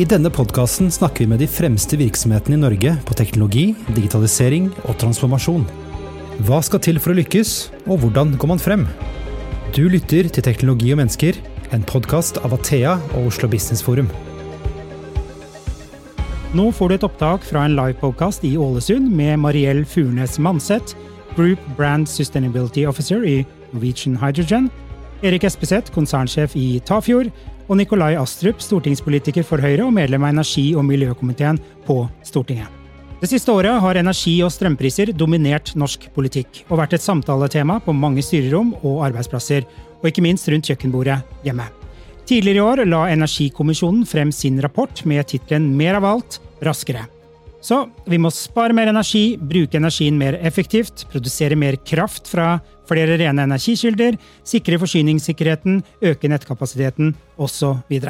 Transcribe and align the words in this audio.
I 0.00 0.06
denne 0.08 0.30
podkasten 0.32 0.88
snakker 0.88 1.26
vi 1.26 1.28
med 1.28 1.42
de 1.42 1.46
fremste 1.52 1.98
virksomhetene 2.00 2.56
i 2.56 2.60
Norge 2.62 2.94
på 3.04 3.12
teknologi, 3.18 3.74
digitalisering 3.92 4.70
og 4.88 4.96
transformasjon. 5.02 5.66
Hva 6.48 6.62
skal 6.64 6.80
til 6.80 6.96
for 6.96 7.12
å 7.12 7.16
lykkes, 7.18 7.50
og 7.84 8.00
hvordan 8.00 8.30
går 8.40 8.50
man 8.54 8.62
frem? 8.62 8.86
Du 9.76 9.82
lytter 9.92 10.30
til 10.32 10.46
Teknologi 10.46 10.94
og 10.94 11.02
mennesker, 11.02 11.36
en 11.76 11.84
podkast 11.84 12.40
av 12.40 12.54
Athea 12.56 12.94
og 13.18 13.28
Oslo 13.34 13.50
Business 13.52 13.84
Forum. 13.84 14.08
Nå 16.56 16.70
får 16.72 16.88
du 16.88 16.96
et 16.96 17.04
opptak 17.10 17.44
fra 17.44 17.66
en 17.68 17.76
livepodkast 17.76 18.48
i 18.48 18.54
Ålesund 18.56 19.12
med 19.12 19.42
Mariell 19.44 19.84
Furnes 19.84 20.38
Manseth, 20.40 20.96
Group 21.36 21.60
Brand 21.76 22.08
Sustainability 22.08 22.88
Officer 22.88 23.28
i 23.28 23.42
Norwegian 23.74 24.16
Hydrogen, 24.24 24.72
Erik 25.22 25.44
Espeseth, 25.46 25.92
konsernsjef 25.94 26.56
i 26.58 26.80
Tafjord, 26.82 27.28
og 27.70 27.76
Nikolai 27.78 28.16
Astrup, 28.18 28.58
stortingspolitiker 28.58 29.44
for 29.46 29.62
Høyre 29.62 29.84
og 29.86 29.94
medlem 29.94 30.24
av 30.26 30.32
energi- 30.32 30.72
og 30.74 30.82
miljøkomiteen 30.88 31.60
på 31.86 32.00
Stortinget. 32.26 32.66
Det 33.22 33.30
siste 33.30 33.54
året 33.54 33.78
har 33.78 34.00
energi- 34.00 34.42
og 34.42 34.50
strømpriser 34.50 35.12
dominert 35.14 35.76
norsk 35.78 36.08
politikk, 36.16 36.64
og 36.68 36.80
vært 36.80 36.96
et 36.98 37.06
samtaletema 37.06 37.78
på 37.78 37.94
mange 37.94 38.24
styrerom 38.26 38.74
og 38.82 39.04
arbeidsplasser, 39.06 39.62
og 40.02 40.10
ikke 40.10 40.26
minst 40.26 40.50
rundt 40.50 40.66
kjøkkenbordet 40.66 41.20
hjemme. 41.46 41.68
Tidligere 42.26 42.58
i 42.58 42.66
år 42.66 42.84
la 42.90 43.06
Energikommisjonen 43.14 44.02
frem 44.04 44.34
sin 44.34 44.58
rapport 44.62 45.04
med 45.06 45.22
tittelen 45.30 45.70
Mer 45.78 46.00
av 46.02 46.08
alt, 46.16 46.40
raskere. 46.66 47.06
Så 47.62 47.84
vi 48.10 48.18
må 48.18 48.30
spare 48.34 48.74
mer 48.74 48.90
energi, 48.90 49.36
bruke 49.38 49.78
energien 49.78 50.18
mer 50.18 50.34
effektivt, 50.42 51.04
produsere 51.12 51.54
mer 51.58 51.78
kraft 51.86 52.26
fra 52.30 52.56
flere 52.90 53.14
rene 53.20 53.46
energikilder, 53.46 54.18
sikre 54.44 54.80
forsyningssikkerheten, 54.82 55.78
øke 56.02 56.30
nettkapasiteten 56.30 57.14
osv. 57.38 58.00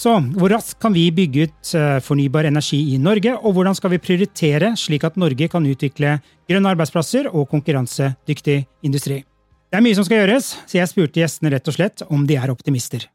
Så, 0.00 0.16
hvor 0.34 0.50
raskt 0.50 0.80
kan 0.82 0.94
vi 0.94 1.06
bygge 1.14 1.46
ut 1.46 1.72
eh, 1.76 2.00
fornybar 2.02 2.48
energi 2.48 2.80
i 2.94 2.98
Norge, 2.98 3.36
og 3.36 3.54
hvordan 3.54 3.78
skal 3.78 3.94
vi 3.94 4.02
prioritere 4.02 4.72
slik 4.78 5.06
at 5.06 5.18
Norge 5.20 5.50
kan 5.52 5.66
utvikle 5.66 6.18
grønne 6.50 6.74
arbeidsplasser 6.74 7.30
og 7.30 7.50
konkurransedyktig 7.52 8.64
industri? 8.86 9.22
Det 9.70 9.78
er 9.78 9.86
mye 9.86 9.94
som 9.94 10.06
skal 10.06 10.24
gjøres, 10.24 10.54
så 10.66 10.80
jeg 10.80 10.90
spurte 10.90 11.22
gjestene 11.22 11.54
rett 11.54 11.68
og 11.70 11.78
slett 11.78 12.06
om 12.10 12.26
de 12.26 12.38
er 12.40 12.50
optimister. 12.50 13.06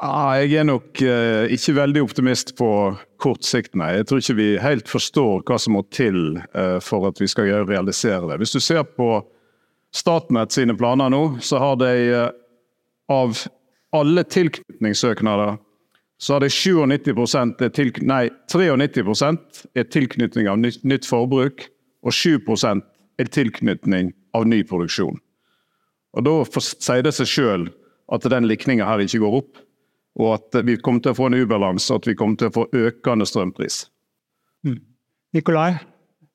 Ah, 0.00 0.38
jeg 0.40 0.54
er 0.56 0.64
nok 0.64 1.02
eh, 1.04 1.50
ikke 1.52 1.74
veldig 1.76 2.00
optimist 2.06 2.54
på 2.56 2.66
kort 3.20 3.44
sikt, 3.44 3.74
nei. 3.76 3.90
Jeg 3.98 4.06
tror 4.08 4.22
ikke 4.22 4.36
vi 4.38 4.46
helt 4.62 4.88
forstår 4.88 5.42
hva 5.44 5.58
som 5.60 5.76
må 5.76 5.82
til 5.92 6.38
eh, 6.56 6.78
for 6.80 7.04
at 7.10 7.20
vi 7.20 7.28
skal 7.28 7.50
realisere 7.68 8.30
det. 8.30 8.38
Hvis 8.40 8.56
du 8.56 8.62
ser 8.64 8.86
på 8.96 9.18
Statnett 9.92 10.56
sine 10.56 10.72
planer 10.78 11.12
nå, 11.12 11.20
så 11.44 11.60
har 11.60 11.76
de 11.82 11.92
eh, 12.14 12.32
av 13.12 13.44
alle 13.92 14.24
tilknytningssøknader 14.24 15.58
så 16.20 16.36
har 16.36 16.46
de 16.46 16.52
97 16.52 17.60
er 17.60 17.72
til, 17.76 17.92
nei, 18.00 18.24
93% 18.48 19.64
er 19.76 19.88
tilknytning 19.92 20.48
av 20.48 20.60
nytt, 20.60 20.80
nytt 20.84 21.08
forbruk, 21.08 21.66
og 22.04 22.12
7 22.16 22.40
er 23.20 23.28
tilknytning 23.28 24.14
av 24.36 24.48
ny 24.48 24.62
produksjon. 24.64 25.20
Og 26.16 26.24
Da 26.24 26.60
sier 26.60 27.04
det 27.04 27.18
seg 27.20 27.28
sjøl 27.28 27.72
at 28.12 28.24
den 28.32 28.48
likninga 28.48 28.88
her 28.88 29.04
ikke 29.04 29.20
går 29.24 29.42
opp 29.44 29.66
og 30.20 30.36
at 30.36 30.60
vi 30.66 30.76
kommer 30.80 31.04
til 31.04 31.14
å 31.14 31.18
få 31.18 31.30
en 31.30 31.40
ubalanse, 31.40 31.90
og 31.92 32.02
at 32.02 32.10
vi 32.10 32.16
kommer 32.18 32.40
til 32.40 32.50
å 32.50 32.56
få 32.60 32.66
økende 32.76 33.26
strømpris. 33.28 33.82
Mm. 34.66 34.80
Nikolai, 35.36 35.70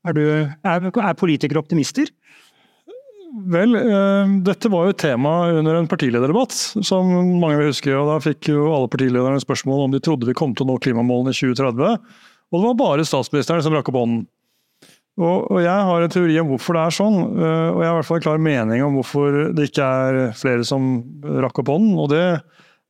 er, 0.06 0.16
du, 0.18 0.24
er, 0.26 0.90
er 0.90 1.18
politikere 1.20 1.62
optimister? 1.62 2.10
Vel, 3.52 3.76
eh, 3.76 4.36
dette 4.48 4.70
var 4.72 4.86
jo 4.86 4.94
et 4.94 5.02
tema 5.02 5.34
under 5.52 5.76
en 5.76 5.90
partilederdebatt, 5.92 6.54
som 6.88 7.10
mange 7.42 7.58
vil 7.60 7.74
huske. 7.74 7.92
og 7.92 8.08
Da 8.14 8.22
fikk 8.24 8.52
jo 8.54 8.70
alle 8.72 8.92
partilederne 8.92 9.42
spørsmål 9.44 9.88
om 9.88 9.96
de 9.96 10.00
trodde 10.04 10.30
vi 10.30 10.38
kom 10.38 10.56
til 10.56 10.64
å 10.66 10.72
nå 10.72 10.80
klimamålene 10.80 11.34
i 11.36 11.40
2030. 11.42 12.00
Og 12.54 12.62
det 12.62 12.70
var 12.70 12.80
bare 12.80 13.08
statsministeren 13.08 13.66
som 13.66 13.76
rakk 13.76 13.92
opp 13.92 14.00
hånden. 14.00 14.24
Og, 15.16 15.48
og, 15.50 15.60
Jeg 15.64 15.88
har 15.88 16.04
en 16.04 16.12
teori 16.12 16.40
om 16.42 16.50
hvorfor 16.52 16.76
det 16.76 16.84
er 16.84 16.96
sånn, 16.96 17.18
eh, 17.40 17.70
og 17.72 17.82
jeg 17.82 17.90
har 17.90 17.94
i 17.94 18.00
hvert 18.00 18.08
fall 18.08 18.22
en 18.22 18.28
klar 18.28 18.42
mening 18.48 18.84
om 18.84 18.98
hvorfor 19.00 19.38
det 19.56 19.70
ikke 19.70 19.90
er 20.00 20.22
flere 20.36 20.64
som 20.68 20.96
rakk 21.44 21.60
opp 21.64 21.72
hånden. 21.72 22.00
og 22.00 22.10
det 22.12 22.26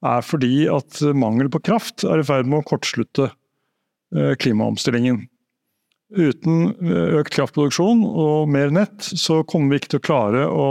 er 0.03 0.25
fordi 0.25 0.65
at 0.71 0.99
mangel 1.17 1.49
på 1.51 1.61
kraft 1.65 2.05
er 2.07 2.21
i 2.21 2.27
ferd 2.27 2.49
med 2.49 2.61
å 2.61 2.67
kortslutte 2.67 3.29
eh, 3.29 4.33
klimaomstillingen. 4.41 5.23
Uten 6.15 6.67
eh, 6.73 7.15
økt 7.19 7.33
kraftproduksjon 7.35 8.03
og 8.05 8.51
mer 8.51 8.73
nett, 8.75 8.99
så 9.01 9.41
kommer 9.47 9.73
vi 9.73 9.81
ikke 9.81 9.95
til 9.95 10.03
å 10.03 10.07
klare 10.09 10.43
å 10.49 10.67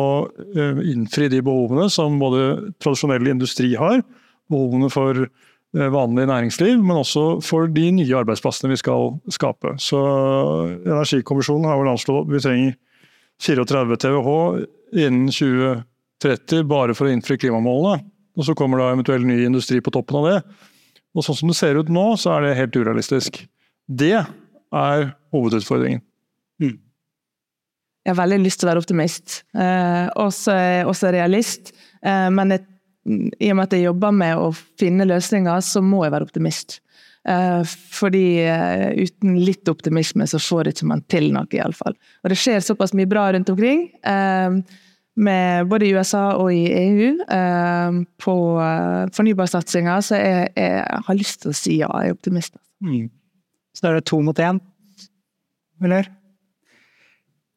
eh, 0.55 0.85
innfri 0.93 1.31
de 1.33 1.43
behovene 1.45 1.89
som 1.93 2.21
både 2.23 2.75
tradisjonell 2.85 3.33
industri 3.33 3.75
har, 3.81 4.05
behovene 4.53 4.93
for 4.93 5.27
vanlig 5.75 6.29
næringsliv, 6.31 6.77
men 6.87 7.01
også 7.01 7.41
for 7.43 7.67
de 7.67 7.89
nye 7.97 8.19
arbeidsplassene 8.21 8.69
vi 8.71 8.77
skal 8.79 9.17
skape. 9.35 9.73
Så 9.83 9.99
Energikommisjonen 10.85 11.67
har 11.67 11.81
vel 11.81 11.91
anslått 11.91 12.29
at 12.29 12.31
vi 12.31 12.43
trenger 12.45 12.77
34 13.43 13.97
TWh 14.05 15.01
innen 15.03 15.33
2030 15.35 16.69
bare 16.71 16.95
for 16.95 17.09
å 17.09 17.17
innfri 17.17 17.41
klimamålene. 17.43 18.05
Og 18.35 18.47
så 18.49 18.55
kommer 18.59 18.81
da 18.81 18.91
eventuell 18.93 19.27
ny 19.27 19.39
industri 19.47 19.81
på 19.85 19.93
toppen 19.95 20.21
av 20.21 20.29
det. 20.31 20.39
Og 21.15 21.23
sånn 21.27 21.39
som 21.39 21.51
det 21.51 21.59
ser 21.59 21.79
ut 21.79 21.93
nå, 21.93 22.07
så 22.19 22.35
er 22.35 22.49
det 22.49 22.57
helt 22.59 22.77
urealistisk. 22.77 23.45
Det 23.87 24.17
er 24.19 25.05
hovedutfordringen. 25.35 26.03
Mm. 26.63 26.79
Jeg 28.05 28.13
har 28.13 28.21
veldig 28.21 28.41
lyst 28.43 28.61
til 28.61 28.69
å 28.69 28.73
være 28.73 28.83
optimist, 28.83 29.43
eh, 29.57 30.07
også, 30.21 30.55
også 30.91 31.13
realist. 31.15 31.73
Eh, 32.03 32.31
men 32.35 32.57
jeg, 32.57 32.67
i 33.39 33.53
og 33.53 33.61
med 33.61 33.69
at 33.69 33.77
jeg 33.77 33.87
jobber 33.87 34.17
med 34.17 34.41
å 34.41 34.51
finne 34.81 35.07
løsninger, 35.09 35.63
så 35.65 35.83
må 35.85 36.03
jeg 36.05 36.17
være 36.17 36.29
optimist. 36.29 36.81
Eh, 37.29 37.63
fordi 37.95 38.27
eh, 38.45 38.91
uten 39.07 39.39
litt 39.41 39.69
optimisme 39.73 40.27
så 40.29 40.41
får 40.43 40.75
ikke 40.75 40.89
man 40.91 41.05
til 41.09 41.31
noe, 41.33 41.49
iallfall. 41.57 41.97
Og 42.25 42.33
det 42.33 42.41
skjer 42.41 42.65
såpass 42.65 42.93
mye 42.97 43.09
bra 43.09 43.31
rundt 43.33 43.53
omkring. 43.53 43.87
Eh, 44.05 44.59
med 45.15 45.69
både 45.71 45.87
i 45.87 45.93
USA 45.95 46.25
og 46.41 46.51
i 46.55 46.65
EU 46.75 47.11
eh, 47.23 47.99
på 48.23 48.35
eh, 48.63 49.05
fornybarsatsinga, 49.15 50.01
så 50.03 50.19
jeg, 50.19 50.51
jeg, 50.59 51.01
har 51.07 51.19
lyst 51.19 51.45
til 51.45 51.53
å 51.53 51.59
si 51.59 51.79
ja, 51.79 51.91
jeg 52.03 52.15
er 52.15 52.19
optimist. 52.19 52.57
Mm. 52.85 53.09
Så 53.75 53.85
da 53.85 53.93
er 53.93 54.01
det 54.01 54.09
to 54.11 54.21
mot 54.25 54.43
én, 54.43 54.59
eller? 55.85 56.11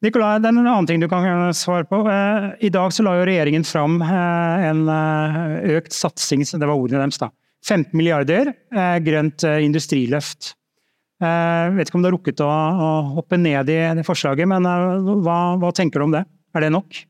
Nikolai, 0.04 0.36
det 0.38 0.46
er 0.46 0.54
en 0.54 0.62
annen 0.62 0.86
ting 0.86 1.02
du 1.02 1.08
kan 1.10 1.26
svare 1.58 1.88
på. 1.90 2.04
Eh, 2.06 2.52
I 2.68 2.72
dag 2.74 2.94
så 2.94 3.02
la 3.06 3.16
jo 3.18 3.26
regjeringen 3.26 3.66
fram 3.66 3.98
en 4.04 4.84
økt 5.74 5.96
satsing, 5.96 6.46
det 6.46 6.62
var 6.62 6.76
ordene 6.76 7.02
deres, 7.02 7.18
da. 7.22 7.32
15 7.66 7.90
milliarder, 7.98 8.52
grønt 9.02 9.42
industriløft. 9.42 10.52
Jeg 11.18 11.72
vet 11.74 11.88
ikke 11.90 11.98
om 11.98 12.04
du 12.04 12.06
har 12.06 12.14
rukket 12.14 12.42
å, 12.46 12.46
hoppe 13.16 13.34
ned 13.40 13.72
i 13.74 13.80
det 13.98 14.04
forslaget, 14.06 14.46
men 14.46 14.62
hva, 15.26 15.38
hva 15.58 15.72
tenker 15.74 15.98
du 15.98 16.06
om 16.06 16.14
det? 16.14 16.22
Er 16.54 16.62
det 16.62 16.70
nok? 16.70 17.00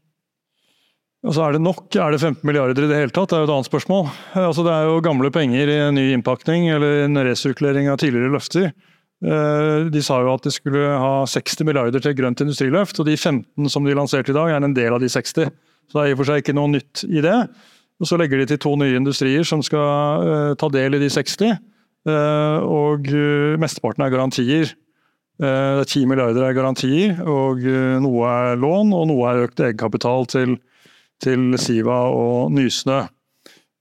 Altså 1.26 1.42
Er 1.42 1.56
det 1.56 1.62
nok? 1.64 1.88
Er 1.98 2.12
det 2.14 2.20
15 2.20 2.46
milliarder 2.46 2.84
i 2.84 2.90
det 2.90 2.98
hele 3.00 3.10
tatt? 3.14 3.32
Det 3.32 3.38
er 3.38 3.42
jo 3.42 3.48
et 3.48 3.54
annet 3.56 3.70
spørsmål. 3.70 4.04
Altså 4.38 4.62
Det 4.62 4.74
er 4.74 4.84
jo 4.86 5.00
gamle 5.02 5.30
penger 5.34 5.72
i 5.72 5.80
en 5.88 5.98
ny 5.98 6.12
innpakning 6.14 6.68
eller 6.70 7.04
en 7.06 7.18
resirkulering 7.26 7.90
av 7.90 7.98
tidligere 7.98 8.30
løfter. 8.36 8.70
Eh, 9.18 9.88
de 9.90 10.02
sa 10.04 10.20
jo 10.22 10.30
at 10.30 10.44
de 10.46 10.52
skulle 10.54 10.78
ha 10.78 11.24
60 11.26 11.66
milliarder 11.66 12.02
til 12.02 12.14
grønt 12.14 12.38
industriløft, 12.44 13.00
og 13.02 13.08
de 13.08 13.16
15 13.16 13.66
som 13.72 13.86
de 13.86 13.96
lanserte 13.98 14.30
i 14.30 14.36
dag 14.36 14.52
er 14.54 14.62
en 14.62 14.76
del 14.76 14.94
av 14.94 15.02
de 15.02 15.10
60. 15.10 15.50
Så 15.88 15.96
det 15.96 16.04
er 16.04 16.12
i 16.12 16.14
og 16.14 16.20
for 16.20 16.30
seg 16.30 16.42
ikke 16.42 16.54
noe 16.54 16.70
nytt 16.70 17.02
i 17.08 17.24
det. 17.24 17.38
Og 17.98 18.06
Så 18.06 18.18
legger 18.20 18.38
de 18.38 18.46
til 18.46 18.60
to 18.62 18.76
nye 18.78 18.94
industrier 18.94 19.42
som 19.42 19.62
skal 19.64 20.22
uh, 20.22 20.54
ta 20.54 20.68
del 20.70 20.94
i 20.94 21.00
de 21.02 21.08
60. 21.10 21.50
Uh, 22.06 22.12
eh, 22.12 22.58
og 22.62 23.08
uh, 23.10 23.58
mesteparten 23.58 24.04
er 24.06 24.14
garantier. 24.14 24.76
Er 25.38 25.84
10 25.84 26.06
milliarder 26.10 26.42
er 26.42 26.54
garantier, 26.54 27.20
og 27.22 27.62
noe 28.02 28.26
er 28.26 28.56
lån, 28.58 28.88
og 28.90 29.04
noe 29.06 29.28
er 29.30 29.44
økt 29.44 29.60
egenkapital 29.62 30.26
til 30.26 30.56
til 31.22 31.54
Siva 31.60 32.02
og 32.14 32.52
Nysnø. 32.54 33.06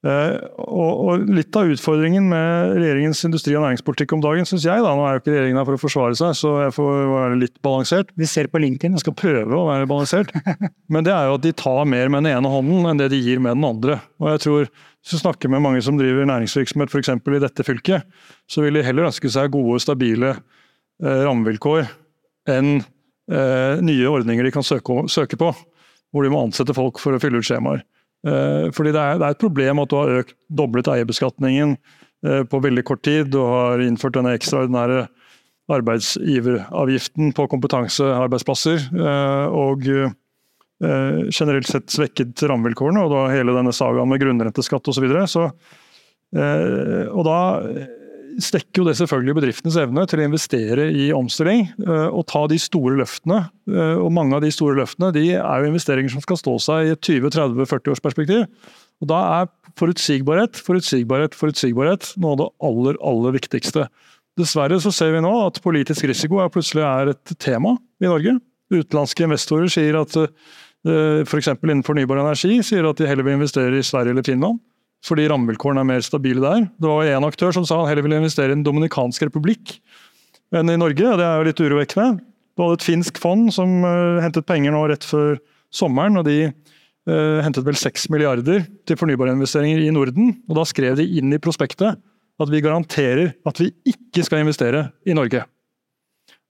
Eh, 0.06 0.36
og, 0.62 1.24
Litt 1.34 1.56
av 1.58 1.72
utfordringen 1.72 2.28
med 2.30 2.76
regjeringens 2.78 3.24
industri- 3.26 3.56
og 3.58 3.64
næringspolitikk 3.66 4.14
om 4.14 4.22
dagen, 4.22 4.46
syns 4.48 4.68
jeg, 4.68 4.84
da, 4.86 4.94
nå 4.94 5.06
er 5.08 5.16
jo 5.16 5.22
ikke 5.24 5.34
regjeringen 5.34 5.60
her 5.60 5.68
for 5.68 5.78
å 5.78 5.82
forsvare 5.82 6.18
seg, 6.20 6.36
så 6.38 6.52
jeg 6.68 6.76
får 6.76 7.00
være 7.12 7.40
litt 7.42 7.56
balansert. 7.66 8.12
Vi 8.20 8.30
ser 8.30 8.50
på 8.52 8.62
LinkedIn. 8.62 8.94
Jeg 8.96 9.04
skal 9.04 9.18
prøve 9.18 9.58
å 9.58 9.66
være 9.70 9.90
balansert. 9.90 10.34
Men 10.94 11.08
det 11.08 11.16
er 11.16 11.30
jo 11.30 11.40
at 11.40 11.48
de 11.48 11.56
tar 11.58 11.90
mer 11.90 12.14
med 12.14 12.24
den 12.24 12.38
ene 12.38 12.52
hånden 12.54 12.92
enn 12.92 13.02
det 13.02 13.10
de 13.14 13.22
gir 13.24 13.42
med 13.44 13.58
den 13.58 13.68
andre. 13.68 14.00
Og 14.22 14.32
jeg 14.36 14.46
tror, 14.46 14.70
Hvis 15.08 15.16
du 15.16 15.22
snakker 15.22 15.50
med 15.50 15.64
mange 15.64 15.80
som 15.82 15.96
driver 15.96 16.26
næringsvirksomhet 16.28 16.92
f.eks. 16.92 17.10
i 17.16 17.40
dette 17.40 17.64
fylket, 17.64 18.04
så 18.52 18.62
vil 18.62 18.76
de 18.76 18.84
heller 18.84 19.08
ønske 19.08 19.30
seg 19.32 19.54
gode, 19.54 19.80
stabile 19.80 20.34
eh, 20.36 21.22
rammevilkår 21.24 21.88
enn 22.52 22.82
eh, 23.32 23.80
nye 23.80 24.10
ordninger 24.12 24.44
de 24.44 24.52
kan 24.52 24.68
søke, 24.68 25.06
søke 25.08 25.40
på 25.40 25.54
hvor 26.18 26.26
de 26.26 26.34
må 26.34 26.42
ansette 26.48 26.74
folk 26.74 26.98
for 27.02 27.14
å 27.14 27.22
fylle 27.22 27.38
ut 27.38 27.48
skjemaer. 27.48 27.86
Eh, 28.26 28.68
fordi 28.76 28.94
det 28.96 29.02
er, 29.02 29.20
det 29.20 29.28
er, 29.28 29.36
et 29.36 29.44
problem 29.44 29.84
at 29.84 29.92
du 29.92 29.98
har 30.00 30.14
økt, 30.24 30.36
doblet 30.50 30.90
eierbeskatningen 30.92 31.76
eh, 32.26 32.44
på 32.50 32.62
veldig 32.64 32.84
kort 32.88 33.04
tid. 33.06 33.30
Du 33.34 33.40
har 33.46 33.84
innført 33.84 34.18
denne 34.18 34.34
ekstraordinære 34.38 35.06
arbeidsgiveravgiften 35.78 37.34
på 37.38 37.48
kompetansearbeidsplasser. 37.52 38.88
Eh, 38.96 39.58
og 39.58 39.90
generelt 40.78 41.66
sett 41.66 41.90
svekket 41.90 42.44
rammevilkårene, 42.46 43.02
og 43.02 43.10
da 43.10 43.22
hele 43.34 43.56
denne 43.56 43.72
sagaen 43.74 44.12
med 44.12 44.20
grunnrenteskatt 44.22 44.86
osv. 44.92 45.08
Så, 45.26 45.48
så 45.50 46.44
og 47.10 47.24
da 47.26 47.38
stekker 48.38 48.82
jo 48.82 48.86
det 48.88 48.96
selvfølgelig 49.00 49.36
bedriftenes 49.40 49.78
evne 49.82 50.04
til 50.10 50.22
å 50.22 50.26
investere 50.28 50.88
i 50.94 51.08
omstilling 51.16 51.64
eh, 51.84 52.08
og 52.08 52.28
ta 52.30 52.44
de 52.50 52.60
store 52.62 52.98
løftene. 53.00 53.40
Eh, 53.70 53.96
og 53.98 54.12
mange 54.14 54.38
av 54.38 54.44
de 54.46 54.52
store 54.54 54.78
løftene 54.78 55.10
de 55.16 55.26
er 55.38 55.64
jo 55.64 55.72
investeringer 55.72 56.14
som 56.14 56.24
skal 56.24 56.40
stå 56.40 56.54
seg 56.68 56.90
i 56.90 56.92
et 56.94 57.10
20-30-40 57.10 57.94
års 57.94 58.04
perspektiv. 58.04 58.46
Og 59.02 59.10
Da 59.10 59.22
er 59.40 59.50
forutsigbarhet, 59.78 60.62
forutsigbarhet, 60.68 61.38
forutsigbarhet 61.38 62.12
noe 62.22 62.36
av 62.36 62.40
det 62.42 62.50
aller, 62.70 63.02
aller 63.14 63.36
viktigste. 63.38 63.88
Dessverre 64.38 64.78
så 64.82 64.94
ser 64.94 65.16
vi 65.16 65.24
nå 65.26 65.34
at 65.48 65.62
politisk 65.64 66.06
risiko 66.10 66.42
er 66.44 66.54
plutselig 66.54 66.86
er 66.86 67.14
et 67.16 67.36
tema 67.42 67.76
i 68.02 68.10
Norge. 68.10 68.38
Utenlandske 68.74 69.26
investorer 69.26 69.72
sier 69.72 69.98
at 69.98 70.14
f.eks. 70.88 71.50
For 71.58 71.70
innen 71.70 71.86
fornybar 71.86 72.22
energi 72.22 72.60
sier 72.64 72.86
at 72.86 73.00
de 73.00 73.08
heller 73.10 73.26
vil 73.26 73.40
investere 73.40 73.80
i 73.80 73.86
Sverige 73.86 74.14
eller 74.14 74.26
Finland 74.26 74.62
fordi 75.08 75.28
rammevilkårene 75.32 75.84
er 75.84 75.90
mer 75.90 76.06
stabile 76.06 76.44
der. 76.44 76.68
Det 76.78 76.90
var 76.92 77.08
én 77.08 77.28
aktør 77.28 77.54
som 77.56 77.66
sa 77.68 77.80
han 77.82 77.90
heller 77.90 78.06
ville 78.06 78.20
investere 78.22 78.52
i 78.52 78.56
Den 78.56 78.66
dominikanske 78.68 79.30
republikk 79.30 79.78
enn 80.56 80.72
i 80.72 80.80
Norge. 80.80 81.16
Det 81.20 81.26
er 81.26 81.40
jo 81.40 81.48
litt 81.48 81.62
urovekkende. 81.64 82.24
Du 82.58 82.64
hadde 82.64 82.80
et 82.80 82.88
finsk 82.88 83.20
fond 83.22 83.52
som 83.54 83.84
uh, 83.86 84.20
hentet 84.24 84.48
penger 84.50 84.74
nå 84.74 84.86
rett 84.90 85.06
før 85.06 85.38
sommeren. 85.74 86.18
og 86.20 86.26
de 86.28 86.48
uh, 86.48 87.40
hentet 87.46 87.66
vel 87.68 87.78
6 87.78 88.08
milliarder 88.14 88.66
til 88.88 89.00
fornybarinvesteringer 89.00 89.84
i 89.86 89.94
Norden. 89.94 90.36
og 90.48 90.60
Da 90.60 90.66
skrev 90.68 90.98
de 91.00 91.08
inn 91.20 91.36
i 91.36 91.42
prospektet 91.42 92.00
at 92.38 92.50
vi 92.54 92.62
garanterer 92.62 93.34
at 93.48 93.62
vi 93.62 93.72
ikke 93.90 94.26
skal 94.26 94.44
investere 94.44 94.90
i 95.08 95.16
Norge. 95.18 95.44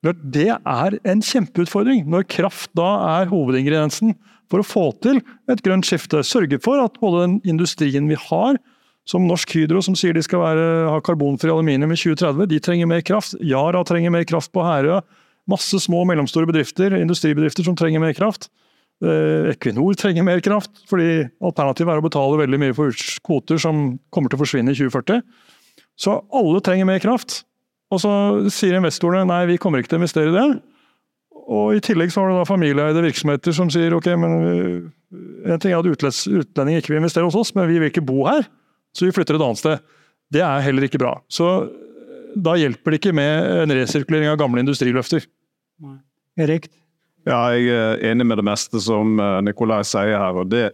Det 0.05 0.49
er 0.53 0.97
en 1.09 1.21
kjempeutfordring, 1.25 2.05
når 2.07 2.27
kraft 2.29 2.69
da 2.77 2.89
er 3.17 3.31
hovedingrediensen 3.31 4.13
for 4.51 4.63
å 4.63 4.67
få 4.67 4.85
til 5.03 5.21
et 5.51 5.61
grønt 5.65 5.87
skifte. 5.87 6.23
Sørge 6.25 6.59
for 6.63 6.81
at 6.83 6.97
både 7.01 7.25
den 7.25 7.37
industrien 7.47 8.09
vi 8.09 8.19
har, 8.27 8.59
som 9.07 9.23
Norsk 9.27 9.53
Hydro, 9.55 9.79
som 9.83 9.95
sier 9.95 10.15
de 10.15 10.23
skal 10.23 10.43
være, 10.43 10.67
ha 10.91 10.99
karbonfri 11.03 11.51
aluminium 11.51 11.93
i 11.95 11.99
2030, 11.99 12.49
de 12.51 12.59
trenger 12.63 12.89
mer 12.91 13.03
kraft. 13.07 13.37
Yara 13.39 13.83
trenger 13.87 14.11
mer 14.11 14.27
kraft 14.27 14.51
på 14.55 14.65
Herøya. 14.65 14.99
Masse 15.47 15.79
små 15.79 16.01
og 16.03 16.09
mellomstore 16.09 16.49
bedrifter, 16.49 16.97
industribedrifter 16.99 17.63
som 17.63 17.77
trenger 17.79 18.03
mer 18.03 18.15
kraft. 18.17 18.49
Eh, 18.97 19.53
Equinor 19.53 19.95
trenger 19.95 20.25
mer 20.27 20.41
kraft, 20.43 20.81
fordi 20.89 21.27
alternativet 21.39 21.93
er 21.93 22.01
å 22.01 22.07
betale 22.07 22.41
veldig 22.41 22.59
mye 22.65 22.75
for 22.75 23.03
kvoter 23.23 23.61
som 23.61 23.93
kommer 24.11 24.31
til 24.31 24.39
å 24.39 24.43
forsvinne 24.43 24.73
i 24.73 24.79
2040. 24.79 25.21
Så 25.97 26.17
alle 26.35 26.63
trenger 26.65 26.89
mer 26.89 26.99
kraft. 27.03 27.43
Og 27.93 28.01
så 28.03 28.11
sier 28.51 28.75
investorene 28.75 29.27
nei, 29.29 29.45
vi 29.53 29.59
kommer 29.61 29.79
ikke 29.79 29.93
til 29.93 30.01
å 30.01 30.03
investere 30.03 30.33
i 30.33 30.35
det. 30.35 30.47
Og 31.47 31.77
I 31.77 31.83
tillegg 31.83 32.11
så 32.11 32.21
har 32.21 32.31
du 32.31 32.39
da 32.39 32.47
familieeide 32.47 33.03
virksomheter 33.05 33.55
som 33.55 33.69
sier 33.71 33.95
ok, 33.95 34.09
men 34.19 34.33
øh, 34.47 34.79
en 35.47 35.61
ting 35.63 35.71
er 35.71 35.79
at 35.79 35.87
utlendinger 35.87 36.81
ikke 36.81 36.91
vil 36.91 37.01
investere 37.01 37.27
hos 37.27 37.37
oss, 37.39 37.53
men 37.55 37.69
vi 37.69 37.79
vil 37.79 37.91
ikke 37.91 38.03
bo 38.03 38.25
her, 38.27 38.49
så 38.95 39.07
vi 39.07 39.13
flytter 39.15 39.37
et 39.37 39.45
annet 39.45 39.61
sted. 39.61 39.85
Det 40.33 40.43
er 40.43 40.65
heller 40.65 40.87
ikke 40.87 40.99
bra. 40.99 41.13
Så 41.31 41.47
øh, 41.69 42.35
da 42.35 42.57
hjelper 42.59 42.91
det 42.91 42.99
ikke 42.99 43.15
med 43.15 43.63
en 43.63 43.75
resirkulering 43.79 44.33
av 44.33 44.41
gamle 44.41 44.61
industriløfter. 44.65 45.23
Erik? 46.37 46.67
Ja, 47.27 47.39
jeg 47.55 47.71
er 47.71 48.03
enig 48.11 48.27
med 48.27 48.39
det 48.39 48.45
meste 48.47 48.79
som 48.83 49.17
Nikolai 49.43 49.81
sier 49.87 50.19
her. 50.19 50.37
og 50.37 50.51
det, 50.51 50.69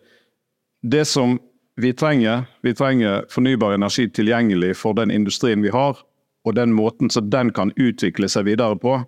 det 0.83 1.05
som 1.09 1.37
vi 1.81 1.93
trenger, 1.93 2.43
vi 2.61 2.73
trenger 2.77 3.23
fornybar 3.29 3.73
energi 3.73 4.09
tilgjengelig 4.09 4.75
for 4.77 4.93
den 4.93 5.11
industrien 5.11 5.63
vi 5.63 5.71
har, 5.73 5.97
og 6.45 6.55
den 6.55 6.73
måten 6.73 7.09
så 7.09 7.21
den 7.21 7.49
kan 7.55 7.71
utvikle 7.77 8.29
seg 8.29 8.45
videre 8.45 8.77
på. 8.77 8.99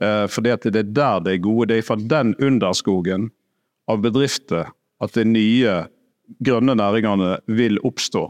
Eh, 0.00 0.24
for 0.30 0.44
det 0.44 0.58
er 0.66 0.82
der 0.82 1.20
det 1.24 1.32
er 1.34 1.44
gode. 1.44 1.68
Det 1.70 1.78
er 1.78 1.86
fra 1.86 1.96
den 1.98 2.34
underskogen 2.38 3.30
av 3.88 4.02
bedrifter 4.04 4.70
at 5.00 5.14
de 5.14 5.24
nye 5.24 5.78
grønne 6.44 6.74
næringene 6.76 7.38
vil 7.46 7.78
oppstå. 7.86 8.28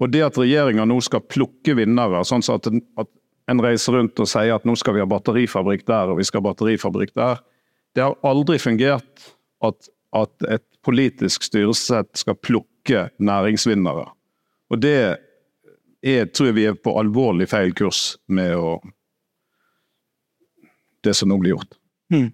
Og 0.00 0.12
det 0.12 0.22
at 0.24 0.38
regjeringa 0.38 0.86
nå 0.88 0.98
skal 1.04 1.24
plukke 1.28 1.74
vinnere, 1.76 2.22
sånn 2.24 2.44
at 2.52 2.68
en, 2.70 2.82
at 3.00 3.08
en 3.50 3.62
reiser 3.62 3.96
rundt 3.96 4.20
og 4.22 4.28
sier 4.30 4.54
at 4.54 4.66
nå 4.68 4.76
skal 4.78 4.96
vi 4.96 5.02
ha 5.02 5.08
batterifabrikk 5.08 5.86
der 5.88 6.12
og 6.12 6.20
vi 6.20 6.26
skal 6.28 6.40
ha 6.40 6.50
batterifabrikk 6.50 7.14
der, 7.18 7.40
det 7.96 8.04
har 8.04 8.14
aldri 8.26 8.60
fungert 8.62 9.26
at, 9.66 9.90
at 10.16 10.46
et 10.48 10.64
politisk 10.86 11.44
styresett 11.44 12.12
skal 12.16 12.38
plukke 12.38 13.08
næringsvinnere. 13.18 14.06
Og 14.70 14.80
det 14.80 14.94
er, 16.00 16.30
tror 16.30 16.50
jeg 16.50 16.56
vi 16.56 16.68
er 16.70 16.78
på 16.78 16.94
alvorlig 17.00 17.50
feil 17.50 17.74
kurs 17.76 18.14
med 18.30 18.54
å 18.56 18.78
det 21.06 21.16
som 21.16 21.30
nå 21.30 21.38
blir 21.40 21.54
gjort. 21.56 21.76
Mm. 22.12 22.30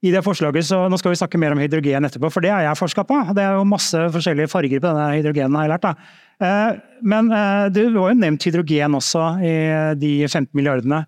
I 0.00 0.12
det 0.14 0.22
forslaget, 0.24 0.64
så 0.64 0.86
Nå 0.88 0.96
skal 0.96 1.12
vi 1.12 1.20
snakke 1.20 1.38
mer 1.40 1.52
om 1.52 1.60
hydrogen 1.60 2.08
etterpå, 2.08 2.30
for 2.32 2.44
det 2.44 2.52
har 2.54 2.64
jeg 2.64 2.78
forska 2.80 3.04
på. 3.04 3.18
Det 3.36 3.44
er 3.44 3.58
jo 3.58 3.68
masse 3.68 4.00
forskjellige 4.14 4.48
farger 4.48 4.80
på 4.80 4.88
denne 4.88 5.08
hydrogenen, 5.18 5.58
har 5.58 5.66
jeg 5.66 5.72
lært. 5.74 5.88
da. 5.88 5.94
Eh, 6.40 6.78
men 7.04 7.28
eh, 7.36 7.66
du 7.68 7.82
har 7.98 8.14
jo 8.14 8.16
nevnt 8.16 8.46
hydrogen 8.48 8.96
også 8.96 9.26
i 9.44 9.54
de 10.00 10.12
15 10.24 10.48
milliardene. 10.56 11.02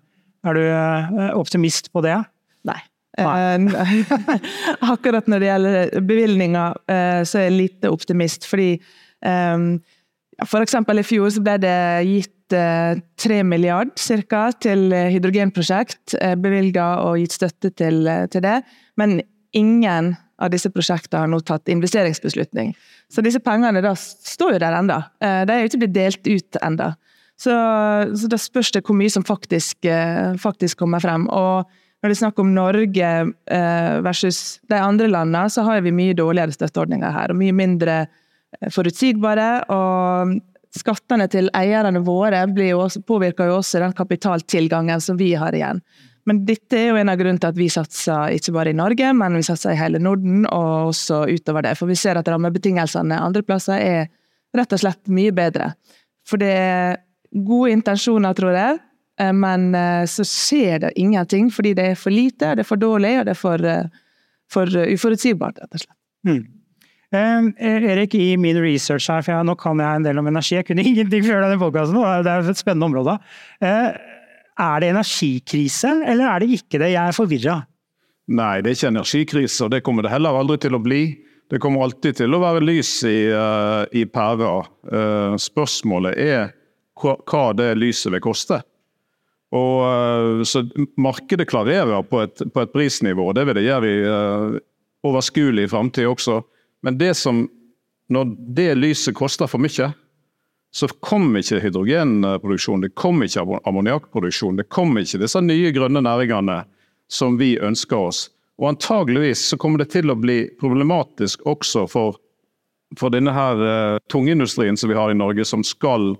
Er 0.45 0.57
du 0.57 0.61
eh, 0.61 1.31
optimist 1.33 1.89
på 1.93 2.03
det? 2.05 2.19
Nei. 2.69 2.77
Nei. 3.17 4.03
Akkurat 4.93 5.27
når 5.29 5.41
det 5.41 5.49
gjelder 5.49 6.05
bevilgninger, 6.05 6.79
så 7.29 7.39
er 7.39 7.43
jeg 7.45 7.57
lite 7.59 7.91
optimist. 7.93 8.47
Fordi 8.49 8.71
f.eks. 9.21 10.77
i 10.81 11.05
fjor 11.05 11.29
så 11.33 11.43
ble 11.45 11.59
det 11.61 11.75
gitt 12.09 12.33
3 12.53 13.37
eh, 13.37 13.43
milliard 13.45 13.93
cirka, 13.99 14.47
til 14.61 14.91
eh, 14.93 15.11
hydrogenprosjekt. 15.13 16.15
Eh, 16.19 16.35
Bevilga 16.39 16.87
og 17.03 17.19
gitt 17.21 17.35
støtte 17.35 17.73
til, 17.73 18.07
til, 18.31 18.43
det. 18.45 18.61
Men 18.99 19.19
ingen 19.53 20.13
av 20.41 20.51
disse 20.53 20.71
prosjektene 20.73 21.23
har 21.23 21.31
nå 21.31 21.39
tatt 21.45 21.71
investeringsbeslutning. 21.71 22.73
Så 23.11 23.23
disse 23.25 23.41
pengene 23.43 23.83
da 23.83 23.93
står 23.97 24.55
jo 24.55 24.63
der 24.63 24.75
enda. 24.75 25.03
De 25.21 25.53
er 25.53 25.61
jo 25.61 25.69
ikke 25.69 25.83
blitt 25.85 25.95
delt 25.95 26.27
ut 26.27 26.57
enda. 26.65 26.95
Så, 27.39 27.53
så 28.17 28.29
da 28.29 28.39
spørs 28.41 28.71
det 28.73 28.81
hvor 28.87 28.97
mye 28.97 29.13
som 29.13 29.25
faktisk, 29.25 29.85
faktisk 30.41 30.81
kommer 30.81 31.03
frem. 31.03 31.27
Og 31.29 31.69
når 32.01 32.09
det 32.09 32.15
er 32.17 32.21
snakk 32.23 32.41
om 32.41 32.49
Norge 32.55 33.11
versus 34.03 34.41
de 34.73 34.81
andre 34.81 35.07
landene, 35.13 35.45
så 35.53 35.63
har 35.69 35.85
vi 35.85 35.93
mye 35.95 36.17
dårligere 36.17 36.57
støtteordninger 36.57 37.13
her. 37.13 37.31
Og 37.31 37.39
mye 37.39 37.55
mindre 37.55 37.99
forutsigbare. 38.73 39.51
og 39.69 40.33
Skattene 40.73 41.27
til 41.29 41.51
eierne 41.53 42.01
våre 42.01 42.47
jo 42.47 42.79
også, 42.81 43.03
påvirker 43.05 43.51
jo 43.51 43.59
også 43.59 43.79
den 43.83 43.93
kapitaltilgangen 43.93 45.01
som 45.01 45.19
vi 45.19 45.33
har 45.37 45.53
igjen. 45.53 45.83
Men 46.25 46.45
dette 46.47 46.77
er 46.79 46.87
jo 46.89 46.99
en 47.01 47.11
av 47.11 47.19
grunnene 47.19 47.41
til 47.41 47.51
at 47.51 47.59
vi 47.59 47.67
satser 47.71 48.37
ikke 48.37 48.53
bare 48.55 48.71
i 48.71 48.77
Norge, 48.77 49.11
men 49.13 49.35
vi 49.35 49.43
satser 49.43 49.73
i 49.73 49.79
hele 49.79 49.99
Norden 49.99 50.47
og 50.47 50.93
også 50.93 51.25
utover 51.29 51.65
det. 51.67 51.75
For 51.79 51.91
vi 51.91 51.99
ser 51.99 52.19
at 52.19 52.29
rammebetingelsene 52.31 53.19
andre 53.19 53.43
plasser 53.45 53.83
er 53.83 54.07
rett 54.55 54.73
og 54.73 54.81
slett 54.81 55.11
mye 55.11 55.33
bedre. 55.35 55.73
For 56.27 56.39
det 56.39 56.53
er 56.55 56.97
gode 57.43 57.73
intensjoner, 57.75 58.35
tror 58.37 58.55
jeg, 58.55 58.79
eh, 59.19 59.33
men 59.35 59.73
eh, 59.75 60.05
så 60.09 60.25
skjer 60.27 60.85
det 60.85 60.93
ingenting 61.01 61.49
fordi 61.51 61.73
det 61.77 61.89
er 61.91 61.99
for 61.99 62.13
lite, 62.13 62.53
det 62.55 62.63
er 62.63 62.69
for 62.69 62.79
dårlig 62.79 63.17
og 63.19 63.27
det 63.27 63.35
er 63.35 63.39
for, 63.39 63.67
eh, 63.67 64.03
for 64.53 64.69
uforutsigbart, 64.69 65.59
rett 65.59 65.79
og 65.79 65.83
slett. 65.83 65.99
Mm. 66.29 66.43
Eh, 67.13 67.83
Erik, 67.93 68.15
i 68.17 68.37
min 68.41 68.57
research 68.57 69.09
her, 69.11 69.21
for 69.21 69.35
jeg, 69.35 69.45
nå 69.45 69.53
kan 69.59 69.81
jeg 69.81 69.99
en 69.99 70.07
del 70.07 70.21
om 70.21 70.29
energi, 70.31 70.55
jeg 70.57 70.65
kunne 70.69 70.85
ingenting 70.89 71.25
før 71.27 71.43
denne 71.45 71.59
podkasten, 71.61 71.99
det 72.25 72.31
er 72.31 72.49
et 72.49 72.61
spennende 72.61 72.89
område. 72.89 73.17
Eh, 73.61 73.91
er 74.63 74.81
det 74.81 74.89
energikrise, 74.93 75.91
eller 76.09 76.29
er 76.29 76.43
det 76.43 76.57
ikke 76.57 76.81
det? 76.81 76.93
Jeg 76.93 77.03
er 77.03 77.17
forvirra. 77.17 77.59
Nei, 78.33 78.55
det 78.63 78.71
er 78.71 78.77
ikke 78.77 78.91
energikrise, 78.93 79.65
og 79.65 79.73
det 79.73 79.83
kommer 79.85 80.05
det 80.05 80.13
heller 80.13 80.37
aldri 80.39 80.57
til 80.63 80.77
å 80.77 80.81
bli. 80.81 81.03
Det 81.51 81.59
kommer 81.61 81.85
alltid 81.85 82.21
til 82.21 82.33
å 82.33 82.41
være 82.41 82.63
lys 82.63 82.91
i, 83.05 83.17
uh, 83.29 83.83
i 83.93 84.05
pæra. 84.09 84.61
Uh, 84.87 85.33
spørsmålet 85.41 86.15
er 86.21 86.53
hva, 87.01 87.49
det 87.57 87.73
lyset 87.81 88.13
vil 88.13 88.23
koste. 88.23 88.61
Og, 89.53 89.75
uh, 89.83 90.45
så 90.47 90.63
Markedet 91.01 91.49
klarerer 91.51 92.05
på 92.07 92.23
et, 92.23 92.45
på 92.53 92.63
et 92.63 92.73
prisnivå, 92.73 93.27
og 93.29 93.37
det 93.37 93.43
vil 93.49 93.59
det 93.59 93.65
gjøre 93.67 93.91
i 93.91 93.99
uh, 94.07 94.57
overskuelig 95.09 95.67
framtid 95.73 96.07
også. 96.09 96.39
Men 96.83 96.97
det 96.99 97.13
som, 97.17 97.45
når 98.11 98.33
det 98.55 98.71
lyset 98.75 99.15
koster 99.15 99.49
for 99.49 99.63
mye, 99.63 99.91
så 100.73 100.89
kommer 101.05 101.43
ikke 101.43 101.61
hydrogenproduksjon, 101.61 102.81
det 102.81 102.95
kommer 102.97 103.29
ikke 103.29 103.45
ammoniakkproduksjon, 103.69 104.57
det 104.57 104.71
kommer 104.73 105.05
ikke 105.05 105.21
disse 105.21 105.41
nye 105.43 105.71
grønne 105.75 106.01
næringene 106.01 106.63
som 107.11 107.37
vi 107.37 107.53
ønsker 107.61 108.09
oss. 108.09 108.25
Og 108.57 108.71
antageligvis 108.71 109.45
så 109.51 109.57
kommer 109.61 109.83
det 109.83 109.91
til 109.93 110.09
å 110.09 110.17
bli 110.17 110.47
problematisk 110.59 111.45
også 111.49 111.85
for, 111.89 112.17
for 112.97 113.13
denne 113.13 113.33
her 113.33 113.61
uh, 113.61 114.01
tungindustrien 114.09 114.77
som 114.77 114.89
vi 114.89 114.97
har 114.97 115.13
i 115.13 115.17
Norge, 115.17 115.45
som 115.45 115.65
skal 115.65 116.15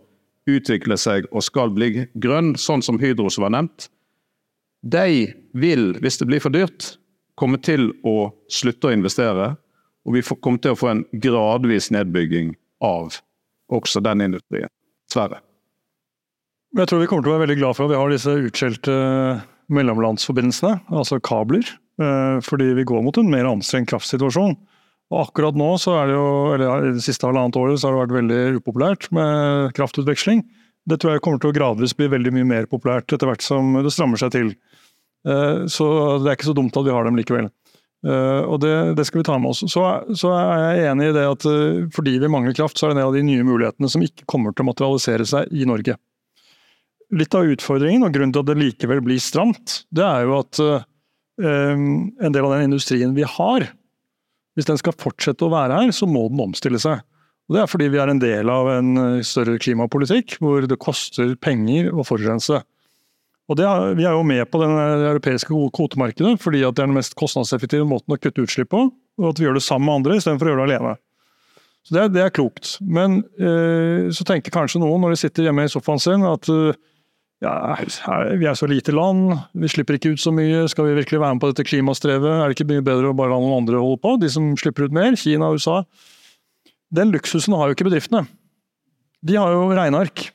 utvikle 0.49 0.97
seg 0.99 1.25
og 1.31 1.45
skal 1.45 1.73
bli 1.73 2.05
grønn, 2.21 2.53
sånn 2.59 2.83
som 2.85 2.99
Hydro 3.01 3.31
som 3.33 3.47
var 3.47 3.55
nevnt. 3.55 3.89
De 4.83 5.33
vil, 5.55 5.93
hvis 6.03 6.19
det 6.19 6.27
blir 6.29 6.43
for 6.43 6.53
dyrt, 6.53 6.97
komme 7.39 7.57
til 7.63 7.93
å 8.05 8.33
slutte 8.51 8.89
å 8.89 8.93
investere. 8.93 9.53
Og 10.03 10.17
vi 10.17 10.23
kommer 10.43 10.59
til 10.63 10.75
å 10.75 10.79
få 10.79 10.89
en 10.91 11.05
gradvis 11.23 11.89
nedbygging 11.95 12.53
av 12.83 13.19
også 13.73 14.03
den 14.03 14.25
industrien. 14.25 14.71
Dessverre. 15.07 15.39
Jeg 16.73 16.89
tror 16.89 17.03
vi 17.03 17.07
kommer 17.09 17.25
til 17.25 17.31
å 17.31 17.35
være 17.37 17.45
veldig 17.45 17.59
glad 17.61 17.77
for 17.77 17.85
at 17.85 17.93
vi 17.93 17.99
har 18.01 18.11
disse 18.11 18.33
utskjelte 18.49 18.93
mellomlandsforbindelsene, 19.73 20.79
altså 20.91 21.19
kabler. 21.23 21.67
Eh, 22.01 22.37
fordi 22.41 22.71
vi 22.73 22.85
går 22.89 23.03
mot 23.05 23.17
en 23.21 23.29
mer 23.29 23.45
anstrengt 23.45 23.91
kraftsituasjon. 23.91 24.55
Og 25.13 25.19
akkurat 25.19 25.57
nå, 25.59 25.69
så 25.77 25.93
er 25.99 26.09
det 26.09 26.15
jo, 26.17 26.27
eller 26.55 26.87
det 26.95 27.05
siste 27.05 27.27
halvannet 27.29 27.59
året, 27.59 27.77
så 27.77 27.89
har 27.89 27.95
det 27.95 28.03
vært 28.03 28.17
veldig 28.17 28.61
upopulært 28.61 29.09
med 29.13 29.73
kraftutveksling. 29.77 30.41
Det 30.89 30.97
tror 30.99 31.13
jeg 31.13 31.23
kommer 31.23 31.43
til 31.43 31.53
å 31.53 31.55
gradvis 31.55 31.93
bli 31.95 32.09
veldig 32.11 32.33
mye 32.35 32.49
mer 32.49 32.69
populært 32.71 33.13
etter 33.13 33.29
hvert 33.29 33.45
som 33.45 33.75
det 33.77 33.93
strammer 33.93 34.19
seg 34.19 34.33
til. 34.33 34.49
Eh, 35.29 35.65
så 35.71 35.85
det 36.23 36.31
er 36.31 36.39
ikke 36.39 36.49
så 36.49 36.57
dumt 36.57 36.75
at 36.79 36.87
vi 36.87 36.95
har 36.95 37.05
dem 37.07 37.19
likevel. 37.19 37.51
Eh, 38.03 38.41
og 38.43 38.59
det, 38.59 38.73
det 38.97 39.05
skal 39.07 39.21
vi 39.21 39.27
ta 39.27 39.37
med 39.39 39.53
oss. 39.53 39.63
Så, 39.71 39.83
så, 40.19 40.31
er 40.35 40.63
jeg 40.63 40.89
enig 40.91 41.09
i 41.09 41.13
det 41.15 41.27
at 41.29 41.45
eh, 41.47 41.83
fordi 41.95 42.17
vi 42.19 42.31
mangler 42.31 42.55
kraft, 42.57 42.79
så 42.79 42.89
er 42.89 42.93
det 42.93 42.99
en 42.99 43.09
av 43.09 43.15
de 43.15 43.23
nye 43.25 43.45
mulighetene 43.47 43.89
som 43.91 44.03
ikke 44.03 44.27
kommer 44.29 44.51
til 44.51 44.65
å 44.65 44.71
materialisere 44.71 45.27
seg 45.29 45.53
i 45.55 45.67
Norge. 45.69 45.95
Litt 47.13 47.37
av 47.37 47.47
utfordringen, 47.47 48.03
og 48.03 48.15
grunnen 48.15 48.33
til 48.35 48.43
at 48.43 48.49
det 48.49 48.59
likevel 48.59 49.03
blir 49.05 49.21
stramt, 49.21 49.83
det 49.93 50.03
er 50.03 50.25
jo 50.25 50.39
at 50.39 50.59
en 51.43 52.33
del 52.33 52.45
av 52.45 52.51
den 52.53 52.67
industrien 52.67 53.13
vi 53.17 53.25
har, 53.25 53.63
hvis 54.53 54.67
den 54.69 54.77
skal 54.77 54.95
fortsette 54.97 55.45
å 55.45 55.51
være 55.53 55.79
her, 55.79 55.93
så 55.93 56.05
må 56.09 56.27
den 56.29 56.41
omstille 56.41 56.81
seg. 56.81 57.01
Og 57.49 57.55
Det 57.55 57.61
er 57.61 57.69
fordi 57.69 57.89
vi 57.93 57.99
er 58.01 58.09
en 58.09 58.21
del 58.21 58.49
av 58.49 58.69
en 58.71 58.91
større 59.25 59.59
klimapolitikk 59.61 60.37
hvor 60.41 60.65
det 60.69 60.79
koster 60.81 61.35
penger 61.41 61.89
å 61.93 62.05
forurense. 62.07 62.63
Og 63.51 63.59
er, 63.59 63.95
Vi 63.97 64.05
er 64.07 64.15
jo 64.15 64.23
med 64.23 64.45
på 64.49 64.61
det 64.61 64.69
europeiske 65.11 65.51
kvotemarkedet 65.75 66.37
fordi 66.41 66.61
det 66.63 66.69
er 66.69 66.85
den 66.85 66.95
mest 66.95 67.15
kostnadseffektive 67.19 67.87
måten 67.87 68.15
å 68.15 68.19
kutte 68.19 68.45
utslipp 68.45 68.71
på. 68.71 68.87
Og 69.19 69.29
at 69.29 69.39
vi 69.39 69.45
gjør 69.45 69.59
det 69.59 69.65
sammen 69.65 69.89
med 69.89 69.99
andre 70.01 70.17
istedenfor 70.17 70.47
å 70.47 70.53
gjøre 70.53 70.63
det 70.63 70.77
alene. 70.77 70.95
Så 71.83 71.97
Det, 71.97 72.07
det 72.15 72.23
er 72.23 72.33
klokt. 72.33 72.77
Men 72.79 73.21
eh, 73.35 74.09
så 74.15 74.25
tenker 74.27 74.55
kanskje 74.55 74.79
noen 74.81 75.03
når 75.03 75.13
de 75.13 75.21
sitter 75.25 75.49
hjemme 75.49 75.67
i 75.67 75.71
sofaen 75.71 76.01
sin 76.01 76.23
at 76.27 76.47
eh, 76.49 76.79
ja, 77.43 77.75
vi 78.39 78.47
er 78.47 78.55
så 78.55 78.69
lite 78.71 78.93
land, 78.95 79.33
vi 79.51 79.67
slipper 79.67 79.97
ikke 79.97 80.13
ut 80.15 80.21
så 80.23 80.31
mye, 80.31 80.63
skal 80.71 80.87
vi 80.87 80.95
virkelig 81.01 81.19
være 81.19 81.35
med 81.35 81.43
på 81.43 81.49
dette 81.51 81.65
klimastrevet? 81.67 82.37
Er 82.39 82.47
det 82.47 82.55
ikke 82.55 82.69
mye 82.69 82.85
bedre 82.85 83.11
å 83.11 83.17
bare 83.17 83.33
la 83.33 83.39
noen 83.43 83.57
andre 83.57 83.81
holde 83.83 83.99
på, 83.99 84.15
de 84.21 84.29
som 84.31 84.53
slipper 84.59 84.87
ut 84.87 84.95
mer? 84.95 85.17
Kina 85.19 85.49
og 85.51 85.59
USA. 85.59 85.81
Den 86.93 87.11
luksusen 87.11 87.55
har 87.57 87.67
jo 87.67 87.75
ikke 87.75 87.89
bedriftene. 87.89 88.23
De 89.27 89.35
har 89.35 89.51
jo 89.51 89.67
regneark. 89.75 90.29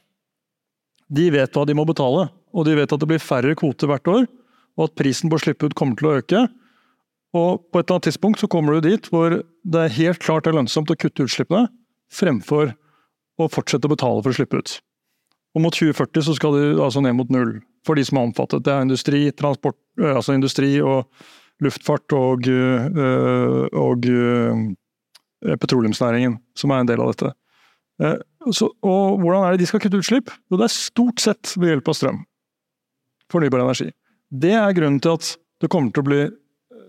De 1.08 1.30
vet 1.32 1.56
hva 1.56 1.64
de 1.64 1.76
må 1.78 1.86
betale, 1.88 2.26
og 2.54 2.66
de 2.68 2.76
vet 2.78 2.92
at 2.92 3.02
det 3.02 3.08
blir 3.10 3.22
færre 3.22 3.54
kvoter 3.58 3.90
hvert 3.90 4.10
år, 4.10 4.26
og 4.78 4.88
at 4.88 4.96
prisen 4.98 5.30
på 5.30 5.38
å 5.38 5.42
slippe 5.42 5.68
ut 5.68 5.76
kommer 5.78 5.98
til 5.98 6.08
å 6.08 6.16
øke. 6.20 6.42
Og 7.36 7.64
på 7.68 7.80
et 7.80 7.84
eller 7.84 7.98
annet 7.98 8.08
tidspunkt 8.08 8.40
så 8.40 8.48
kommer 8.50 8.78
du 8.78 8.88
dit 8.88 9.08
hvor 9.12 9.40
det 9.40 9.80
er 9.84 9.96
helt 9.98 10.22
klart 10.22 10.46
det 10.46 10.52
er 10.52 10.60
lønnsomt 10.60 10.92
å 10.92 10.96
kutte 10.98 11.26
utslippene, 11.26 11.66
fremfor 12.14 12.72
å 13.38 13.48
fortsette 13.52 13.88
å 13.88 13.92
betale 13.92 14.22
for 14.24 14.32
å 14.32 14.38
slippe 14.38 14.62
ut. 14.62 14.78
Og 15.56 15.64
mot 15.64 15.74
2040 15.74 16.24
så 16.28 16.36
skal 16.36 16.54
du 16.54 16.80
altså 16.84 17.02
ned 17.04 17.16
mot 17.18 17.30
null 17.32 17.58
for 17.86 17.98
de 17.98 18.04
som 18.06 18.20
er 18.20 18.28
omfattet. 18.28 18.64
Det 18.64 18.72
er 18.72 18.84
industri, 18.84 19.20
transport, 19.36 19.76
altså 20.00 20.36
industri 20.36 20.76
og 20.84 21.08
luftfart 21.64 22.14
og, 22.14 22.48
og, 22.48 24.08
og 24.08 25.60
petroleumsnæringen 25.64 26.38
som 26.58 26.72
er 26.74 26.82
en 26.82 26.90
del 26.90 27.02
av 27.02 27.12
dette. 27.12 27.32
Så, 28.54 28.70
og 28.86 29.18
hvordan 29.18 29.44
er 29.44 29.54
det 29.54 29.64
de 29.64 29.70
skal 29.70 29.82
kutte 29.82 29.98
utslipp? 29.98 30.30
Jo, 30.48 30.60
det 30.60 30.68
er 30.68 30.74
stort 30.74 31.22
sett 31.22 31.56
ved 31.58 31.74
hjelp 31.74 31.90
av 31.90 31.98
strøm. 31.98 32.20
Fornybar 33.32 33.62
energi. 33.64 33.90
Det 34.28 34.54
er 34.56 34.76
grunnen 34.76 35.00
til 35.04 35.16
at 35.18 35.34
det 35.62 35.70
kommer 35.72 35.92
til 35.92 36.04
å 36.04 36.08
bli 36.08 36.20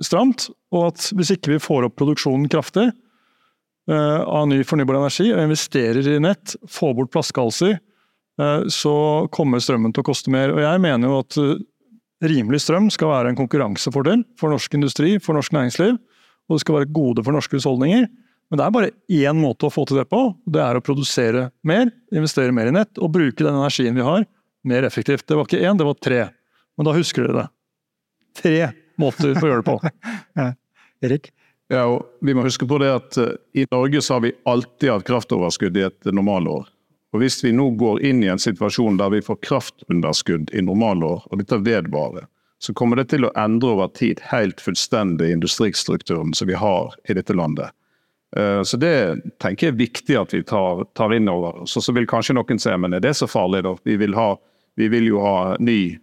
stramt, 0.05 0.47
og 0.75 0.91
at 0.91 1.09
hvis 1.17 1.33
ikke 1.35 1.55
vi 1.55 1.61
får 1.61 1.87
opp 1.87 1.97
produksjonen 1.99 2.47
kraftig 2.51 2.89
uh, 2.89 4.21
av 4.23 4.47
ny 4.51 4.61
fornybar 4.67 4.99
energi 4.99 5.29
og 5.33 5.43
investerer 5.43 6.07
i 6.07 6.19
nett, 6.23 6.55
får 6.69 6.95
bort 6.97 7.13
flaskehalser, 7.15 7.79
uh, 8.41 8.61
så 8.71 8.93
kommer 9.35 9.63
strømmen 9.63 9.95
til 9.95 10.05
å 10.05 10.09
koste 10.11 10.31
mer. 10.33 10.53
Og 10.55 10.63
jeg 10.63 10.83
mener 10.85 11.11
jo 11.11 11.19
at 11.23 11.39
uh, 11.41 11.57
rimelig 12.29 12.63
strøm 12.65 12.89
skal 12.93 13.11
være 13.11 13.33
en 13.33 13.39
konkurransefordel 13.39 14.23
for 14.39 14.53
norsk 14.53 14.79
industri, 14.79 15.17
for 15.23 15.37
norsk 15.39 15.55
næringsliv, 15.55 15.99
og 16.49 16.57
det 16.57 16.63
skal 16.63 16.79
være 16.79 16.93
gode 16.95 17.23
for 17.25 17.35
norske 17.35 17.59
husholdninger. 17.59 18.07
Men 18.49 18.57
det 18.57 18.65
er 18.65 18.73
bare 18.73 18.93
én 19.13 19.37
måte 19.37 19.67
å 19.67 19.73
få 19.73 19.83
til 19.85 19.99
det 19.99 20.07
på. 20.09 20.23
Det 20.49 20.61
er 20.63 20.77
å 20.77 20.81
produsere 20.81 21.49
mer, 21.69 21.91
investere 22.09 22.53
mer 22.55 22.71
i 22.71 22.73
nett 22.73 22.97
og 22.97 23.11
bruke 23.13 23.45
den 23.45 23.53
energien 23.53 23.97
vi 23.97 24.05
har, 24.05 24.25
mer 24.63 24.83
effektivt. 24.83 25.27
Det 25.27 25.37
var 25.37 25.47
ikke 25.47 25.61
én, 25.63 25.77
det 25.77 25.87
var 25.87 25.97
tre. 25.99 26.21
Men 26.77 26.87
da 26.87 26.95
husker 26.95 27.27
dere 27.27 27.43
det. 27.43 27.47
Tre 28.39 28.57
måter 28.99 29.33
å 29.33 29.47
gjøre 29.47 29.61
det 29.61 29.67
på. 29.67 29.93
ja. 30.39 30.49
Erik? 31.05 31.31
Ja, 31.69 31.85
og 31.85 32.17
Vi 32.25 32.33
må 32.33 32.43
huske 32.43 32.67
på 32.67 32.79
det 32.81 32.89
at 32.91 33.17
uh, 33.21 33.35
i 33.53 33.65
Norge 33.71 34.01
så 34.01 34.17
har 34.17 34.25
vi 34.25 34.33
alltid 34.49 34.91
hatt 34.91 35.07
kraftoverskudd 35.07 35.77
i 35.77 35.85
et 35.87 36.11
normalår. 36.11 36.67
Og 37.13 37.23
Hvis 37.23 37.39
vi 37.43 37.53
nå 37.55 37.71
går 37.77 38.03
inn 38.05 38.23
i 38.23 38.29
en 38.29 38.41
situasjon 38.41 38.99
der 38.99 39.13
vi 39.13 39.21
får 39.25 39.39
kraftunderskudd 39.45 40.51
i 40.53 40.61
normalår, 40.65 41.23
og 41.25 41.41
dette 41.41 41.61
vedvarer, 41.65 42.27
så 42.59 42.73
kommer 42.75 42.99
det 42.99 43.09
til 43.13 43.25
å 43.25 43.33
endre 43.39 43.71
over 43.73 43.89
tid 43.95 44.19
helt 44.29 44.59
fullstendig 44.61 45.29
industristrukturen 45.31 46.33
som 46.35 46.49
vi 46.49 46.57
har 46.59 46.93
i 47.09 47.15
dette 47.15 47.33
landet. 47.33 47.71
Eh, 48.37 48.61
så 48.63 48.77
det 48.77 48.93
tenker 49.41 49.67
jeg 49.67 49.73
er 49.73 49.79
viktig 49.79 50.17
at 50.19 50.33
vi 50.35 50.43
tar, 50.43 50.85
tar 50.97 51.13
inn 51.15 51.29
over 51.31 51.63
oss. 51.63 51.77
Så 51.77 51.93
vil 51.95 52.07
kanskje 52.09 52.37
noen 52.37 52.61
se 52.61 52.75
men 52.77 52.93
er 52.93 53.03
det 53.03 53.15
så 53.17 53.27
farlig, 53.29 53.63
da? 53.65 53.75
Vi 53.83 53.97
vil, 54.01 54.15
ha, 54.17 54.33
vi 54.77 54.89
vil 54.91 55.09
jo 55.09 55.23
ha 55.23 55.55
ny, 55.59 55.97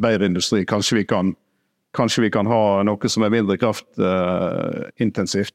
bedre 0.00 0.30
industri. 0.30 0.64
Kanskje 0.68 1.02
vi 1.02 1.04
kan, 1.08 1.34
kanskje 1.96 2.24
vi 2.26 2.32
kan 2.32 2.48
ha 2.48 2.82
noe 2.86 3.12
som 3.12 3.26
er 3.26 3.34
mindre 3.34 3.58
kraftintensivt. 3.60 5.54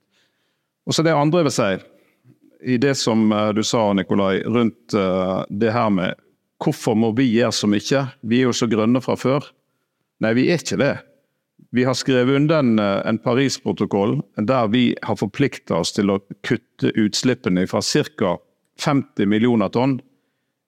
Og 0.85 0.93
så 0.93 1.01
det 1.01 1.15
andre 1.17 1.41
jeg 1.41 1.47
vil 1.47 1.55
si, 1.55 1.71
i 2.65 2.77
det 2.81 2.93
som 2.97 3.31
eh, 3.31 3.49
du 3.57 3.63
sa 3.65 3.87
Nikolai, 3.93 4.43
rundt 4.45 4.93
eh, 4.93 5.41
det 5.49 5.73
her 5.73 5.89
med 5.93 6.21
hvorfor 6.61 6.95
må 6.97 7.11
vi 7.17 7.27
gjøre 7.35 7.53
så 7.53 7.69
mye? 7.69 8.05
Vi 8.21 8.41
er 8.41 8.49
jo 8.49 8.55
så 8.55 8.69
grønne 8.69 9.01
fra 9.03 9.17
før. 9.19 9.49
Nei, 10.23 10.31
vi 10.37 10.47
er 10.49 10.61
ikke 10.61 10.79
det. 10.79 10.93
Vi 11.75 11.83
har 11.83 11.93
skrevet 11.93 12.35
under 12.35 12.59
en, 12.59 12.79
eh, 12.79 13.07
en 13.07 13.17
Paris-protokoll 13.19 14.21
der 14.35 14.67
vi 14.67 14.95
har 15.01 15.15
forplikta 15.15 15.75
oss 15.75 15.91
til 15.91 16.11
å 16.11 16.21
kutte 16.43 16.91
utslippene 16.95 17.67
fra 17.67 17.81
ca. 17.81 18.37
50 18.79 19.25
millioner 19.25 19.69
tonn, 19.69 20.01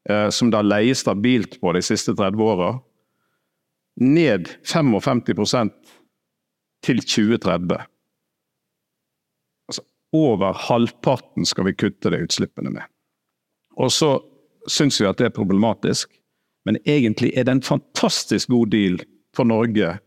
eh, 0.10 0.30
som 0.30 0.50
det 0.50 0.58
har 0.58 0.64
leiet 0.64 0.98
stabilt 0.98 1.60
på 1.62 1.74
de 1.74 1.82
siste 1.82 2.16
30 2.16 2.44
åra, 2.44 2.80
ned 4.00 4.50
55% 4.64 5.72
til 6.84 7.02
2030. 7.02 7.86
Altså, 9.70 9.82
over 10.14 10.54
halvparten 10.54 11.46
skal 11.46 11.66
vi 11.66 11.74
kutte 11.74 12.12
de 12.12 12.24
utslippene 12.24 12.72
med. 12.72 12.84
Og 13.78 13.92
så 13.92 14.22
syns 14.68 15.02
vi 15.02 15.08
at 15.08 15.18
det 15.18 15.26
er 15.26 15.36
problematisk, 15.36 16.10
men 16.66 16.80
egentlig 16.86 17.32
er 17.36 17.44
det 17.48 17.58
en 17.58 17.62
fantastisk 17.62 18.50
god 18.50 18.72
deal 18.72 19.00
for 19.36 19.48
Norge 19.48 19.98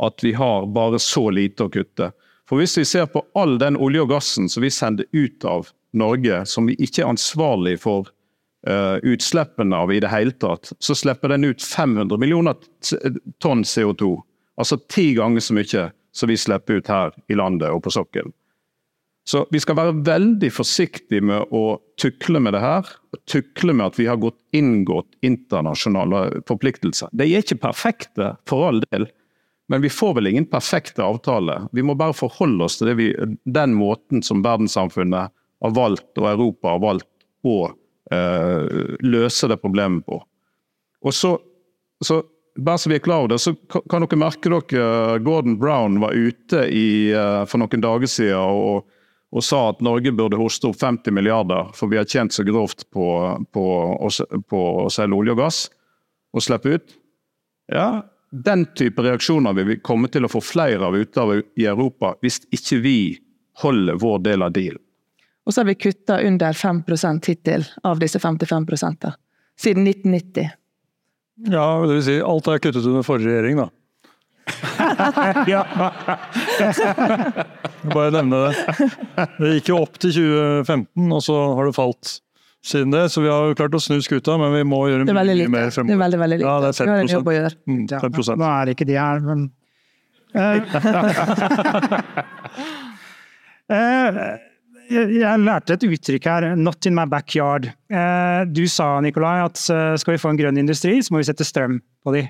at 0.00 0.24
vi 0.24 0.32
har 0.38 0.66
bare 0.74 1.00
så 1.02 1.28
lite 1.30 1.66
å 1.66 1.72
kutte. 1.72 2.12
For 2.48 2.60
Hvis 2.60 2.78
vi 2.78 2.84
ser 2.88 3.08
på 3.12 3.24
all 3.36 3.58
den 3.60 3.76
olje 3.76 4.04
og 4.04 4.12
gassen 4.14 4.48
som 4.48 4.64
vi 4.64 4.70
sender 4.72 5.08
ut 5.12 5.44
av 5.44 5.68
Norge, 5.92 6.44
som 6.46 6.68
vi 6.68 6.76
ikke 6.80 7.02
er 7.02 7.10
ansvarlig 7.10 7.76
for 7.82 8.08
uh, 8.68 8.96
utslippene 9.02 9.76
av 9.76 9.92
i 9.92 10.00
det 10.00 10.12
hele 10.12 10.32
tatt, 10.32 10.72
så 10.80 10.96
slipper 10.96 11.34
den 11.34 11.44
ut 11.48 11.62
500 11.62 12.20
millioner 12.20 12.56
tonn 13.42 13.64
CO2. 13.64 14.14
Altså 14.58 14.80
ti 14.88 15.12
ganger 15.18 15.44
så 15.44 15.56
mye 15.56 15.88
som 16.12 16.30
vi 16.30 16.36
slipper 16.40 16.80
ut 16.80 16.90
her 16.90 17.14
i 17.28 17.36
landet 17.38 17.70
og 17.70 17.84
på 17.84 17.92
sokkelen. 17.94 18.32
Så 19.28 19.42
vi 19.52 19.60
skal 19.60 19.76
være 19.76 19.98
veldig 20.06 20.48
forsiktige 20.56 21.20
med 21.20 21.50
å 21.52 21.76
tukle 22.00 22.40
med 22.40 22.54
det 22.56 22.62
her. 22.64 22.86
Tukle 23.28 23.74
med 23.76 23.90
at 23.90 23.98
vi 24.00 24.06
har 24.08 24.16
gått 24.16 24.38
inngått 24.56 25.18
internasjonale 25.20 26.40
forpliktelser. 26.48 27.12
De 27.12 27.26
er 27.28 27.44
ikke 27.44 27.58
perfekte, 27.60 28.30
for 28.48 28.70
all 28.70 28.80
del. 28.86 29.04
Men 29.68 29.82
vi 29.84 29.90
får 29.92 30.14
vel 30.16 30.26
ingen 30.26 30.46
perfekte 30.48 31.04
avtale. 31.04 31.60
Vi 31.72 31.82
må 31.84 31.94
bare 31.94 32.16
forholde 32.16 32.64
oss 32.64 32.78
til 32.80 32.94
vi, 32.96 33.10
den 33.44 33.74
måten 33.76 34.24
som 34.24 34.40
verdenssamfunnet 34.44 35.34
har 35.60 35.74
valgt, 35.76 36.10
og 36.16 36.30
Europa 36.30 36.72
har 36.72 36.82
valgt, 36.82 37.10
å 37.44 37.68
eh, 38.10 38.64
løse 39.04 39.48
det 39.50 39.60
problemet 39.60 40.06
på. 40.08 40.22
Og 41.04 41.14
så, 41.14 41.34
så, 42.04 42.22
bare 42.56 42.80
så 42.80 42.90
vi 42.90 42.96
er 42.98 43.04
klar 43.04 43.26
over 43.26 43.34
det, 43.34 43.40
så 43.44 43.54
kan 43.90 44.04
dere 44.04 44.20
merke 44.24 44.50
dere 44.50 44.88
eh, 44.88 45.18
Gordon 45.22 45.58
Brown 45.60 46.00
var 46.02 46.16
ute 46.16 46.64
i, 46.72 47.12
uh, 47.12 47.44
for 47.46 47.60
noen 47.62 47.84
dager 47.84 48.10
siden 48.10 48.40
og, 48.40 48.88
og, 49.30 49.44
sa 49.44 49.68
at 49.70 49.84
Norge 49.84 50.16
burde 50.16 50.40
hoste 50.40 50.70
opp 50.70 50.80
50 50.80 51.14
milliarder, 51.14 51.70
for 51.76 51.92
vi 51.92 52.00
har 52.00 52.08
tjent 52.08 52.34
så 52.34 52.46
grovt 52.48 52.88
på, 52.94 53.08
på, 53.52 53.66
på, 54.00 54.28
på 54.48 54.68
å 54.86 54.88
selge 54.92 55.20
olje 55.20 55.36
og 55.36 55.42
gass 55.44 55.66
og 56.34 56.44
slippe 56.44 56.78
ut. 56.78 56.96
Ja, 57.72 58.08
den 58.30 58.66
type 58.76 59.02
reaksjoner 59.02 59.52
vil 59.56 59.66
vi 59.72 59.78
komme 59.80 60.10
til 60.12 60.26
å 60.26 60.30
få 60.32 60.42
flere 60.44 60.84
av 60.84 60.96
ute 60.96 61.22
av 61.22 61.32
i 61.38 61.64
Europa 61.66 62.14
hvis 62.22 62.42
ikke 62.54 62.80
vi 62.84 62.98
holder 63.62 63.98
vår 64.00 64.20
del 64.26 64.44
av 64.46 64.52
dealen. 64.54 64.82
Og 65.48 65.54
så 65.54 65.62
har 65.62 65.70
vi 65.70 65.78
kutta 65.80 66.20
under 66.20 66.52
5 66.52 66.82
hittil 67.24 67.64
av 67.82 67.98
disse 68.02 68.18
55% 68.20 69.08
siden 69.58 69.86
1990. 69.88 70.50
Ja, 71.48 71.86
det 71.86 71.94
vil 71.94 72.04
si 72.04 72.18
alt 72.20 72.48
er 72.50 72.60
kuttet 72.60 72.84
under 72.84 73.06
forrige 73.06 73.32
regjering, 73.32 73.62
da. 73.62 73.68
ja. 75.52 75.62
Bare 77.92 78.10
nevne 78.12 78.40
det. 78.44 78.88
Det 79.38 79.52
gikk 79.56 79.70
jo 79.72 79.80
opp 79.84 79.98
til 80.02 80.14
2015, 80.18 81.12
og 81.12 81.22
så 81.24 81.36
har 81.56 81.68
det 81.68 81.76
falt 81.76 82.18
siden 82.64 82.90
det. 82.94 83.04
Så 83.12 83.22
vi 83.24 83.30
har 83.30 83.48
jo 83.50 83.54
klart 83.58 83.76
å 83.76 83.80
snu 83.82 84.00
skuta, 84.04 84.36
men 84.40 84.52
vi 84.54 84.64
må 84.68 84.82
gjøre 84.90 85.06
mye, 85.08 85.24
lite. 85.30 85.52
mer 85.52 85.70
fremover. 85.74 85.92
Det 85.92 85.96
er 85.96 86.02
veldig, 86.04 86.20
veldig 86.24 86.38
lite. 86.40 86.48
Ja, 86.48 86.56
det 86.64 86.68
er 86.68 86.72
5 86.80 86.86
vi 86.86 86.92
har 86.92 87.00
en 87.04 87.14
jobb 87.14 87.28
å 87.30 87.36
gjøre. 87.36 87.52
Mm, 87.68 87.84
5 87.88 87.96
ja, 88.02 88.36
Nå 88.42 88.50
er 88.50 88.62
det 88.68 88.72
ikke 88.76 88.88
de 88.88 88.98
her, 88.98 89.16
men 89.28 89.40
uh, 90.34 90.58
uh, 93.78 94.18
jeg 94.88 95.40
lærte 95.44 95.76
et 95.76 95.84
uttrykk 95.84 96.26
her, 96.30 96.56
'not 96.56 96.86
in 96.88 96.94
my 96.96 97.04
backyard'. 97.04 97.68
Eh, 97.92 98.44
du 98.48 98.66
sa 98.66 99.00
Nikolai, 99.04 99.44
at 99.44 99.60
eh, 99.68 99.96
skal 100.00 100.14
vi 100.14 100.20
få 100.22 100.30
en 100.32 100.38
grønn 100.40 100.56
industri, 100.56 100.96
så 101.02 101.12
må 101.12 101.20
vi 101.20 101.28
sette 101.28 101.44
strøm 101.44 101.76
på 102.04 102.14
de. 102.16 102.22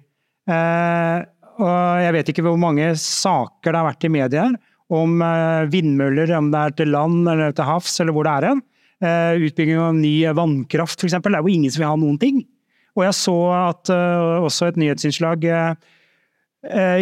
Og 1.58 2.02
jeg 2.02 2.12
vet 2.14 2.28
ikke 2.32 2.42
hvor 2.46 2.58
mange 2.58 2.96
saker 2.98 3.70
det 3.70 3.78
har 3.78 3.86
vært 3.86 4.06
i 4.06 4.10
media 4.10 4.48
om 4.90 5.20
vindmøller, 5.70 6.30
om 6.38 6.50
det 6.50 6.58
er 6.58 6.74
til 6.78 6.90
land 6.94 7.28
eller 7.28 7.52
til 7.52 7.66
havs, 7.68 8.00
eller 8.00 8.14
hvor 8.16 8.24
det 8.24 8.32
er 8.32 8.46
hen. 8.48 8.62
Utbygging 8.98 9.78
av 9.78 9.92
ny 9.94 10.14
vannkraft, 10.34 10.98
f.eks. 10.98 11.14
Det 11.22 11.30
er 11.30 11.44
jo 11.44 11.52
ingen 11.52 11.70
som 11.70 11.84
vil 11.84 11.90
ha 11.92 11.98
noen 12.00 12.16
ting. 12.18 12.40
Og 12.98 13.04
jeg 13.04 13.14
så 13.14 13.36
at 13.54 13.92
også 13.92 14.72
et 14.72 14.80
nyhetsinnslag 14.82 15.44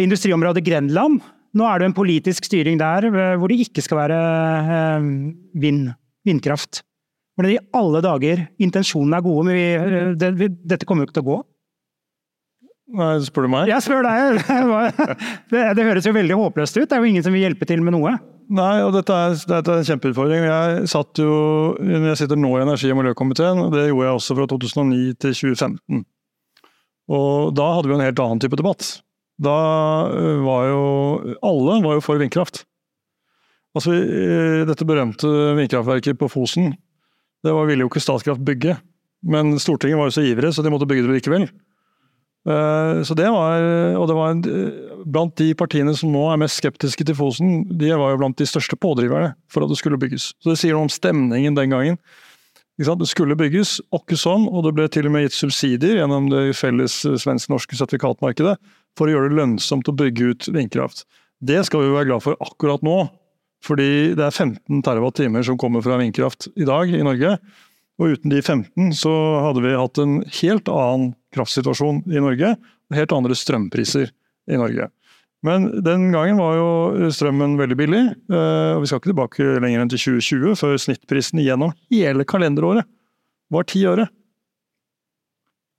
Industriområdet 0.05 0.61
Grenland 0.61 1.17
nå 1.57 1.65
er 1.67 1.79
det 1.79 1.89
en 1.89 1.95
politisk 1.95 2.47
styring 2.47 2.79
der 2.79 3.07
eh, 3.07 3.35
hvor 3.39 3.51
det 3.51 3.61
ikke 3.65 3.83
skal 3.85 4.01
være 4.03 4.17
eh, 4.17 5.07
vind, 5.61 5.87
vindkraft. 6.27 6.83
Men 7.37 7.51
i 7.53 7.59
alle 7.77 8.01
dager, 8.01 8.47
intensjonene 8.61 9.19
er 9.19 9.25
gode, 9.25 9.45
men 9.47 9.57
vi, 9.57 9.67
eh, 9.77 10.11
det, 10.17 10.51
dette 10.67 10.87
kommer 10.89 11.05
jo 11.05 11.09
ikke 11.09 11.19
til 11.19 11.25
å 11.25 11.31
gå. 11.31 11.39
Nei, 12.87 13.17
spør 13.25 13.47
du 13.47 13.51
meg? 13.51 13.67
Jeg 13.67 13.83
spør 13.83 14.05
deg! 14.05 14.37
Det, 15.51 15.61
det, 15.75 15.83
høres 15.83 16.07
jo 16.07 16.13
veldig 16.15 16.37
håpløst 16.39 16.77
ut. 16.79 16.87
Det 16.87 16.95
er 16.95 17.03
jo 17.03 17.09
ingen 17.09 17.23
som 17.25 17.35
vil 17.35 17.43
hjelpe 17.43 17.67
til 17.67 17.81
med 17.83 17.95
noe. 17.95 18.13
Nei, 18.47 18.75
og 18.85 18.93
dette 18.95 19.11
er, 19.11 19.35
dette 19.49 19.73
er 19.73 19.81
en 19.81 19.87
kjempeutfordring. 19.89 20.45
Jeg 20.47 20.91
satt 20.91 21.19
jo, 21.19 21.31
jeg 21.83 22.15
sitter 22.19 22.39
nå 22.39 22.53
i 22.55 22.63
energi- 22.63 22.93
og 22.93 23.01
miljøkomiteen, 23.01 23.59
og 23.65 23.75
det 23.75 23.89
gjorde 23.89 24.07
jeg 24.07 24.19
også 24.21 24.37
fra 24.39 24.47
2009 24.53 25.01
til 25.19 25.35
2015. 25.35 26.05
Og 27.17 27.51
da 27.55 27.67
hadde 27.75 27.91
vi 27.91 27.97
en 27.97 28.05
helt 28.05 28.23
annen 28.23 28.43
type 28.43 28.59
debatt. 28.59 28.87
Da 29.43 29.57
eh, 30.09 30.39
var 30.41 30.63
jo 30.65 30.81
Alle 31.45 31.77
var 31.83 31.99
jo 31.99 32.03
for 32.03 32.19
vindkraft. 32.21 32.63
Altså, 33.77 33.93
eh, 33.93 34.63
dette 34.67 34.87
berømte 34.87 35.29
vindkraftverket 35.59 36.17
på 36.17 36.31
Fosen, 36.31 36.71
det 37.45 37.53
var, 37.53 37.67
ville 37.69 37.85
jo 37.85 37.91
ikke 37.91 38.01
Statkraft 38.01 38.41
bygge. 38.47 38.79
Men 39.27 39.57
Stortinget 39.61 39.99
var 39.99 40.09
jo 40.09 40.15
så 40.17 40.23
ivrige, 40.25 40.55
så 40.55 40.63
de 40.63 40.71
måtte 40.73 40.87
bygge 40.89 41.05
det 41.05 41.19
likevel. 41.19 41.47
Eh, 42.47 43.01
så 43.03 43.15
det 43.17 43.27
var, 43.33 43.63
og 43.99 44.05
det 44.07 44.15
var 44.15 44.37
Blant 45.07 45.35
de 45.39 45.49
partiene 45.55 45.93
som 45.95 46.11
nå 46.11 46.23
er 46.31 46.39
mest 46.41 46.61
skeptiske 46.61 47.05
til 47.07 47.15
Fosen, 47.15 47.61
de 47.79 47.91
var 47.95 48.11
jo 48.11 48.21
blant 48.21 48.39
de 48.39 48.47
største 48.47 48.75
pådriverne 48.79 49.33
for 49.51 49.63
at 49.63 49.71
det 49.71 49.77
skulle 49.79 49.99
bygges. 49.99 50.33
Så 50.43 50.51
det 50.51 50.57
sier 50.59 50.75
noe 50.75 50.87
om 50.87 50.91
stemningen 50.91 51.55
den 51.55 51.71
gangen. 51.71 51.99
Det 52.77 53.07
skulle 53.09 53.37
bygges, 53.39 53.79
åkke 53.95 54.17
sånn, 54.19 54.49
og 54.51 54.67
det 54.67 54.73
ble 54.77 54.85
til 54.93 55.07
og 55.09 55.15
med 55.15 55.23
gitt 55.25 55.37
subsidier 55.37 55.97
gjennom 55.97 56.27
det 56.29 56.51
felles 56.59 56.99
svensk-norske 57.23 57.79
sertifikatmarkedet 57.79 58.57
for 58.97 59.07
å 59.07 59.15
gjøre 59.15 59.31
det 59.31 59.39
lønnsomt 59.39 59.89
å 59.89 59.95
bygge 59.97 60.33
ut 60.33 60.49
vindkraft. 60.53 61.07
Det 61.41 61.63
skal 61.65 61.85
vi 61.85 61.95
være 61.95 62.11
glad 62.11 62.25
for 62.25 62.37
akkurat 62.43 62.83
nå, 62.85 62.99
fordi 63.65 64.13
det 64.17 64.27
er 64.27 64.35
15 64.35 64.83
TWh 64.85 65.41
som 65.47 65.57
kommer 65.57 65.81
fra 65.85 65.97
vindkraft 65.97 66.51
i 66.53 66.67
dag 66.69 66.93
i 66.93 67.01
Norge. 67.05 67.37
Og 67.97 68.13
uten 68.13 68.29
de 68.29 68.41
15 68.43 68.91
så 68.93 69.13
hadde 69.41 69.63
vi 69.65 69.77
hatt 69.77 69.97
en 70.01 70.19
helt 70.41 70.69
annen 70.69 71.15
kraftsituasjon 71.33 72.03
i 72.11 72.21
Norge, 72.21 72.53
og 72.87 72.97
helt 72.97 73.15
andre 73.15 73.37
strømpriser 73.37 74.11
i 74.51 74.59
Norge. 74.59 74.89
Men 75.45 75.67
den 75.85 76.09
gangen 76.13 76.39
var 76.41 76.57
jo 76.57 77.09
strømmen 77.13 77.57
veldig 77.59 77.77
billig, 77.77 78.03
eh, 78.33 78.71
og 78.75 78.83
vi 78.83 78.89
skal 78.89 79.01
ikke 79.01 79.11
tilbake 79.11 79.49
lenger 79.63 79.83
enn 79.83 79.91
til 79.93 80.01
2020, 80.17 80.55
før 80.59 80.77
snittprisen 80.81 81.41
gjennom 81.43 81.73
hele 81.93 82.25
kalenderåret 82.27 82.87
var 83.53 83.67
10 83.67 83.85
øre 83.93 84.07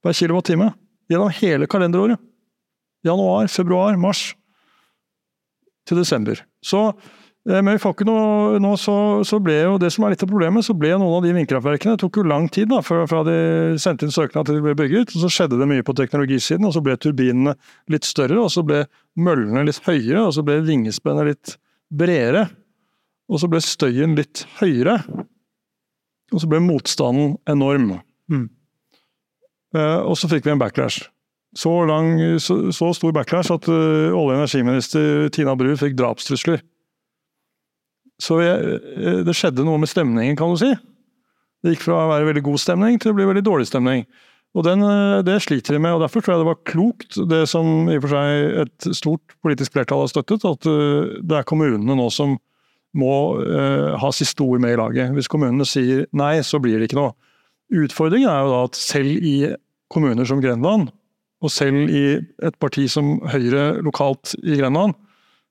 per 0.03 0.15
kilowattime. 0.15 0.71
Gjennom 1.09 1.31
hele 1.39 1.67
kalenderåret. 1.69 2.19
Januar, 3.05 3.47
februar, 3.47 3.95
mars 3.97 4.33
til 5.87 5.99
desember. 5.99 6.39
Så, 6.61 6.91
men 7.49 7.73
vi 7.73 7.81
får 7.81 7.95
ikke 7.95 8.05
noe, 8.05 8.59
nå 8.61 8.71
så, 8.77 8.95
så, 9.25 9.39
ble 9.41 9.55
jo 9.57 9.77
det 9.81 9.89
som 9.95 10.05
er 10.05 10.13
litt 10.13 10.21
av 10.25 10.29
problemet, 10.29 10.65
så 10.65 10.75
ble 10.77 10.91
noen 10.93 11.17
av 11.17 11.25
de 11.25 11.31
vindkraftverkene 11.33 11.95
Det 11.95 12.03
tok 12.03 12.19
jo 12.21 12.25
lang 12.29 12.45
tid 12.53 12.69
da, 12.69 12.83
fra, 12.85 13.07
fra 13.09 13.23
de 13.25 13.37
sendte 13.81 14.05
inn 14.05 14.13
søknad 14.13 14.45
til 14.45 14.59
de 14.59 14.63
ble 14.67 14.75
bygget. 14.77 15.15
og 15.15 15.23
Så 15.23 15.31
skjedde 15.33 15.57
det 15.57 15.69
mye 15.71 15.85
på 15.85 15.95
teknologisiden, 15.97 16.67
og 16.69 16.75
så 16.75 16.83
ble 16.85 16.97
turbinene 17.01 17.55
litt 17.89 18.05
større, 18.05 18.37
og 18.43 18.53
så 18.53 18.61
ble 18.67 18.83
møllene 19.17 19.65
litt 19.65 19.81
høyere, 19.87 20.27
og 20.27 20.35
så 20.37 20.45
ble 20.45 20.59
vingespennet 20.67 21.31
litt 21.31 21.55
bredere. 21.89 22.47
Og 23.29 23.41
så 23.41 23.49
ble 23.49 23.61
støyen 23.65 24.13
litt 24.17 24.45
høyere. 24.61 24.99
Og 26.29 26.43
så 26.43 26.49
ble 26.49 26.61
motstanden 26.61 27.37
enorm. 27.49 27.95
Mm. 28.29 28.49
Uh, 29.73 30.01
og 30.05 30.15
så 30.17 30.29
fikk 30.29 30.45
vi 30.45 30.53
en 30.53 30.61
backlash 30.61 31.09
så, 31.57 31.85
lang, 31.85 32.39
så, 32.39 32.71
så 32.71 32.91
stor 32.93 33.13
backlash 33.13 33.51
at 33.53 33.67
uh, 33.69 34.13
olje- 34.13 34.35
og 34.35 34.35
energiminister 34.37 35.29
Tina 35.33 35.55
Bru 35.57 35.73
fikk 35.77 35.97
drapstrusler. 35.97 36.61
Så 38.19 38.41
jeg, 38.43 38.79
eh, 38.95 39.21
det 39.25 39.35
skjedde 39.37 39.65
noe 39.67 39.79
med 39.81 39.91
stemningen, 39.91 40.37
kan 40.39 40.51
du 40.53 40.59
si. 40.59 40.73
Det 41.63 41.75
gikk 41.75 41.87
fra 41.87 42.03
å 42.03 42.09
være 42.11 42.27
veldig 42.29 42.43
god 42.47 42.61
stemning 42.61 42.99
til 42.99 43.11
å 43.11 43.17
bli 43.17 43.27
veldig 43.27 43.45
dårlig 43.45 43.69
stemning. 43.71 44.05
Og 44.57 44.63
den, 44.65 44.81
eh, 44.81 45.21
Det 45.21 45.41
sliter 45.41 45.73
de 45.75 45.79
med, 45.79 45.93
og 45.93 46.01
derfor 46.01 46.21
tror 46.21 46.35
jeg 46.35 46.45
det 46.45 46.51
var 46.51 46.65
klokt, 46.65 47.29
det 47.29 47.47
som 47.47 47.89
i 47.89 47.97
og 47.97 48.01
for 48.01 48.09
seg 48.09 48.67
et 48.67 48.95
stort 48.95 49.21
politisk 49.43 49.73
flertall 49.73 50.03
har 50.03 50.11
støttet, 50.11 50.43
at 50.43 50.61
det 51.21 51.37
er 51.37 51.43
kommunene 51.43 51.95
nå 51.95 52.11
som 52.11 52.39
må 52.97 53.15
eh, 53.43 53.97
ha 53.99 54.11
siste 54.15 54.41
ord 54.45 54.61
med 54.63 54.73
i 54.73 54.79
laget. 54.79 55.13
Hvis 55.13 55.29
kommunene 55.29 55.67
sier 55.67 56.07
nei, 56.15 56.39
så 56.45 56.59
blir 56.61 56.79
det 56.79 56.89
ikke 56.89 57.01
noe. 57.01 57.13
Utfordringen 57.69 58.29
er 58.29 58.45
jo 58.45 58.53
da 58.53 58.61
at 58.65 58.79
selv 58.79 59.25
i 59.25 59.35
kommuner 59.93 60.25
som 60.25 60.41
Grenland, 60.41 60.89
og 61.39 61.53
selv 61.53 61.91
i 61.93 62.17
et 62.17 62.57
parti 62.59 62.87
som 62.91 63.19
Høyre 63.29 63.79
lokalt 63.85 64.33
i 64.41 64.57
Grenland, 64.59 64.97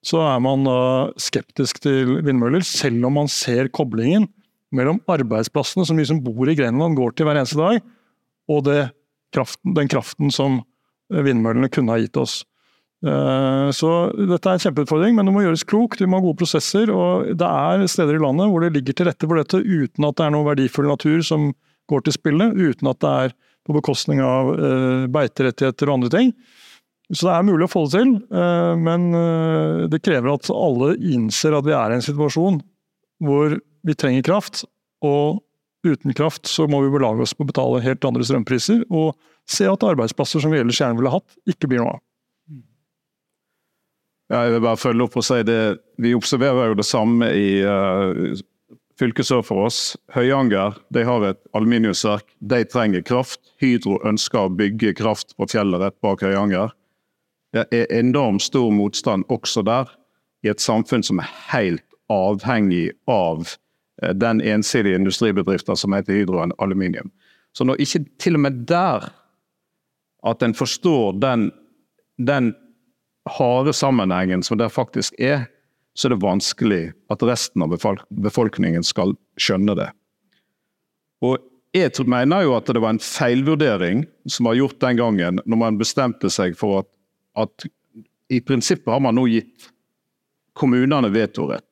så 0.07 0.21
er 0.23 0.43
man 0.43 0.67
da 0.67 0.81
skeptisk 1.21 1.81
til 1.85 2.19
vindmøller, 2.27 2.65
selv 2.67 3.07
om 3.09 3.19
man 3.19 3.31
ser 3.33 3.71
koblingen 3.75 4.29
mellom 4.75 5.01
arbeidsplassene 5.09 5.87
som 5.89 5.99
vi 5.99 6.07
som 6.09 6.21
bor 6.23 6.49
i 6.49 6.57
Grenland 6.59 6.99
går 6.99 7.17
til 7.17 7.29
hver 7.29 7.41
eneste 7.41 7.59
dag, 7.59 7.81
og 8.49 8.69
kraften, 9.35 9.75
den 9.77 9.91
kraften 9.91 10.33
som 10.33 10.63
vindmøllene 11.09 11.71
kunne 11.73 11.95
ha 11.95 12.03
gitt 12.03 12.17
oss. 12.21 12.43
Eh, 13.07 13.69
så 13.75 13.91
dette 14.17 14.51
er 14.51 14.59
en 14.59 14.65
kjempeutfordring, 14.65 15.15
men 15.17 15.29
det 15.29 15.35
må 15.35 15.45
gjøres 15.45 15.67
klokt. 15.69 16.03
Vi 16.03 16.09
må 16.11 16.19
ha 16.19 16.25
gode 16.25 16.41
prosesser. 16.41 16.91
og 16.91 17.31
Det 17.39 17.49
er 17.49 17.87
steder 17.91 18.19
i 18.19 18.23
landet 18.23 18.51
hvor 18.51 18.65
det 18.65 18.75
ligger 18.75 18.97
til 18.97 19.11
rette 19.11 19.29
for 19.29 19.39
dette 19.39 19.63
uten 19.63 20.09
at 20.09 20.19
det 20.19 20.27
er 20.27 20.35
noe 20.35 20.49
verdifull 20.49 20.91
natur 20.91 21.23
som 21.27 21.53
går 21.89 22.05
til 22.05 22.17
spille, 22.19 22.51
uten 22.53 22.91
at 22.91 23.01
det 23.05 23.13
er 23.25 23.37
på 23.69 23.77
bekostning 23.77 24.21
av 24.25 24.51
eh, 24.57 25.05
beiterettigheter 25.13 25.89
og 25.89 25.99
andre 25.99 26.13
ting. 26.17 26.33
Så 27.09 27.25
det 27.25 27.35
er 27.35 27.47
mulig 27.49 27.65
å 27.65 27.73
få 27.73 27.87
det 27.87 28.03
til, 28.03 28.11
eh, 28.37 28.73
men 28.77 29.07
eh, 29.17 29.85
det 29.89 30.03
krever 30.05 30.35
at 30.35 30.51
alle 30.53 30.93
innser 31.01 31.57
at 31.57 31.65
vi 31.65 31.73
er 31.73 31.93
i 31.93 31.97
en 31.97 32.05
situasjon 32.05 32.59
hvor 33.25 33.55
vi 33.89 33.95
trenger 33.97 34.27
kraft, 34.27 34.67
og 35.05 35.41
uten 35.87 36.13
kraft 36.17 36.51
så 36.51 36.67
må 36.69 36.83
vi 36.85 36.93
belage 36.93 37.25
oss 37.25 37.33
på 37.33 37.47
å 37.47 37.49
betale 37.49 37.81
helt 37.85 38.05
andre 38.05 38.27
strømpriser, 38.29 38.85
og 38.93 39.17
se 39.49 39.65
at 39.71 39.87
arbeidsplasser 39.89 40.45
som 40.45 40.53
vi 40.53 40.61
ellers 40.61 40.83
gjerne 40.83 40.99
ville 40.99 41.15
hatt, 41.15 41.39
ikke 41.49 41.71
blir 41.71 41.81
noe 41.81 41.97
av. 41.97 42.05
Ja, 44.29 44.43
jeg 44.45 44.59
vil 44.59 44.65
bare 44.67 44.77
følge 44.77 45.07
opp 45.07 45.17
og 45.17 45.25
si 45.25 45.39
det. 45.49 45.61
Vi 45.97 46.13
observerer 46.13 46.69
jo 46.69 46.77
det 46.77 46.85
samme 46.85 47.31
i 47.33 47.63
uh, 47.65 48.37
fylket 49.01 49.29
sør 49.31 49.45
for 49.47 49.69
oss, 49.69 49.97
Høyanger, 50.13 50.77
de 50.93 51.05
har 51.07 51.25
et 51.31 51.41
aluminiumsverk. 51.57 52.27
De 52.53 52.61
trenger 52.69 53.05
kraft. 53.07 53.41
Hydro 53.63 53.97
ønsker 54.09 54.45
å 54.45 54.53
bygge 54.53 54.93
kraft 54.99 55.33
på 55.39 55.49
fjellet 55.49 55.81
rett 55.81 55.97
bak 56.05 56.25
Høyanger. 56.27 56.75
Det 57.53 57.65
er 57.73 57.87
enormt 57.99 58.43
stor 58.43 58.71
motstand 58.71 59.25
også 59.33 59.63
der, 59.65 59.89
i 60.45 60.51
et 60.53 60.63
samfunn 60.63 61.03
som 61.03 61.19
er 61.19 61.31
helt 61.51 61.85
avhengig 62.13 62.93
av 63.11 63.49
eh, 64.03 64.15
den 64.15 64.41
ensidige 64.41 64.99
industribedriften 65.01 65.77
som 65.77 65.97
heter 65.97 66.21
Hydro 66.21 66.45
Aluminium. 66.59 67.11
Så 67.53 67.65
når 67.65 67.81
ikke 67.83 68.05
til 68.21 68.39
og 68.39 68.45
med 68.45 68.65
der 68.69 69.09
at 70.27 70.43
en 70.43 70.55
forstår 70.55 71.19
den, 71.23 71.51
den 72.19 72.53
harde 73.39 73.73
sammenhengen 73.73 74.43
som 74.43 74.59
det 74.59 74.71
faktisk 74.73 75.15
er, 75.19 75.47
så 75.99 76.09
er 76.09 76.15
det 76.15 76.23
vanskelig 76.23 76.83
at 77.11 77.23
resten 77.27 77.65
av 77.65 77.75
befolkningen 77.75 78.85
skal 78.87 79.17
skjønne 79.41 79.75
det. 79.79 79.89
Og 81.25 81.41
jeg 81.75 82.07
mener 82.07 82.47
jo 82.47 82.55
at 82.57 82.71
det 82.71 82.81
var 82.81 82.95
en 82.95 83.03
feilvurdering 83.03 84.05
som 84.31 84.47
var 84.49 84.57
gjort 84.59 84.79
den 84.81 85.01
gangen, 85.01 85.41
når 85.45 85.61
man 85.61 85.81
bestemte 85.81 86.31
seg 86.33 86.57
for 86.59 86.85
at, 86.85 86.89
at 87.39 87.67
i 88.29 88.41
prinsippet 88.45 88.91
har 88.93 89.01
man 89.01 89.17
nå 89.17 89.27
gitt 89.31 89.71
kommunene 90.59 91.09
vetorett. 91.15 91.65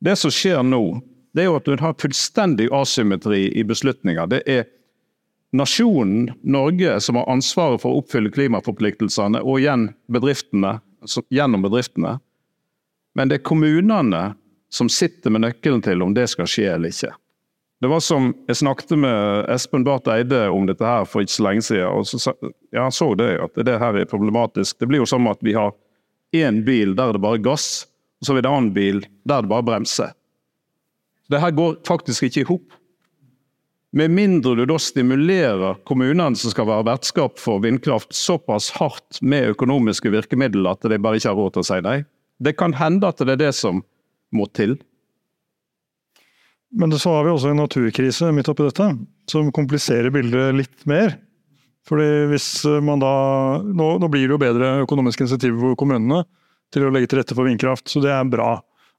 Det 0.00 0.16
som 0.16 0.32
skjer 0.32 0.62
nå, 0.62 1.00
det 1.34 1.44
er 1.44 1.50
jo 1.50 1.58
at 1.58 1.68
du 1.68 1.76
har 1.80 1.96
fullstendig 2.00 2.70
asymmetri 2.72 3.48
i 3.58 3.64
beslutninger. 3.66 4.28
Det 4.30 4.42
er 4.48 4.64
nasjonen 5.56 6.30
Norge 6.42 7.00
som 7.00 7.18
har 7.20 7.28
ansvaret 7.32 7.82
for 7.82 7.92
å 7.92 8.00
oppfylle 8.00 8.32
klimaforpliktelsene, 8.32 9.42
og 9.42 9.60
igjen 9.60 9.90
bedriftene, 10.12 10.78
gjennom 11.32 11.66
bedriftene. 11.66 12.16
Men 13.16 13.30
det 13.30 13.40
er 13.40 13.48
kommunene 13.48 14.24
som 14.72 14.88
sitter 14.92 15.32
med 15.32 15.44
nøkkelen 15.46 15.84
til 15.84 16.04
om 16.04 16.14
det 16.16 16.26
skal 16.32 16.48
skje 16.50 16.70
eller 16.74 16.92
ikke. 16.92 17.12
Det 17.80 17.88
var 17.92 18.00
som 18.00 18.30
Jeg 18.48 18.56
snakket 18.56 18.94
med 18.98 19.50
Espen 19.52 19.84
Barth 19.84 20.08
Eide 20.08 20.46
om 20.48 20.64
dette 20.68 20.84
her 20.84 21.04
for 21.04 21.24
ikke 21.24 21.34
så 21.34 21.44
lenge 21.44 21.64
siden. 21.66 21.88
og 21.92 22.06
så, 22.06 22.32
ja, 22.72 22.82
Han 22.82 22.92
så 22.92 23.14
det, 23.14 23.36
at 23.40 23.66
det 23.66 23.78
her 23.78 23.96
er 24.00 24.08
problematisk. 24.08 24.78
Det 24.78 24.88
blir 24.88 25.04
jo 25.04 25.06
som 25.06 25.26
at 25.26 25.38
vi 25.44 25.52
har 25.52 25.74
én 26.32 26.64
bil 26.64 26.96
der 26.96 27.12
det 27.12 27.20
bare 27.20 27.36
er 27.36 27.44
gass, 27.44 27.86
og 28.20 28.26
så 28.26 28.32
har 28.32 28.40
vi 28.40 28.46
en 28.46 28.52
annen 28.54 28.72
bil 28.72 29.04
der 29.24 29.42
det 29.42 29.52
bare 29.52 29.62
bremser. 29.62 30.14
Det 31.28 31.40
her 31.40 31.50
går 31.50 31.76
faktisk 31.86 32.22
ikke 32.22 32.40
i 32.40 32.48
hop. 32.48 32.72
Med 33.96 34.10
mindre 34.10 34.54
du 34.56 34.64
da 34.68 34.76
stimulerer 34.80 35.78
kommunene 35.88 36.36
som 36.36 36.52
skal 36.52 36.68
være 36.68 36.84
vertskap 36.88 37.38
for 37.40 37.62
vindkraft 37.64 38.12
såpass 38.14 38.70
hardt 38.76 39.20
med 39.22 39.54
økonomiske 39.54 40.10
virkemidler 40.12 40.76
at 40.76 40.84
de 40.84 40.98
bare 40.98 41.20
ikke 41.20 41.32
har 41.32 41.38
råd 41.38 41.54
til 41.54 41.64
å 41.64 41.68
si 41.70 41.80
nei. 41.84 41.96
Det 42.38 42.56
kan 42.60 42.76
hende 42.76 43.08
at 43.08 43.22
det 43.22 43.36
er 43.36 43.44
det 43.46 43.54
som 43.56 43.80
må 44.36 44.48
til. 44.52 44.76
Men 46.74 46.92
så 46.98 47.12
har 47.14 47.24
vi 47.24 47.32
også 47.32 47.52
en 47.52 47.60
naturkrise 47.62 48.32
midt 48.34 48.48
oppi 48.50 48.66
dette, 48.66 48.88
som 49.30 49.52
kompliserer 49.54 50.10
bildet 50.14 50.56
litt 50.58 50.86
mer. 50.88 51.14
Fordi 51.86 52.26
hvis 52.32 52.48
man 52.82 53.02
da, 53.02 53.12
Nå, 53.62 53.90
nå 54.02 54.08
blir 54.10 54.26
det 54.26 54.34
jo 54.34 54.42
bedre 54.42 54.72
økonomiske 54.82 55.26
insentiver 55.26 55.60
for 55.62 55.78
kommunene 55.78 56.24
til 56.74 56.86
å 56.86 56.90
legge 56.90 57.12
til 57.12 57.20
rette 57.20 57.36
for 57.36 57.46
vindkraft, 57.46 57.86
så 57.90 58.02
det 58.02 58.10
er 58.10 58.26
bra. 58.28 58.56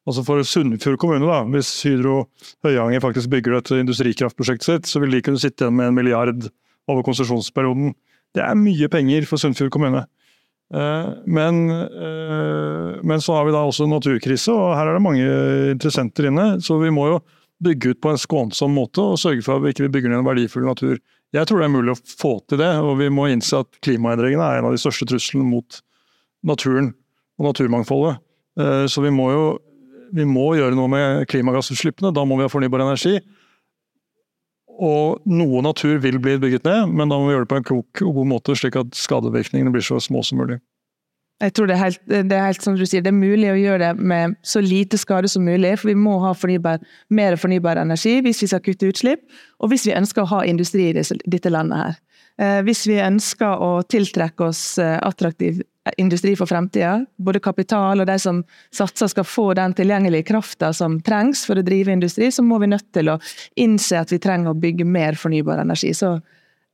Altså 0.07 0.23
For 0.23 0.39
Sunnfjord 0.47 0.99
kommune, 1.01 1.27
da, 1.27 1.41
hvis 1.51 1.69
Hydro 1.83 2.21
Høyanger 2.63 3.03
faktisk 3.03 3.31
bygger 3.33 3.57
dette 3.57 3.81
industrikraftprosjektet 3.83 4.67
sitt, 4.69 4.87
så 4.87 5.01
vil 5.03 5.17
de 5.17 5.23
kunne 5.25 5.41
sitte 5.41 5.65
igjen 5.65 5.75
med 5.75 5.91
en 5.91 5.97
milliard 5.97 6.47
over 6.87 7.03
konsesjonsperioden. 7.03 7.91
Det 8.35 8.43
er 8.43 8.55
mye 8.55 8.87
penger 8.91 9.27
for 9.27 9.41
Sunnfjord 9.41 9.73
kommune. 9.75 10.05
Eh, 10.73 11.09
men, 11.27 11.59
eh, 11.71 12.95
men, 13.03 13.19
så 13.23 13.35
har 13.35 13.47
vi 13.47 13.55
da 13.55 13.65
også 13.67 13.87
naturkrise, 13.91 14.51
og 14.55 14.77
her 14.79 14.87
er 14.87 14.95
det 14.95 15.03
mange 15.03 15.27
interessenter 15.75 16.31
inne. 16.31 16.47
Så 16.63 16.79
vi 16.79 16.91
må 16.93 17.09
jo 17.11 17.19
bygge 17.63 17.93
ut 17.93 18.01
på 18.03 18.11
en 18.13 18.19
skånsom 18.21 18.75
måte 18.77 19.01
og 19.01 19.19
sørge 19.21 19.43
for 19.45 19.57
at 19.57 19.65
vi 19.65 19.73
ikke 19.73 19.89
bygger 19.93 20.13
ned 20.13 20.21
en 20.21 20.27
verdifull 20.27 20.67
natur. 20.67 20.97
Jeg 21.35 21.47
tror 21.49 21.59
det 21.59 21.67
er 21.67 21.73
mulig 21.73 21.95
å 21.95 21.99
få 21.99 22.37
til 22.47 22.61
det, 22.61 22.69
og 22.79 22.99
vi 23.01 23.09
må 23.11 23.27
innse 23.31 23.63
at 23.63 23.79
klimaendringene 23.83 24.45
er 24.45 24.59
en 24.59 24.69
av 24.69 24.75
de 24.75 24.81
største 24.81 25.07
truslene 25.09 25.47
mot 25.47 25.81
naturen 26.47 26.93
og 27.37 27.49
naturmangfoldet. 27.49 28.21
Eh, 28.61 28.85
så 28.89 29.03
vi 29.03 29.11
må 29.13 29.31
jo 29.33 29.47
vi 30.13 30.23
må 30.27 30.53
gjøre 30.55 30.77
noe 30.77 30.87
med 30.91 31.25
klimagassutslippene. 31.31 32.13
Da 32.15 32.23
må 32.23 32.37
vi 32.39 32.45
ha 32.45 32.51
fornybar 32.51 32.85
energi. 32.85 33.17
Og 34.77 35.23
noe 35.25 35.63
natur 35.65 35.97
vil 36.03 36.19
bli 36.21 36.37
bygget 36.39 36.67
ned, 36.67 36.93
men 36.93 37.09
da 37.09 37.17
må 37.17 37.27
vi 37.27 37.33
gjøre 37.33 37.47
det 37.47 37.51
på 37.51 37.59
en 37.59 37.67
klok 37.67 38.03
og 38.05 38.19
god 38.19 38.29
måte, 38.29 38.55
slik 38.57 38.77
at 38.79 38.93
skadevirkningene 38.95 39.73
blir 39.73 39.85
så 39.85 39.97
små 40.03 40.21
som 40.25 40.39
mulig. 40.41 40.59
Jeg 41.37 41.53
tror 41.53 41.69
det 41.69 41.75
er, 41.75 41.83
helt, 41.83 41.99
det 42.09 42.33
er 42.33 42.47
helt 42.47 42.63
som 42.65 42.73
du 42.73 42.81
sier, 42.87 43.03
det 43.05 43.11
er 43.11 43.17
mulig 43.17 43.51
å 43.51 43.59
gjøre 43.59 43.91
det 43.91 44.05
med 44.09 44.33
så 44.41 44.61
lite 44.63 44.97
skade 44.97 45.29
som 45.29 45.45
mulig. 45.45 45.75
For 45.77 45.91
vi 45.91 45.97
må 45.99 46.15
ha 46.23 46.33
fornybar, 46.33 46.81
mer 47.13 47.37
fornybar 47.37 47.77
energi 47.77 48.15
hvis 48.25 48.41
vi 48.41 48.49
skal 48.49 48.63
kutte 48.65 48.89
utslipp, 48.89 49.21
og 49.61 49.69
hvis 49.69 49.85
vi 49.85 49.93
ønsker 49.97 50.23
å 50.23 50.31
ha 50.33 50.43
industri 50.49 50.89
i 50.89 50.95
dette 50.97 51.53
landet 51.53 51.83
her. 51.83 51.99
Eh, 52.41 52.59
hvis 52.65 52.83
vi 52.89 52.97
ønsker 53.01 53.61
å 53.61 53.71
tiltrekke 53.85 54.49
oss 54.49 54.63
eh, 54.81 54.97
attraktiv 55.05 55.61
industri 55.97 56.35
for 56.35 56.49
fremtida. 56.49 57.05
Både 57.17 57.41
kapital 57.43 58.01
og 58.01 58.09
de 58.09 58.17
som 58.19 58.41
satser 58.75 59.11
skal 59.11 59.27
få 59.27 59.51
den 59.57 59.75
tilgjengelige 59.77 60.27
krafta 60.31 60.73
som 60.75 60.99
trengs 61.05 61.45
for 61.47 61.59
å 61.59 61.65
drive 61.65 61.93
industri, 61.93 62.31
så 62.33 62.43
må 62.43 62.59
vi 62.63 62.71
nødt 62.73 62.89
til 62.95 63.13
å 63.13 63.19
innse 63.61 64.01
at 64.01 64.11
vi 64.13 64.19
trenger 64.21 64.51
å 64.51 64.59
bygge 64.59 64.87
mer 64.87 65.17
fornybar 65.19 65.61
energi. 65.63 65.93
Så 65.95 66.17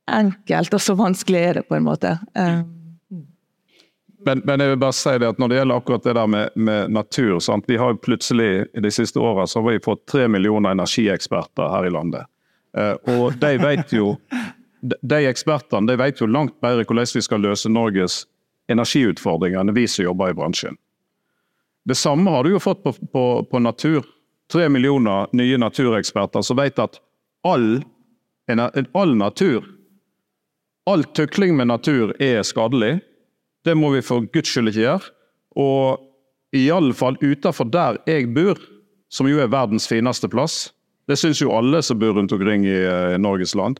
enkelt 0.09 0.73
og 0.73 0.83
så 0.83 0.95
vanskelig 0.99 1.43
er 1.43 1.59
det 1.59 1.67
på 1.69 1.77
en 1.77 1.85
måte. 1.85 2.17
Eh, 2.35 2.63
men, 4.25 4.41
men, 4.45 4.59
jeg 4.59 4.73
vil 4.73 4.79
bare 4.81 4.95
si 4.97 5.13
det 5.19 5.29
at 5.33 5.39
når 5.41 5.51
det 5.51 5.57
gjelder 5.57 5.79
akkurat 5.81 6.03
det 6.03 6.13
der 6.17 6.27
med, 6.27 6.49
med 6.55 6.91
natur 6.91 7.39
sant? 7.43 7.65
Vi 7.67 7.77
har 7.77 7.93
jo 7.93 8.01
plutselig 8.03 8.65
i 8.73 8.83
de 8.83 8.91
siste 8.91 9.19
åra 9.19 9.47
så 9.47 9.61
har 9.61 9.71
vi 9.71 9.83
fått 9.83 10.05
tre 10.11 10.27
millioner 10.27 10.75
energieksperter 10.75 11.71
her 11.73 11.87
i 11.87 11.93
landet. 11.93 12.29
Eh, 12.77 12.95
og 13.15 13.37
de 13.41 13.57
vet 13.61 13.93
jo 13.93 14.15
de 14.83 15.19
ekspertene 15.29 15.87
de 15.87 15.95
vet 15.99 16.19
jo 16.19 16.27
langt 16.27 16.55
bedre 16.61 16.83
hvordan 16.83 17.07
vi 17.15 17.21
skal 17.23 17.43
løse 17.43 17.71
Norges 17.71 18.23
energiutfordringer 18.71 19.61
enn 19.61 19.75
vi 19.75 19.87
som 19.87 20.05
jobber 20.05 20.31
i 20.31 20.37
bransjen. 20.37 20.77
Det 21.85 21.95
samme 21.99 22.31
har 22.31 22.43
du 22.43 22.53
jo 22.53 22.63
fått 22.63 22.83
på, 22.83 22.93
på, 23.11 23.23
på 23.51 23.59
natur. 23.59 24.05
Tre 24.51 24.69
millioner 24.69 25.27
nye 25.35 25.57
natureksperter 25.59 26.43
som 26.43 26.59
vet 26.59 26.79
at 26.79 26.99
all, 27.47 27.83
all 28.93 29.15
natur, 29.15 29.65
all 30.85 31.03
tukling 31.03 31.57
med 31.57 31.67
natur 31.67 32.13
er 32.21 32.43
skadelig. 32.43 32.99
Det 33.63 33.75
må 33.79 33.93
vi 33.93 34.03
for 34.03 34.25
guds 34.33 34.51
skyld 34.51 34.73
ikke 34.73 34.83
gjøre. 34.83 35.11
Og 35.59 36.03
i 36.53 36.67
alle 36.73 36.93
fall 36.97 37.17
utenfor 37.21 37.69
der 37.73 37.99
jeg 38.09 38.29
bor, 38.35 38.59
som 39.13 39.29
jo 39.29 39.41
er 39.41 39.51
verdens 39.51 39.87
fineste 39.89 40.29
plass. 40.29 40.71
Det 41.07 41.17
syns 41.19 41.41
jo 41.41 41.53
alle 41.53 41.81
som 41.83 41.99
bor 41.99 42.15
rundt 42.17 42.33
omkring 42.33 42.65
i, 42.65 42.79
i 43.15 43.19
Norges 43.21 43.55
land. 43.55 43.79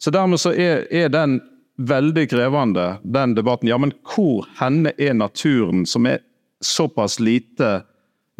Så 0.00 0.12
dermed 0.14 0.40
så 0.40 0.52
er, 0.56 0.86
er 0.90 1.10
den 1.12 1.38
veldig 1.80 2.26
krevende, 2.30 2.86
den 3.04 3.34
debatten. 3.36 3.68
Ja, 3.70 3.78
men 3.80 3.92
hvor 4.04 4.48
henne 4.60 4.92
er 4.98 5.14
naturen 5.16 5.84
som 5.88 6.08
er 6.08 6.22
såpass 6.64 7.18
lite 7.20 7.82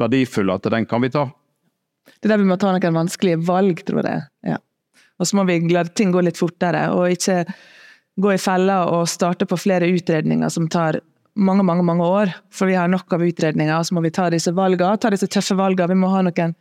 verdifull 0.00 0.52
at 0.52 0.68
den 0.72 0.88
kan 0.88 1.04
vi 1.04 1.12
ta? 1.12 1.28
Det 2.20 2.28
er 2.28 2.34
der 2.34 2.42
vi 2.42 2.48
må 2.48 2.56
ta 2.60 2.72
noen 2.72 2.96
vanskelige 2.96 3.40
valg, 3.48 3.84
tror 3.88 4.04
jeg. 4.04 4.24
Ja. 4.48 4.58
Og 5.20 5.28
så 5.28 5.36
må 5.36 5.44
vi 5.48 5.60
la 5.72 5.84
ting 5.84 6.12
gå 6.12 6.22
litt 6.24 6.40
fortere, 6.40 6.88
og 6.96 7.12
ikke 7.12 7.44
gå 8.20 8.34
i 8.34 8.40
fella 8.40 8.82
og 8.92 9.08
starte 9.10 9.48
på 9.48 9.58
flere 9.58 9.88
utredninger 9.90 10.52
som 10.52 10.68
tar 10.70 11.00
mange 11.40 11.64
mange, 11.64 11.84
mange 11.86 12.04
år. 12.04 12.32
For 12.52 12.70
vi 12.70 12.76
har 12.78 12.90
nok 12.90 13.12
av 13.14 13.24
utredninger, 13.24 13.72
og 13.76 13.86
så 13.86 13.96
må 13.96 14.04
vi 14.04 14.12
ta 14.14 14.28
disse 14.32 14.52
valgene, 14.56 14.98
ta 15.00 15.12
disse 15.12 15.28
tøffe 15.30 15.56
valgene. 15.58 15.94
Vi 15.94 16.00
må 16.02 16.10
ha 16.12 16.24
noen 16.26 16.56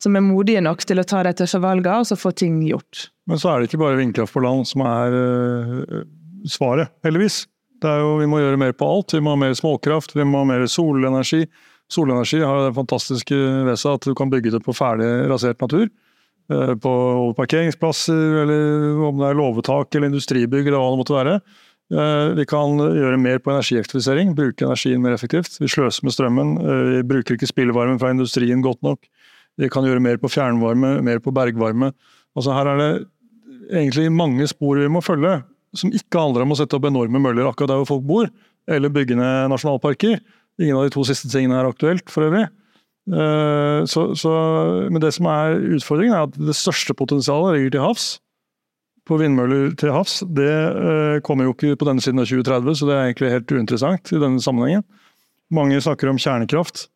som 0.00 0.16
er 0.16 0.24
modige 0.24 0.62
nok 0.64 0.84
til 0.88 1.00
å 1.00 1.04
ta 1.04 1.22
de 1.26 1.34
tøffe 1.36 1.60
valgene, 1.60 2.00
og 2.00 2.08
så 2.08 2.16
få 2.18 2.32
ting 2.36 2.60
gjort. 2.64 3.08
Men 3.28 3.40
så 3.40 3.52
er 3.52 3.60
det 3.60 3.70
ikke 3.70 3.82
bare 3.82 3.98
vindkraft 4.00 4.34
på 4.34 4.42
land 4.44 4.68
som 4.68 4.84
er 4.86 5.16
øh, 5.16 6.04
svaret, 6.48 6.92
heldigvis. 7.04 7.44
Det 7.80 7.88
er 7.88 8.00
Jo, 8.04 8.14
vi 8.20 8.28
må 8.28 8.40
gjøre 8.40 8.60
mer 8.60 8.72
på 8.76 8.88
alt. 8.88 9.14
Vi 9.16 9.22
må 9.24 9.34
ha 9.34 9.40
mer 9.40 9.56
småkraft, 9.56 10.16
vi 10.16 10.24
må 10.28 10.42
ha 10.42 10.48
mer 10.48 10.66
solenergi. 10.68 11.46
Solenergi 11.90 12.40
har 12.44 12.68
det 12.68 12.76
fantastiske 12.76 13.36
ved 13.66 13.80
seg 13.80 13.98
at 13.98 14.08
du 14.08 14.14
kan 14.16 14.30
bygge 14.32 14.52
det 14.54 14.62
på 14.64 14.74
ferdig 14.76 15.08
rasert 15.30 15.60
natur. 15.64 15.88
Eh, 16.50 16.74
på 16.82 16.92
parkeringsplasser, 17.38 18.42
eller 18.42 19.02
om 19.06 19.20
det 19.20 19.28
er 19.28 19.36
låvetak 19.38 19.94
eller 19.94 20.10
industribygg 20.10 20.66
eller 20.66 20.80
hva 20.80 20.88
det 20.90 20.98
måtte 20.98 21.14
være. 21.14 21.34
Eh, 21.94 22.30
vi 22.38 22.46
kan 22.50 22.80
gjøre 22.80 23.20
mer 23.22 23.38
på 23.38 23.52
energieffektivisering, 23.52 24.32
bruke 24.38 24.66
energien 24.66 25.02
mer 25.04 25.14
effektivt. 25.14 25.60
Vi 25.62 25.70
sløser 25.70 26.06
med 26.06 26.16
strømmen, 26.16 26.56
eh, 26.58 26.82
vi 26.96 27.04
bruker 27.12 27.38
ikke 27.38 27.50
spillvarmen 27.52 28.00
fra 28.02 28.10
industrien 28.10 28.64
godt 28.66 28.82
nok. 28.82 29.06
Vi 29.58 29.68
kan 29.70 29.86
gjøre 29.86 30.02
mer 30.02 30.18
på 30.18 30.30
fjernvarme, 30.30 30.98
mer 31.06 31.22
på 31.22 31.30
bergvarme. 31.30 31.92
Altså 32.34 32.54
her 32.56 32.66
er 32.66 32.76
det 32.78 33.06
egentlig 33.70 34.10
mange 34.10 34.46
spor 34.50 34.78
vi 34.78 34.90
må 34.90 35.02
følge 35.02 35.44
som 35.74 35.92
ikke 35.94 36.18
handler 36.18 36.42
om 36.42 36.50
å 36.50 36.58
sette 36.58 36.74
opp 36.74 36.84
enorme 36.88 37.20
møller 37.22 37.46
akkurat 37.46 37.70
der 37.70 37.82
hvor 37.84 37.92
folk 37.94 38.06
bor, 38.06 38.30
eller 38.66 38.90
bygge 38.90 39.14
ned 39.14 39.50
nasjonalparker. 39.52 40.18
Ingen 40.58 40.76
av 40.76 40.88
de 40.88 40.94
to 40.96 41.04
siste 41.06 41.30
tingene 41.30 41.60
er 41.60 41.68
aktuelt, 41.70 42.10
for 42.10 42.26
øvrig. 42.26 42.48
Eh, 43.10 43.84
så, 43.90 44.10
så, 44.14 44.32
men 44.90 45.02
det 45.02 45.12
som 45.16 45.28
er 45.30 45.58
utfordringen, 45.76 46.14
er 46.14 46.28
at 46.28 46.36
det 46.38 46.56
største 46.58 46.94
potensialet 46.96 47.56
ligger 47.56 47.76
til 47.76 47.84
havs. 47.88 48.06
På 49.08 49.18
vindmøller 49.18 49.74
til 49.80 49.92
havs. 49.94 50.20
Det 50.28 50.50
eh, 50.50 51.18
kommer 51.26 51.48
jo 51.48 51.56
ikke 51.56 51.78
på 51.80 51.88
denne 51.88 52.04
siden 52.04 52.22
av 52.22 52.30
2030, 52.30 52.78
så 52.78 52.88
det 52.88 52.96
er 52.96 53.04
egentlig 53.08 53.34
helt 53.34 53.54
uinteressant 53.56 54.14
i 54.14 54.22
denne 54.22 54.42
sammenhengen. 54.42 54.86
Mange 55.50 55.80
snakker 55.82 56.10
om 56.10 56.20
kjernekraft. 56.20 56.86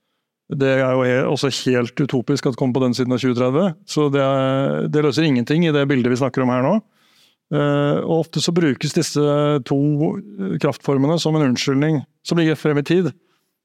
Det 0.55 0.69
er 0.77 0.93
jo 0.93 1.31
også 1.33 1.49
helt 1.65 1.99
utopisk 1.99 2.47
at 2.47 2.55
det 2.55 2.61
kommer 2.61 2.77
på 2.77 2.83
denne 2.85 2.97
siden 2.97 3.15
av 3.17 3.23
2030. 3.23 3.79
Så 3.91 4.11
det, 4.15 4.23
er, 4.23 4.91
det 4.93 5.03
løser 5.03 5.27
ingenting 5.27 5.65
i 5.67 5.73
det 5.75 5.87
bildet 5.91 6.13
vi 6.13 6.21
snakker 6.21 6.45
om 6.45 6.53
her 6.53 6.63
nå. 6.63 6.75
Eh, 7.55 7.99
og 8.05 8.21
Ofte 8.25 8.43
så 8.45 8.55
brukes 8.55 8.95
disse 8.95 9.25
to 9.69 9.79
kraftformene 10.63 11.17
som 11.21 11.35
en 11.37 11.49
unnskyldning 11.51 12.03
som 12.25 12.39
ligger 12.39 12.61
frem 12.61 12.79
i 12.81 12.87
tid, 12.87 13.11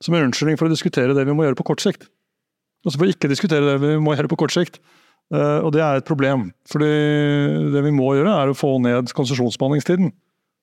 som 0.03 0.15
en 0.15 0.29
unnskyldning 0.29 0.57
for 0.59 0.69
å 0.69 0.73
diskutere 0.73 1.13
det 1.13 1.27
vi 1.27 1.35
må 1.35 1.45
gjøre 1.45 1.59
på 1.59 1.67
kort 1.69 1.83
sikt. 1.83 2.09
Og 2.85 2.93
så 2.93 2.99
for 2.99 3.11
ikke 3.11 3.31
diskutere 3.31 3.65
det 3.65 3.77
vi 3.83 3.97
må 4.01 4.15
gjøre 4.15 4.31
på 4.31 4.39
kort 4.39 4.55
sikt. 4.55 4.79
Eh, 5.33 5.59
og 5.61 5.73
det 5.75 5.83
er 5.85 5.99
et 5.99 6.07
problem. 6.07 6.49
fordi 6.69 6.89
det 7.73 7.83
vi 7.85 7.93
må 7.93 8.13
gjøre, 8.17 8.33
er 8.33 8.49
å 8.49 8.57
få 8.57 8.77
ned 8.81 9.11
konsesjonsbehandlingstiden. 9.13 10.11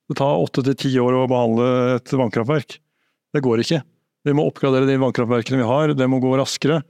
Det 0.07 0.17
tar 0.17 0.39
åtte 0.39 0.63
til 0.63 0.75
ti 0.75 0.91
år 0.99 1.13
å 1.13 1.27
behandle 1.29 1.97
et 1.97 2.11
vannkraftverk. 2.11 2.79
Det 3.35 3.43
går 3.43 3.63
ikke. 3.63 3.81
Vi 4.27 4.35
må 4.35 4.47
oppgradere 4.47 4.87
de 4.87 4.99
vannkraftverkene 4.99 5.61
vi 5.61 5.67
har, 5.67 5.93
det 5.95 6.07
må 6.09 6.19
gå 6.23 6.33
raskere. 6.39 6.81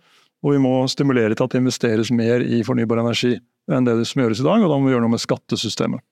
Og 0.45 0.53
vi 0.53 0.61
må 0.61 0.73
stimulere 0.89 1.33
til 1.33 1.45
at 1.47 1.53
det 1.53 1.61
investeres 1.63 2.11
mer 2.13 2.43
i 2.45 2.61
fornybar 2.65 3.01
energi 3.01 3.35
enn 3.67 3.87
det 3.87 3.97
som 4.07 4.21
gjøres 4.21 4.41
i 4.41 4.45
dag, 4.45 4.63
og 4.63 4.69
da 4.71 4.77
må 4.77 4.87
vi 4.87 4.93
gjøre 4.93 5.03
noe 5.03 5.15
med 5.15 5.21
skattesystemet. 5.21 6.03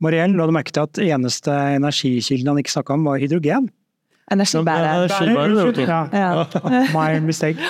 Mariell, 0.00 0.34
la 0.36 0.46
du 0.48 0.54
merke 0.56 0.72
til 0.74 0.86
at 0.86 1.00
eneste 1.04 1.54
energikilden 1.76 2.50
han 2.50 2.60
ikke 2.60 2.72
snakka 2.72 2.96
om, 2.96 3.06
var 3.08 3.20
hydrogen? 3.22 3.68
Energibærer. 4.32 5.06
Ja, 6.14 6.44
ja. 6.54 6.82
My 6.94 7.20
mistake. 7.24 7.60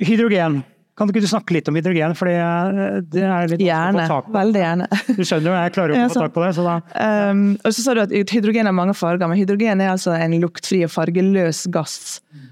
Hydrogen. 0.00 0.62
Kan 1.00 1.08
du 1.08 1.16
ikke 1.16 1.30
snakke 1.30 1.54
litt 1.56 1.68
om 1.70 1.76
hydrogen? 1.78 2.12
For 2.12 2.28
det 2.28 3.22
er 3.24 3.46
litt 3.48 3.62
gjerne. 3.64 4.02
å 4.02 4.04
få 4.04 4.10
tak 4.10 4.26
på. 4.26 4.32
Veldig 4.34 4.60
gjerne. 4.60 4.88
Du 5.16 5.22
skjønner 5.24 5.48
jo, 5.48 5.52
jeg 5.56 5.72
klarer 5.72 5.92
jo 5.92 5.96
ikke 5.96 6.08
å 6.10 6.12
få 6.12 6.24
tak 6.26 6.32
på 6.34 6.42
det. 6.44 6.48
Så 6.58 6.64
da. 6.66 6.74
Um, 7.30 7.44
og 7.56 7.72
så 7.72 7.84
sa 7.84 7.94
du 7.96 8.00
at 8.02 8.34
hydrogen 8.34 8.68
har 8.68 8.74
mange 8.76 8.94
farger, 8.98 9.30
men 9.30 9.38
hydrogen 9.40 9.80
er 9.80 9.94
altså 9.94 10.12
en 10.12 10.34
luktfri 10.42 10.82
og 10.84 10.92
fargeløs 10.92 11.62
gass. 11.72 11.94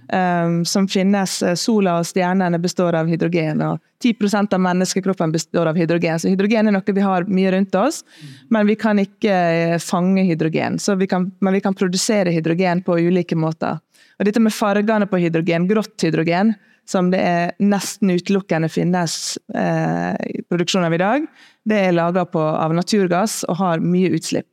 Um, 0.08 0.62
som 0.64 0.88
finnes. 0.88 1.34
Sola 1.60 1.98
og 2.00 2.08
stjernene 2.08 2.60
består 2.62 2.96
av 2.96 3.10
hydrogen, 3.12 3.60
og 3.66 3.82
10% 4.00 4.56
av 4.56 4.62
menneskekroppen 4.64 5.34
består 5.34 5.68
av 5.68 5.76
hydrogen. 5.76 6.16
Så 6.22 6.32
hydrogen 6.32 6.70
er 6.70 6.76
noe 6.78 6.94
vi 6.96 7.04
har 7.04 7.28
mye 7.28 7.52
rundt 7.52 7.76
oss, 7.76 8.00
men 8.48 8.64
vi 8.70 8.78
kan 8.80 9.02
ikke 9.02 9.34
eh, 9.34 9.74
fange 9.82 10.24
hydrogen. 10.24 10.80
Vi 11.02 11.10
kan, 11.10 11.28
men 11.44 11.58
vi 11.58 11.60
kan 11.66 11.76
produsere 11.76 12.32
hydrogen 12.32 12.80
på 12.86 12.96
ulike 12.96 13.36
måter. 13.36 13.76
Og 14.16 14.24
dette 14.24 14.40
med 14.40 14.56
fargene 14.56 15.06
på 15.10 15.20
hydrogen, 15.20 15.68
grått 15.68 16.08
hydrogen, 16.08 16.54
som 16.88 17.10
det 17.12 17.20
er 17.20 17.50
nesten 17.60 18.14
utelukkende 18.14 18.70
finnes 18.72 19.36
eh, 19.54 20.16
produksjon 20.48 20.86
av 20.86 20.96
i 20.96 21.02
dag, 21.02 21.26
det 21.68 21.82
er 21.88 21.96
laga 21.96 22.24
av 22.32 22.74
naturgass 22.76 23.42
og 23.48 23.60
har 23.60 23.84
mye 23.84 24.14
utslipp. 24.16 24.48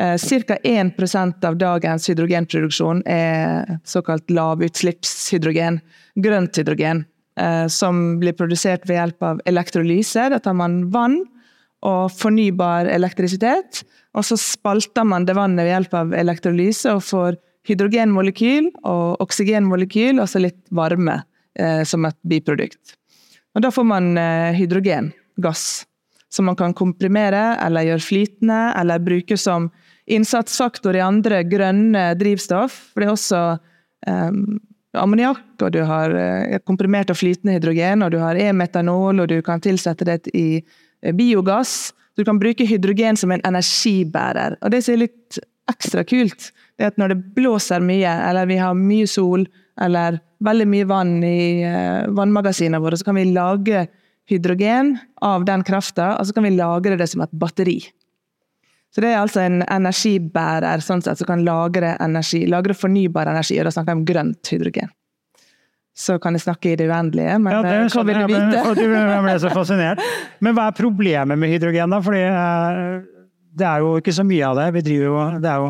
Eh, 0.00 0.18
Ca. 0.18 0.56
1 0.56 1.44
av 1.46 1.56
dagens 1.60 2.08
hydrogenproduksjon 2.10 3.04
er 3.06 3.78
såkalt 3.86 4.30
lavutslippshydrogen, 4.34 5.78
grønt 6.18 6.58
hydrogen, 6.58 7.04
eh, 7.38 7.66
som 7.68 8.18
blir 8.18 8.34
produsert 8.34 8.88
ved 8.88 8.98
hjelp 8.98 9.22
av 9.22 9.42
elektrolyse. 9.46 10.30
Da 10.34 10.40
tar 10.42 10.58
man 10.58 10.88
vann 10.90 11.20
og 11.84 12.10
fornybar 12.16 12.88
elektrisitet, 12.90 13.84
og 14.14 14.24
så 14.26 14.38
spalter 14.40 15.06
man 15.06 15.26
det 15.28 15.36
vannet 15.36 15.62
ved 15.62 15.74
hjelp 15.74 15.94
av 16.00 16.16
elektrolyse 16.18 16.96
og 16.96 17.04
får 17.04 17.38
hydrogenmolekyl 17.68 18.72
og 18.82 19.22
oksygenmolekyl, 19.22 20.18
og 20.18 20.26
så 20.28 20.42
litt 20.42 20.58
varme 20.74 21.20
som 21.86 22.04
et 22.08 22.16
biprodukt. 22.26 22.96
Og 23.54 23.62
da 23.62 23.70
får 23.70 23.86
man 23.86 24.18
eh, 24.18 24.54
hydrogen, 24.58 25.12
gass, 25.42 25.84
som 26.32 26.48
man 26.50 26.58
kan 26.58 26.74
komprimere 26.74 27.54
eller 27.62 27.86
gjøre 27.86 28.02
flytende, 28.02 28.60
eller 28.80 29.02
bruke 29.02 29.38
som 29.38 29.70
innsatsfaktor 30.10 30.96
i 30.98 31.04
andre 31.04 31.44
grønne 31.46 32.10
drivstoff. 32.18 32.74
For 32.92 33.02
det 33.02 33.08
er 33.08 33.14
også 33.14 33.42
eh, 34.10 34.40
ammoniakk, 34.98 35.46
og 35.62 35.70
du 35.76 35.80
har 35.86 36.14
eh, 36.18 36.58
komprimert 36.66 37.14
og 37.14 37.20
flytende 37.20 37.54
hydrogen, 37.56 38.02
og 38.02 38.14
du 38.14 38.18
har 38.22 38.38
e-metanol, 38.42 39.22
og 39.22 39.30
du 39.30 39.38
kan 39.46 39.62
tilsette 39.62 40.06
det 40.10 40.24
i 40.34 40.58
eh, 40.58 41.14
biogass. 41.14 41.92
Du 42.18 42.26
kan 42.26 42.42
bruke 42.42 42.66
hydrogen 42.66 43.18
som 43.18 43.34
en 43.34 43.42
energibærer. 43.46 44.58
Og 44.62 44.74
det 44.74 44.82
som 44.82 44.96
er 44.96 45.06
litt 45.06 45.38
ekstra 45.70 46.02
kult, 46.06 46.50
det 46.74 46.88
er 46.88 46.90
at 46.90 46.98
når 46.98 47.14
det 47.14 47.22
blåser 47.38 47.82
mye, 47.82 48.10
eller 48.26 48.50
vi 48.50 48.58
har 48.58 48.74
mye 48.74 49.06
sol, 49.08 49.46
eller 49.80 50.20
veldig 50.44 50.66
mye 50.70 50.86
vann 50.86 51.18
i 51.26 51.64
uh, 51.66 52.10
vannmagasinene 52.14 52.80
våre, 52.82 52.98
så 53.00 53.08
kan 53.08 53.18
vi 53.18 53.26
lage 53.32 53.86
hydrogen 54.30 54.94
av 55.24 55.44
den 55.48 55.64
krafta, 55.66 56.14
og 56.18 56.26
så 56.26 56.36
kan 56.36 56.46
vi 56.46 56.54
lagre 56.56 56.98
det 57.00 57.08
som 57.10 57.24
et 57.24 57.32
batteri. 57.36 57.80
Så 58.94 59.02
det 59.02 59.10
er 59.10 59.18
altså 59.18 59.42
en 59.42 59.64
energibærer 59.66 60.82
sånn 60.84 61.02
sett, 61.02 61.18
som 61.18 61.26
kan 61.26 61.42
lagre 61.46 61.96
energi, 62.02 62.44
lagre 62.46 62.76
fornybar 62.78 63.26
energi, 63.32 63.58
og 63.58 63.66
da 63.66 63.72
snakker 63.74 63.90
jeg 63.90 64.00
om 64.00 64.04
grønt 64.06 64.52
hydrogen. 64.54 64.92
Så 65.94 66.16
kan 66.22 66.34
jeg 66.34 66.42
snakke 66.42 66.72
i 66.72 66.76
det 66.78 66.86
uendelige, 66.90 67.34
men 67.42 67.54
ja, 67.54 67.62
det 67.62 67.74
eh, 67.74 67.88
hva 67.90 68.04
vil 68.06 68.16
du 68.18 68.32
vite? 68.32 68.62
Jeg 68.82 69.24
ble 69.26 69.34
så 69.42 69.50
fascinert. 69.54 70.02
Men 70.42 70.56
hva 70.56 70.68
er 70.70 70.78
problemet 70.78 71.38
med 71.38 71.52
hydrogen, 71.52 71.94
da? 71.94 72.00
Fordi 72.02 72.22
eh, 72.26 72.94
det 73.54 73.66
er 73.68 73.82
jo 73.82 73.92
ikke 74.00 74.14
så 74.14 74.24
mye 74.26 74.48
av 74.48 74.58
det. 74.58 74.68
Vi 74.74 74.82
driver 74.88 75.06
jo, 75.06 75.26
det 75.42 75.50
er 75.50 75.62
jo 75.62 75.68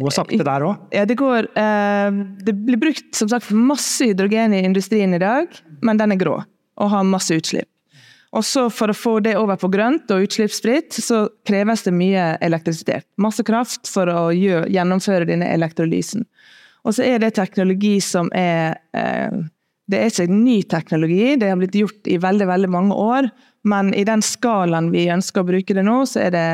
Går 0.00 0.14
sakte 0.14 0.42
der 0.42 0.64
òg? 0.66 0.88
Ja, 0.94 1.04
det 1.06 1.14
går 1.20 1.46
eh, 1.54 2.16
Det 2.42 2.54
blir 2.66 2.80
brukt 2.82 3.14
som 3.14 3.30
sagt 3.30 3.52
masse 3.54 4.08
hydrogen 4.08 4.56
i 4.56 4.64
industrien 4.66 5.14
i 5.14 5.22
dag, 5.22 5.52
men 5.82 6.00
den 6.00 6.16
er 6.16 6.20
grå 6.20 6.40
og 6.74 6.90
har 6.90 7.06
masse 7.06 7.36
utslipp. 7.36 7.68
Og 8.34 8.42
så 8.42 8.66
For 8.74 8.90
å 8.90 8.96
få 8.98 9.18
det 9.22 9.36
over 9.38 9.58
på 9.60 9.70
grønt 9.70 10.10
og 10.10 10.26
utslippsfritt, 10.26 10.96
så 10.98 11.28
kreves 11.46 11.84
det 11.86 11.94
mye 11.94 12.32
elektrisitet. 12.42 13.06
Masse 13.22 13.44
kraft 13.46 13.86
for 13.86 14.10
å 14.10 14.24
gjøre, 14.34 14.66
gjennomføre 14.74 15.28
denne 15.28 15.52
elektrolysen. 15.54 16.26
Og 16.84 16.96
så 16.96 17.06
er 17.06 17.22
det 17.22 17.36
teknologi 17.38 18.00
som 18.02 18.30
er 18.34 18.80
eh, 18.96 19.42
Det 19.86 20.00
er 20.00 20.10
ikke 20.10 20.32
ny 20.32 20.62
teknologi, 20.64 21.36
det 21.36 21.50
har 21.50 21.58
blitt 21.60 21.76
gjort 21.76 22.08
i 22.08 22.16
veldig, 22.18 22.46
veldig 22.48 22.70
mange 22.72 22.94
år. 22.96 23.28
Men 23.68 23.92
i 23.94 24.04
den 24.04 24.22
skalaen 24.24 24.90
vi 24.90 25.10
ønsker 25.12 25.44
å 25.44 25.48
bruke 25.48 25.76
det 25.76 25.84
nå, 25.84 25.98
så 26.08 26.24
er 26.24 26.30
det 26.32 26.48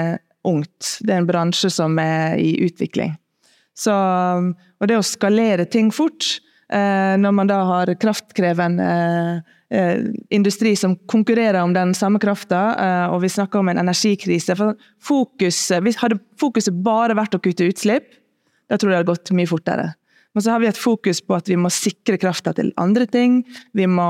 ungt. 0.44 0.98
Det 1.00 1.14
er 1.14 1.22
en 1.22 1.29
bransje 1.29 1.70
som 1.70 1.94
er 2.03 2.37
i 2.42 2.57
utvikling. 2.66 3.14
Så, 3.80 3.92
og 3.92 4.90
det 4.90 4.98
å 4.98 5.06
skalere 5.06 5.64
ting 5.70 5.88
fort, 5.94 6.26
eh, 6.72 7.16
når 7.20 7.36
man 7.36 7.48
da 7.48 7.62
har 7.68 7.92
kraftkrevende 8.02 8.88
eh, 9.72 10.02
industri 10.36 10.74
som 10.76 10.98
konkurrerer 11.10 11.62
om 11.62 11.72
den 11.76 11.94
samme 11.96 12.20
krafta, 12.20 12.60
eh, 12.76 13.06
og 13.14 13.22
vi 13.24 13.32
snakker 13.32 13.62
om 13.62 13.72
en 13.72 13.80
energikrise 13.80 14.56
for 14.58 14.76
fokus, 15.00 15.62
Hadde 16.02 16.20
fokuset 16.40 16.82
bare 16.84 17.16
vært 17.16 17.38
å 17.38 17.42
kutte 17.42 17.70
utslipp, 17.70 18.12
da 18.68 18.76
tror 18.76 18.92
jeg 18.92 18.98
det 18.98 19.00
hadde 19.00 19.14
gått 19.14 19.34
mye 19.38 19.50
fortere. 19.50 19.88
Men 20.34 20.44
så 20.44 20.52
har 20.52 20.60
vi 20.62 20.68
et 20.70 20.78
fokus 20.78 21.18
på 21.26 21.34
at 21.34 21.48
vi 21.50 21.56
må 21.58 21.72
sikre 21.74 22.18
krafta 22.20 22.52
til 22.54 22.70
andre 22.78 23.06
ting. 23.10 23.40
Vi 23.74 23.88
må 23.90 24.06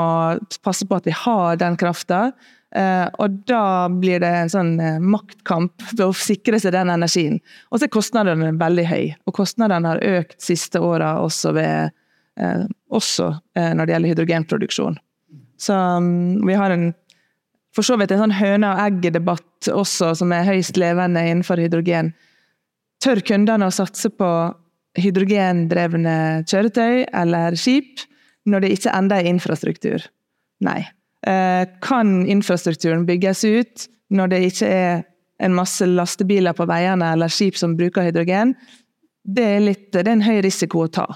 passe 0.65 0.85
på 0.85 0.99
at 0.99 1.07
vi 1.09 1.15
har 1.17 1.57
den 1.61 1.79
krafta. 1.81 2.27
Uh, 2.71 3.09
og 3.19 3.41
da 3.51 3.89
blir 3.91 4.21
det 4.23 4.31
en 4.31 4.51
sånn 4.53 4.77
uh, 4.79 5.01
maktkamp 5.03 5.83
for 5.89 6.05
å 6.07 6.15
sikre 6.15 6.61
seg 6.63 6.77
den 6.77 6.93
energien. 6.93 7.41
Og 7.71 7.81
så 7.81 7.89
er 7.89 7.95
kostnadene 7.97 8.53
veldig 8.61 8.87
høy, 8.87 9.11
og 9.27 9.35
kostnadene 9.41 9.91
har 9.91 10.05
økt 10.21 10.39
siste 10.43 10.79
åra 10.79 11.17
også, 11.25 11.55
ved, 11.57 11.97
uh, 12.39 12.63
også 12.95 13.33
når 13.59 13.87
det 13.87 13.95
gjelder 13.95 14.13
hydrogenproduksjon. 14.15 15.01
Så 15.61 15.75
um, 15.75 16.39
vi 16.47 16.55
har 16.57 16.73
en 16.73 16.93
for 17.75 17.87
så 17.87 17.95
vidt 18.01 18.11
en 18.11 18.25
sånn 18.25 18.35
høne 18.35 18.73
og 18.73 18.81
egg-debatt 18.83 19.71
også, 19.71 20.15
som 20.19 20.33
er 20.35 20.49
høyst 20.49 20.79
levende 20.81 21.23
innenfor 21.23 21.61
hydrogen. 21.63 22.11
Tør 23.03 23.23
kundene 23.27 23.69
å 23.69 23.75
satse 23.75 24.11
på 24.11 24.31
hydrogendrevne 24.99 26.15
kjøretøy 26.51 27.05
eller 27.07 27.55
skip 27.59 28.03
når 28.51 28.65
det 28.65 28.73
ikke 28.75 28.95
enda 28.97 29.21
er 29.21 29.31
infrastruktur? 29.31 30.09
Nei. 30.67 30.83
Eh, 31.27 31.69
kan 31.85 32.27
infrastrukturen 32.27 33.07
bygges 33.07 33.45
ut 33.45 33.89
når 34.11 34.33
det 34.33 34.45
ikke 34.49 34.69
er 34.69 35.03
en 35.41 35.57
masse 35.57 35.85
lastebiler 35.87 36.57
på 36.57 36.67
veiene 36.69 37.13
eller 37.15 37.33
skip 37.33 37.59
som 37.61 37.77
bruker 37.77 38.09
hydrogen? 38.09 38.55
Det 39.25 39.45
er, 39.45 39.61
litt, 39.65 39.91
det 39.93 40.07
er 40.07 40.15
en 40.15 40.25
høy 40.25 40.41
risiko 40.45 40.87
å 40.87 40.93
ta. 40.93 41.07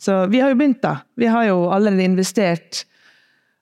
Så 0.00 0.24
vi 0.32 0.40
har 0.42 0.50
jo 0.50 0.58
begynt, 0.58 0.80
da. 0.82 0.96
Vi 1.20 1.28
har 1.30 1.46
jo 1.46 1.68
allerede 1.70 2.08
investert 2.08 2.82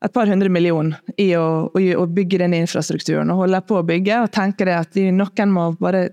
et 0.00 0.12
par 0.14 0.30
hundre 0.30 0.48
millioner 0.48 0.96
i 1.20 1.34
å, 1.36 1.68
å, 1.68 2.04
bygge 2.08 2.38
den 2.40 2.54
infrastrukturen, 2.56 3.28
og 3.28 3.42
holder 3.42 3.66
på 3.66 3.80
å 3.80 3.84
bygge. 3.84 4.22
Og 4.24 4.32
tenker 4.32 4.70
at 4.72 4.96
noen 4.96 5.52
må 5.52 5.66
bare 5.82 6.06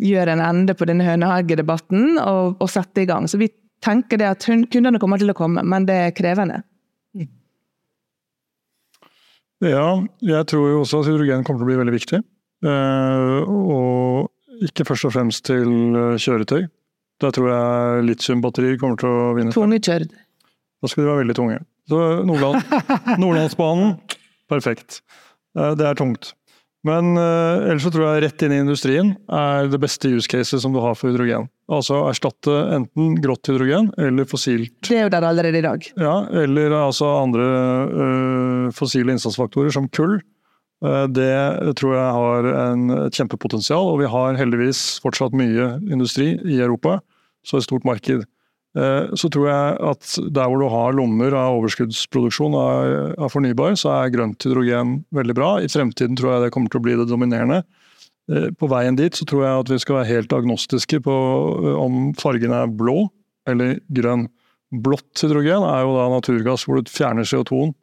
gjøre 0.00 0.34
en 0.34 0.42
ende 0.42 0.74
på 0.74 0.88
denne 0.88 1.04
hønehagedebatten 1.06 2.16
og, 2.22 2.56
og 2.56 2.70
sette 2.72 3.04
i 3.04 3.10
gang. 3.10 3.28
Så 3.28 3.38
vi 3.42 3.50
tenker 3.84 4.22
det 4.22 4.30
at 4.30 4.46
kundene 4.46 5.02
kommer 5.02 5.20
til 5.20 5.34
å 5.34 5.36
komme, 5.36 5.62
men 5.66 5.86
det 5.86 5.98
er 6.06 6.16
krevende. 6.16 6.62
Ja, 9.62 10.02
jeg 10.24 10.46
tror 10.50 10.70
jo 10.70 10.80
også 10.82 11.02
at 11.02 11.08
hydrogen 11.08 11.44
kommer 11.46 11.62
til 11.62 11.66
å 11.66 11.70
bli 11.70 11.78
veldig 11.78 11.94
viktig. 11.94 12.20
Eh, 12.64 13.52
og 13.54 14.64
ikke 14.66 14.86
først 14.88 15.08
og 15.08 15.14
fremst 15.14 15.44
til 15.46 15.70
eh, 15.94 16.16
kjøretøy. 16.20 16.64
Der 17.22 17.34
tror 17.34 17.50
jeg 17.52 18.06
litiumbatterier 18.08 18.80
kommer 18.80 18.98
til 19.00 19.10
å 19.12 19.32
vinne. 19.38 19.54
Tunge 19.54 19.78
kjøretøy. 19.78 20.20
Da 20.82 20.90
skal 20.90 21.04
de 21.04 21.08
være 21.10 21.22
veldig 21.22 21.36
tunge. 21.38 21.60
Så 21.88 22.00
Nordland, 22.28 22.74
Nordlandsbanen, 23.22 23.94
perfekt. 24.50 25.02
Eh, 25.56 25.72
det 25.78 25.86
er 25.88 26.00
tungt. 26.00 26.32
Men 26.84 27.14
uh, 27.16 27.64
ellers 27.64 27.86
så 27.86 27.90
tror 27.94 28.10
jeg 28.10 28.24
rett 28.26 28.44
inn 28.44 28.52
i 28.52 28.60
industrien 28.60 29.14
er 29.32 29.70
det 29.72 29.80
beste 29.80 30.10
use 30.12 30.28
caset 30.28 30.60
som 30.60 30.74
du 30.74 30.82
har 30.84 30.96
for 30.98 31.08
hydrogen. 31.08 31.48
Altså 31.72 32.02
erstatte 32.10 32.52
enten 32.76 33.16
grått 33.24 33.48
hydrogen 33.48 33.88
eller 34.00 34.28
fossilt. 34.28 34.74
Det 34.84 34.98
er 34.98 35.06
jo 35.06 35.14
der 35.14 35.24
allerede 35.30 35.62
i 35.62 35.64
dag. 35.64 35.88
Ja, 35.96 36.16
eller 36.44 36.76
altså 36.82 37.08
andre 37.22 37.48
uh, 37.88 38.68
fossile 38.76 39.16
innsatsfaktorer 39.16 39.72
som 39.72 39.88
kull. 39.96 40.18
Uh, 40.84 41.06
det 41.08 41.32
tror 41.80 41.96
jeg 41.96 42.18
har 42.18 42.50
en, 42.52 42.84
et 43.06 43.16
kjempepotensial, 43.16 43.94
og 43.94 44.02
vi 44.02 44.12
har 44.12 44.36
heldigvis 44.36 44.84
fortsatt 45.04 45.36
mye 45.40 45.78
industri 45.88 46.34
i 46.44 46.60
Europa, 46.60 46.98
så 47.48 47.60
et 47.62 47.68
stort 47.70 47.88
marked. 47.88 48.28
Eh, 48.74 49.14
så 49.14 49.30
tror 49.30 49.46
jeg 49.46 49.74
at 49.86 50.14
der 50.34 50.50
hvor 50.50 50.58
du 50.58 50.66
har 50.72 50.94
lommer 50.98 51.34
av 51.38 51.60
overskuddsproduksjon 51.60 52.56
av, 52.58 53.28
fornybar, 53.30 53.76
så 53.78 53.92
er 54.00 54.14
grønt 54.14 54.42
hydrogen 54.42 54.96
veldig 55.14 55.36
bra. 55.38 55.50
I 55.62 55.70
fremtiden 55.70 56.18
tror 56.18 56.34
jeg 56.34 56.44
det 56.44 56.54
kommer 56.54 56.72
til 56.72 56.82
å 56.82 56.86
bli 56.86 56.96
det 56.98 57.06
dominerende. 57.10 57.62
Eh, 58.32 58.50
på 58.58 58.70
veien 58.70 58.98
dit 58.98 59.14
så 59.14 59.26
tror 59.30 59.44
jeg 59.44 59.62
at 59.62 59.70
vi 59.70 59.78
skal 59.82 60.00
være 60.00 60.10
helt 60.10 60.34
agnostiske 60.34 61.00
på 61.06 61.14
eh, 61.14 61.76
om 61.78 62.10
fargen 62.18 62.56
er 62.56 62.72
blå 62.82 63.04
eller 63.50 63.78
grønn. 63.94 64.26
Blått 64.74 65.22
hydrogen 65.22 65.62
er 65.68 65.84
jo 65.84 65.94
da 65.94 66.08
naturgass 66.10 66.66
hvor 66.66 66.82
du 66.82 66.90
fjerner 66.90 67.28
CO2-en, 67.28 67.76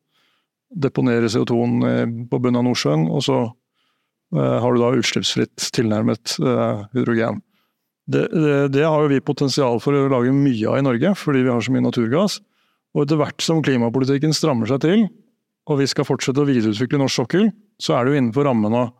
deponerer 0.84 1.32
CO2-en 1.32 2.26
på 2.28 2.40
bunnen 2.40 2.60
av 2.60 2.66
Nordsjøen, 2.68 3.06
og 3.12 3.24
så 3.24 3.38
har 4.32 4.74
du 4.74 4.80
da 4.80 4.90
utslippsfritt 4.96 5.70
tilnærmet 5.76 6.38
hydrogen. 6.96 7.40
Det, 8.10 8.28
det, 8.34 8.56
det, 8.74 8.86
har 8.86 9.04
jo 9.04 9.12
vi 9.12 9.22
potensial 9.24 9.78
for 9.84 9.96
å 9.96 10.08
lage 10.12 10.34
mye 10.34 10.70
av 10.70 10.80
i 10.80 10.86
Norge, 10.86 11.14
fordi 11.20 11.44
vi 11.46 11.52
har 11.52 11.62
så 11.64 11.74
mye 11.74 11.86
naturgass. 11.86 12.40
Og 12.96 13.06
etter 13.06 13.20
hvert 13.20 13.44
som 13.46 13.62
klimapolitikken 13.64 14.34
strammer 14.36 14.68
seg 14.68 14.82
til, 14.84 15.06
og 15.70 15.80
vi 15.80 15.88
skal 15.88 16.08
fortsette 16.08 16.42
å 16.42 16.48
videreutvikle 16.48 17.00
norsk 17.00 17.22
sokkel, 17.22 17.52
så 17.82 17.96
er 17.96 18.06
det 18.06 18.14
jo 18.14 18.22
innenfor 18.22 18.48
rammen 18.50 18.76
av 18.76 18.92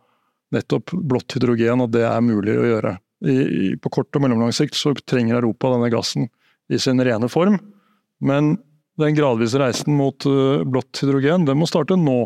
nettopp 0.54 0.92
blått 0.94 1.36
hydrogen 1.36 1.82
at 1.84 1.92
det 1.94 2.04
er 2.06 2.24
mulig 2.24 2.54
å 2.56 2.68
gjøre. 2.68 2.96
I, 3.22 3.34
i, 3.34 3.66
på 3.78 3.90
kort 3.94 4.18
og 4.18 4.24
mellomlang 4.24 4.54
sikt 4.54 4.76
så 4.78 4.94
trenger 4.98 5.38
Europa 5.38 5.70
denne 5.70 5.90
gassen 5.92 6.26
i 6.72 6.78
sin 6.80 7.02
rene 7.02 7.28
form, 7.30 7.58
men 8.22 8.56
den 9.00 9.16
gradvise 9.16 9.60
reisen 9.60 9.94
mot 9.96 10.26
uh, 10.28 10.62
blått 10.68 11.00
hydrogen 11.02 11.46
den 11.48 11.58
må 11.60 11.68
starte 11.70 11.96
nå, 11.98 12.20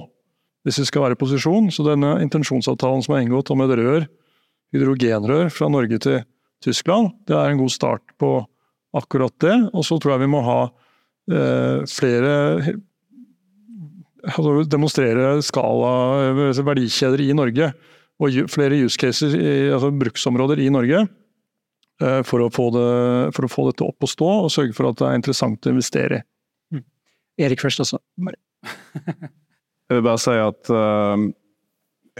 hvis 0.66 0.80
vi 0.82 0.86
skal 0.88 1.06
være 1.06 1.16
i 1.16 1.20
posisjon. 1.20 1.68
Så 1.70 1.84
denne 1.86 2.16
intensjonsavtalen 2.24 3.04
som 3.06 3.14
er 3.14 3.24
inngått 3.24 3.52
om 3.54 3.62
et 3.62 3.74
rør, 3.78 4.08
hydrogenrør 4.74 5.52
fra 5.54 5.70
Norge 5.70 6.00
til 6.02 6.24
Tyskland. 6.64 7.12
Det 7.28 7.36
er 7.36 7.52
en 7.52 7.60
god 7.60 7.72
start 7.72 8.14
på 8.20 8.38
akkurat 8.96 9.34
det. 9.42 9.56
Og 9.72 9.84
så 9.86 9.98
tror 10.00 10.16
jeg 10.16 10.24
vi 10.24 10.32
må 10.32 10.42
ha 10.46 10.60
eh, 10.66 11.84
flere 11.90 12.32
altså, 14.26 14.64
demonstrere 14.70 15.36
skala, 15.44 15.92
altså, 16.48 16.64
verdikjeder 16.66 17.24
i 17.26 17.30
Norge. 17.36 17.70
Og 18.22 18.36
flere 18.48 18.78
use 18.86 18.96
cases, 18.96 19.34
altså 19.36 19.92
bruksområder 19.92 20.62
i 20.64 20.70
Norge. 20.72 21.04
For 21.96 22.42
å, 22.44 22.50
det, 22.52 22.88
for 23.32 23.46
å, 23.46 23.48
få 23.48 23.62
dette 23.70 23.84
opp 23.86 24.04
og 24.04 24.10
stå, 24.12 24.26
og 24.44 24.50
sørge 24.52 24.74
for 24.76 24.90
at 24.90 24.98
det 25.00 25.06
er 25.08 25.16
interessant 25.16 25.64
å 25.64 25.70
investere 25.72 26.18
i. 26.18 26.24
Mm. 26.76 26.82
Erik 27.46 27.62
først 27.64 27.80
også. 27.86 28.00
Jeg 29.86 29.94
vil 29.94 30.04
bare 30.04 30.20
si 30.20 30.34
at 30.36 30.70
uh, 30.74 31.14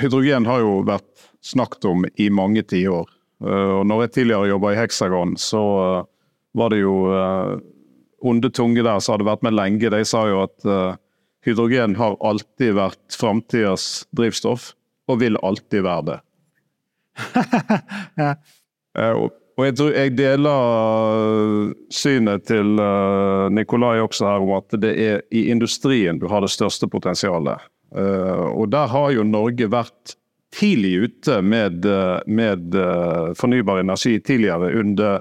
hydrogen 0.01 0.49
har 0.49 0.62
jo 0.62 0.79
vært 0.87 1.27
snakket 1.44 1.88
om 1.90 2.07
i 2.16 2.31
mange 2.33 2.64
tiår. 2.64 3.11
Uh, 3.44 3.81
og 3.81 3.87
når 3.88 4.07
jeg 4.07 4.12
tidligere 4.14 4.51
jobba 4.51 4.72
i 4.72 4.79
Hexagon, 4.79 5.35
så 5.40 5.62
uh, 5.62 6.05
var 6.57 6.72
det 6.72 6.81
jo 6.81 6.94
onde 8.25 8.49
tunge 8.49 8.81
der 8.81 9.01
som 9.05 9.12
hadde 9.16 9.29
vært 9.29 9.42
med 9.44 9.53
lenge. 9.53 9.90
De 9.92 10.01
sa 10.09 10.22
jo 10.25 10.38
at 10.46 10.64
hydrogen 11.44 11.99
har 11.99 12.16
alltid 12.25 12.72
vært 12.79 13.12
framtidas 13.12 14.07
drivstoff, 14.16 14.70
og 15.05 15.20
vil 15.20 15.37
alltid 15.44 15.85
være 15.85 16.07
det. 16.09 16.16
ja. 18.25 18.33
og 19.12 19.62
jeg, 19.62 19.77
tror, 19.77 19.92
jeg 19.92 20.16
deler 20.16 21.70
synet 21.92 22.49
til 22.49 22.81
Nikolai 23.53 24.01
også 24.01 24.31
her 24.33 24.49
om 24.49 24.57
at 24.57 24.81
det 24.81 24.96
er 24.96 25.22
i 25.29 25.46
industrien 25.53 26.16
du 26.18 26.27
har 26.33 26.40
det 26.40 26.55
største 26.57 26.88
potensialet. 26.88 27.68
Og 27.92 28.72
der 28.72 28.88
har 28.96 29.12
jo 29.12 29.29
Norge 29.29 29.68
vært 29.77 30.16
tidlig 30.57 30.95
ute 31.07 31.40
med, 31.42 31.87
med 32.27 32.75
uh, 32.75 33.35
fornybar 33.37 33.83
energi 33.83 34.16
tidligere, 34.21 34.73
under, 34.81 35.21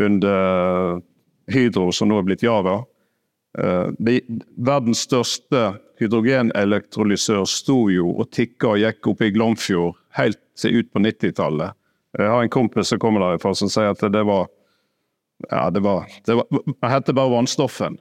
under 0.00 1.00
Hydro, 1.52 1.92
som 1.92 2.10
nå 2.10 2.18
er 2.18 2.26
blitt 2.26 2.44
Yara. 2.46 2.80
Det, 3.54 4.16
verdens 4.66 5.04
største 5.06 5.60
hydrogenelektrolysør 6.02 7.44
sto 7.46 7.76
jo 7.92 8.08
og 8.18 8.32
tikka 8.34 8.72
og 8.72 8.80
gikk 8.82 9.10
opp 9.12 9.22
i 9.22 9.28
Glomfjord 9.36 9.94
helt 10.18 10.40
ut 10.64 10.90
på 10.90 11.02
90-tallet. 11.04 11.76
Jeg 12.18 12.30
har 12.30 12.42
en 12.42 12.50
kompis 12.50 12.90
som 12.90 12.98
kommer 13.02 13.22
derfra 13.22 13.54
som 13.54 13.70
sier 13.70 13.94
at 13.94 14.02
det 14.10 14.24
var 14.26 14.48
ja, 15.50 15.70
det 15.70 15.80
var, 15.80 16.06
det 16.26 16.34
var, 16.34 16.46
det 16.50 16.90
heter 16.90 17.16
bare 17.16 17.32
vannstoffen. 17.32 17.98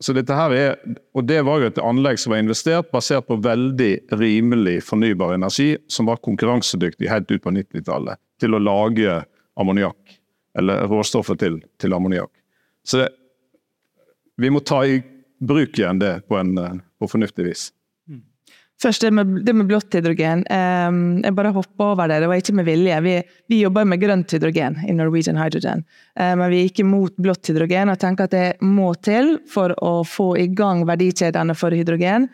Så 0.00 0.14
dette 0.16 0.32
her 0.32 0.52
er, 0.56 0.76
og 1.12 1.26
Det 1.28 1.42
var 1.44 1.60
jo 1.60 1.68
et 1.68 1.78
anlegg 1.84 2.18
som 2.18 2.32
var 2.32 2.40
investert 2.40 2.88
basert 2.92 3.26
på 3.28 3.36
veldig 3.44 4.16
rimelig 4.16 4.78
fornybar 4.86 5.34
energi, 5.36 5.74
som 5.92 6.08
var 6.08 6.22
konkurransedyktig 6.24 7.10
helt 7.10 7.30
ut 7.30 7.42
på 7.44 7.52
90-tallet 7.52 8.20
til 8.40 8.56
å 8.56 8.62
lage 8.62 9.18
ammoniakk. 9.60 10.16
Eller 10.56 10.88
råstoffet 10.88 11.38
til, 11.42 11.60
til 11.78 11.92
ammoniakk. 11.94 12.32
Så 12.82 13.02
det, 13.02 13.10
vi 14.40 14.48
må 14.50 14.64
ta 14.64 14.80
i 14.88 15.02
bruk 15.40 15.76
igjen 15.76 16.00
det 16.00 16.22
på, 16.28 16.38
en, 16.40 16.80
på 16.98 17.08
fornuftig 17.08 17.44
vis. 17.44 17.68
Først 18.80 19.02
det 19.04 19.10
med, 19.12 19.32
det 19.44 19.52
med 19.52 19.68
blått 19.68 19.92
hydrogen. 19.92 20.46
Um, 20.48 21.18
jeg 21.20 21.36
bare 21.36 21.52
hoppa 21.52 21.90
over 21.92 22.08
det, 22.08 22.22
det 22.22 22.30
var 22.30 22.40
ikke 22.40 22.54
med 22.56 22.64
vilje. 22.64 23.00
Vi, 23.04 23.14
vi 23.52 23.58
jobber 23.60 23.84
med 23.84 24.00
grønt 24.00 24.32
hydrogen 24.32 24.78
i 24.88 24.94
Norwegian 24.96 25.36
Hydrogen. 25.36 25.84
Um, 26.16 26.40
men 26.40 26.46
vi 26.48 26.62
er 26.62 26.70
ikke 26.70 26.86
mot 26.88 27.12
blått 27.20 27.50
hydrogen 27.52 27.92
og 27.92 28.00
tenker 28.00 28.28
at 28.28 28.32
det 28.32 28.46
må 28.64 28.94
til 29.04 29.34
for 29.52 29.74
å 29.84 29.98
få 30.08 30.32
i 30.40 30.48
gang 30.56 30.86
verdikjedene 30.88 31.56
for 31.60 31.76
hydrogen. 31.76 32.30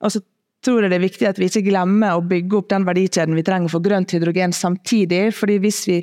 Og 0.00 0.14
så 0.14 0.22
tror 0.64 0.84
jeg 0.84 0.92
det 0.92 1.00
er 1.00 1.04
viktig 1.04 1.28
at 1.28 1.40
vi 1.40 1.50
ikke 1.50 1.66
glemmer 1.68 2.16
å 2.16 2.24
bygge 2.24 2.56
opp 2.56 2.70
den 2.72 2.88
verdikjeden 2.88 3.36
vi 3.36 3.44
trenger 3.44 3.72
for 3.72 3.84
grønt 3.84 4.16
hydrogen 4.16 4.56
samtidig. 4.56 5.34
fordi 5.36 5.58
hvis 5.60 5.82
vi 5.88 5.98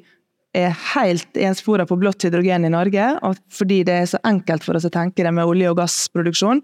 er 0.57 0.77
helt 0.93 1.37
enspora 1.37 1.85
på 1.85 1.97
blått 1.99 2.25
hydrogen 2.25 2.65
i 2.65 2.73
Norge, 2.73 3.07
og 3.25 3.37
fordi 3.53 3.81
det 3.85 3.97
er 3.97 4.05
så 4.13 4.21
enkelt 4.25 4.65
for 4.65 4.77
oss 4.77 4.87
å 4.87 4.93
tenke 4.93 5.25
det 5.25 5.33
med 5.33 5.45
olje- 5.45 5.69
og 5.69 5.77
gassproduksjon, 5.81 6.61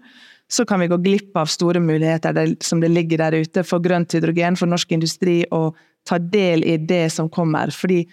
så 0.54 0.64
kan 0.64 0.80
vi 0.80 0.86
gå 0.86 0.96
glipp 1.02 1.36
av 1.36 1.50
store 1.50 1.80
muligheter 1.82 2.54
som 2.62 2.80
det 2.80 2.92
ligger 2.92 3.18
der 3.24 3.34
ute 3.42 3.64
for 3.66 3.82
grønt 3.82 4.14
hydrogen, 4.14 4.56
for 4.56 4.70
norsk 4.70 4.92
industri 4.94 5.40
å 5.50 5.66
ta 6.06 6.18
del 6.18 6.62
i 6.64 6.76
det 6.78 7.08
som 7.10 7.30
kommer. 7.32 7.72
Fordi 7.74 8.04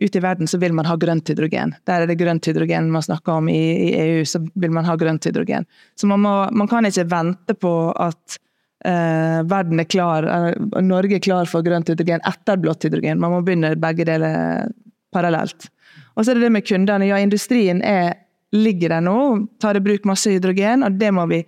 ute 0.00 0.18
i 0.18 0.22
verden 0.24 0.48
så 0.48 0.58
vil 0.62 0.72
man 0.76 0.88
ha 0.88 0.96
grønt 0.96 1.28
hydrogen. 1.28 1.74
Der 1.84 2.04
er 2.04 2.08
det 2.08 2.16
grønt 2.22 2.46
hydrogen 2.48 2.88
man 2.94 3.04
snakker 3.04 3.42
om 3.42 3.50
i, 3.52 3.60
i 3.88 3.90
EU, 4.00 4.22
så 4.24 4.40
vil 4.40 4.72
man 4.72 4.88
ha 4.88 4.96
grønt 4.96 5.28
hydrogen. 5.28 5.68
Så 6.00 6.08
man, 6.08 6.24
må, 6.24 6.34
man 6.56 6.70
kan 6.70 6.88
ikke 6.88 7.04
vente 7.10 7.58
på 7.60 7.74
at 8.00 8.40
uh, 8.86 9.44
verden 9.50 9.84
er 9.84 9.90
klar, 9.90 10.24
uh, 10.24 10.80
Norge 10.80 11.18
er 11.18 11.26
klar 11.26 11.50
for 11.50 11.66
grønt 11.66 11.92
hydrogen 11.92 12.24
etter 12.32 12.64
blått 12.64 12.88
hydrogen. 12.88 13.20
Man 13.20 13.36
må 13.36 13.44
begynne 13.44 13.76
begge 13.80 14.08
deler 14.08 14.70
parallelt. 15.12 15.68
Og 16.16 16.24
så 16.24 16.32
er 16.32 16.40
det 16.40 16.48
det 16.48 16.54
med 16.56 16.64
kundene. 16.64 17.10
Ja, 17.10 17.20
industrien 17.20 17.84
er, 17.84 18.14
ligger 18.56 18.96
der 18.96 19.04
nå, 19.04 19.18
tar 19.60 19.76
i 19.76 19.84
bruk 19.84 20.08
masse 20.08 20.32
hydrogen, 20.32 20.86
og 20.86 20.96
det 20.96 21.12
må 21.12 21.28
vi 21.28 21.44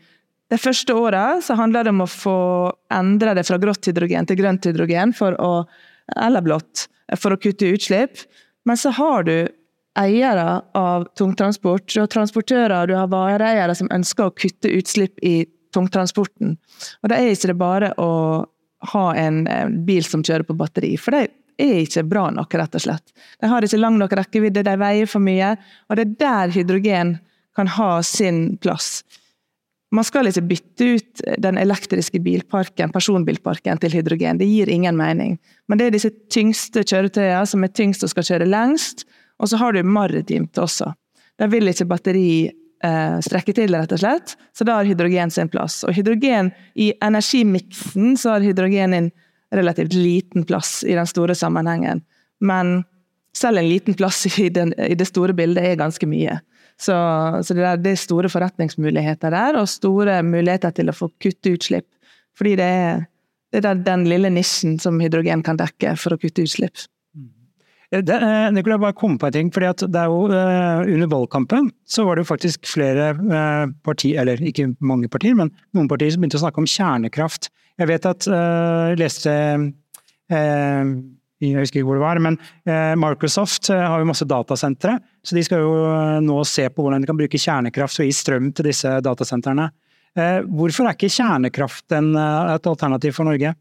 de 0.52 0.58
første 0.60 0.94
åra 0.94 1.40
handler 1.56 1.86
det 1.86 1.94
om 1.94 2.04
å 2.04 2.10
få 2.10 2.38
endre 2.92 3.32
det 3.38 3.46
fra 3.48 3.56
grått 3.60 3.88
hydrogen 3.88 4.28
til 4.28 4.36
grønt 4.36 4.66
hydrogen, 4.68 5.14
å, 5.16 5.52
eller 6.20 6.44
blått, 6.44 6.86
for 7.16 7.32
å 7.32 7.40
kutte 7.40 7.70
utslipp. 7.72 8.24
Men 8.68 8.76
så 8.76 8.92
har 8.98 9.24
du 9.24 9.36
eiere 9.98 10.60
av 10.76 11.06
tungtransport, 11.18 11.88
du 11.88 12.02
har 12.02 12.10
transportører, 12.12 12.88
du 12.88 12.94
har 12.96 13.10
vareeiere 13.12 13.74
som 13.76 13.90
ønsker 13.92 14.28
å 14.28 14.34
kutte 14.36 14.70
utslipp 14.72 15.20
i 15.24 15.42
tungtransporten. 15.72 16.56
Og 17.00 17.12
da 17.12 17.16
er 17.16 17.32
ikke 17.32 17.52
det 17.52 17.60
bare 17.60 17.92
å 18.00 18.12
ha 18.92 19.04
en 19.16 19.44
bil 19.86 20.04
som 20.04 20.24
kjører 20.24 20.44
på 20.48 20.56
batteri, 20.58 20.94
for 21.00 21.16
det 21.16 21.26
er 21.60 21.82
ikke 21.84 22.04
bra 22.08 22.26
nok, 22.34 22.56
rett 22.58 22.76
og 22.76 22.84
slett. 22.84 23.16
De 23.40 23.48
har 23.48 23.64
ikke 23.64 23.80
lang 23.80 23.96
nok 24.00 24.16
rekkevidde, 24.20 24.64
de 24.68 24.76
veier 24.80 25.08
for 25.08 25.24
mye, 25.24 25.54
og 25.88 25.96
det 25.96 26.06
er 26.06 26.14
der 26.24 26.54
hydrogen 26.56 27.16
kan 27.56 27.68
ha 27.68 27.92
sin 28.04 28.56
plass. 28.60 29.02
Man 29.92 30.06
skal 30.08 30.28
ikke 30.28 30.44
bytte 30.48 30.86
ut 30.96 31.22
den 31.44 31.58
elektriske 31.60 32.20
bilparken, 32.24 32.92
personbilparken 32.94 33.80
til 33.82 33.92
hydrogen. 33.98 34.38
Det 34.40 34.48
gir 34.48 34.70
ingen 34.72 34.96
mening. 34.96 35.36
Men 35.68 35.78
det 35.78 35.88
er 35.88 35.96
disse 35.96 36.10
tyngste 36.32 36.84
kjøretøyene 36.86 37.44
som 37.48 37.66
er 37.66 37.74
tyngst 37.76 38.06
og 38.06 38.12
skal 38.14 38.26
kjøre 38.30 38.48
lengst. 38.48 39.04
Og 39.42 39.52
så 39.52 39.60
har 39.60 39.76
du 39.76 39.82
maritimt 39.84 40.58
også. 40.58 40.94
Der 41.40 41.50
vil 41.52 41.68
ikke 41.68 41.88
batteri 41.90 42.30
eh, 42.48 43.18
strekke 43.26 43.52
til, 43.56 43.74
rett 43.76 43.92
og 43.92 44.00
slett. 44.00 44.36
Så 44.56 44.64
da 44.64 44.78
har 44.78 44.88
hydrogen 44.88 45.32
sin 45.34 45.50
plass. 45.52 45.82
Og 45.84 45.92
hydrogen 45.96 46.52
i 46.72 46.92
energimiksen 47.04 48.16
så 48.20 48.36
har 48.36 48.46
hydrogen 48.46 48.96
en 48.96 49.10
relativt 49.52 49.92
liten 49.92 50.48
plass 50.48 50.80
i 50.88 50.96
den 50.96 51.08
store 51.10 51.36
sammenhengen. 51.36 52.00
Men 52.40 52.80
selv 53.36 53.60
en 53.60 53.68
liten 53.68 53.94
plass 53.94 54.24
i, 54.38 54.48
den, 54.48 54.72
i 54.78 54.96
det 54.96 55.08
store 55.08 55.36
bildet 55.36 55.64
er 55.64 55.80
ganske 55.80 56.08
mye. 56.08 56.38
Så, 56.82 56.94
så 57.46 57.54
det, 57.54 57.62
er, 57.62 57.78
det, 57.78 57.94
er, 57.94 58.00
store 58.00 58.30
forretningsmuligheter 58.32 59.30
der, 59.34 59.58
og 59.60 59.70
store 59.70 60.18
muligheter 60.26 60.74
til 60.74 60.90
å 60.90 60.96
få 60.96 61.12
kutte 61.22 61.54
utslipp. 61.54 61.86
Fordi 62.38 62.56
det 62.58 62.66
er, 62.66 63.04
det 63.54 63.62
er 63.68 63.84
den 63.86 64.06
lille 64.10 64.32
nisjen 64.32 64.78
som 64.82 64.98
hydrogen 65.02 65.44
kan 65.46 65.60
dekke 65.60 65.94
for 66.00 66.16
å 66.16 66.18
kutte 66.18 66.46
utslipp. 66.46 66.88
Eh, 67.92 68.00
det, 68.00 68.16
eh, 68.16 68.48
Nicolai, 68.56 68.80
bare 68.82 68.98
kom 68.98 69.18
på 69.20 69.28
en 69.28 69.32
ting. 69.36 69.52
fordi 69.52 69.68
at 69.68 69.84
det 69.84 70.00
er 70.00 70.10
jo 70.10 70.26
uh, 70.32 70.82
Under 70.82 71.06
valgkampen 71.12 71.70
så 71.86 72.06
var 72.08 72.16
det 72.16 72.24
jo 72.24 72.32
faktisk 72.32 72.66
flere 72.66 73.12
partier, 73.84 74.20
eller 74.20 74.42
ikke 74.42 74.72
mange 74.80 75.08
partier, 75.08 75.36
men 75.38 75.52
noen 75.76 75.88
partier 75.88 76.10
som 76.10 76.22
begynte 76.22 76.40
å 76.40 76.46
snakke 76.46 76.62
om 76.62 76.66
kjernekraft. 76.68 77.50
Jeg 77.78 77.88
vet 77.88 78.06
at 78.06 78.26
jeg 78.26 78.98
leste 79.00 79.32
jeg 81.50 81.64
husker 81.64 81.80
ikke 81.80 81.88
hvor 81.88 81.98
det 81.98 82.04
var, 82.04 82.20
men 82.22 82.36
eh, 82.68 82.92
Microsoft 83.00 83.70
eh, 83.72 83.80
har 83.82 84.02
jo 84.02 84.08
masse 84.08 84.26
datasentre. 84.28 84.96
Så 85.26 85.36
de 85.36 85.44
skal 85.46 85.64
jo 85.64 85.72
eh, 85.88 86.18
nå 86.22 86.36
se 86.48 86.68
på 86.70 86.84
hvordan 86.84 87.02
de 87.02 87.10
kan 87.10 87.18
bruke 87.18 87.40
kjernekraft 87.40 88.02
og 88.02 88.08
gi 88.08 88.14
strøm 88.16 88.52
til 88.54 88.70
disse 88.70 88.98
datasentrene. 89.04 89.70
Hvorfor 90.12 90.84
er 90.84 90.92
ikke 90.92 91.08
kjernekraft 91.08 91.94
et 91.96 92.66
alternativ 92.68 93.14
for 93.16 93.24
Norge? 93.24 93.54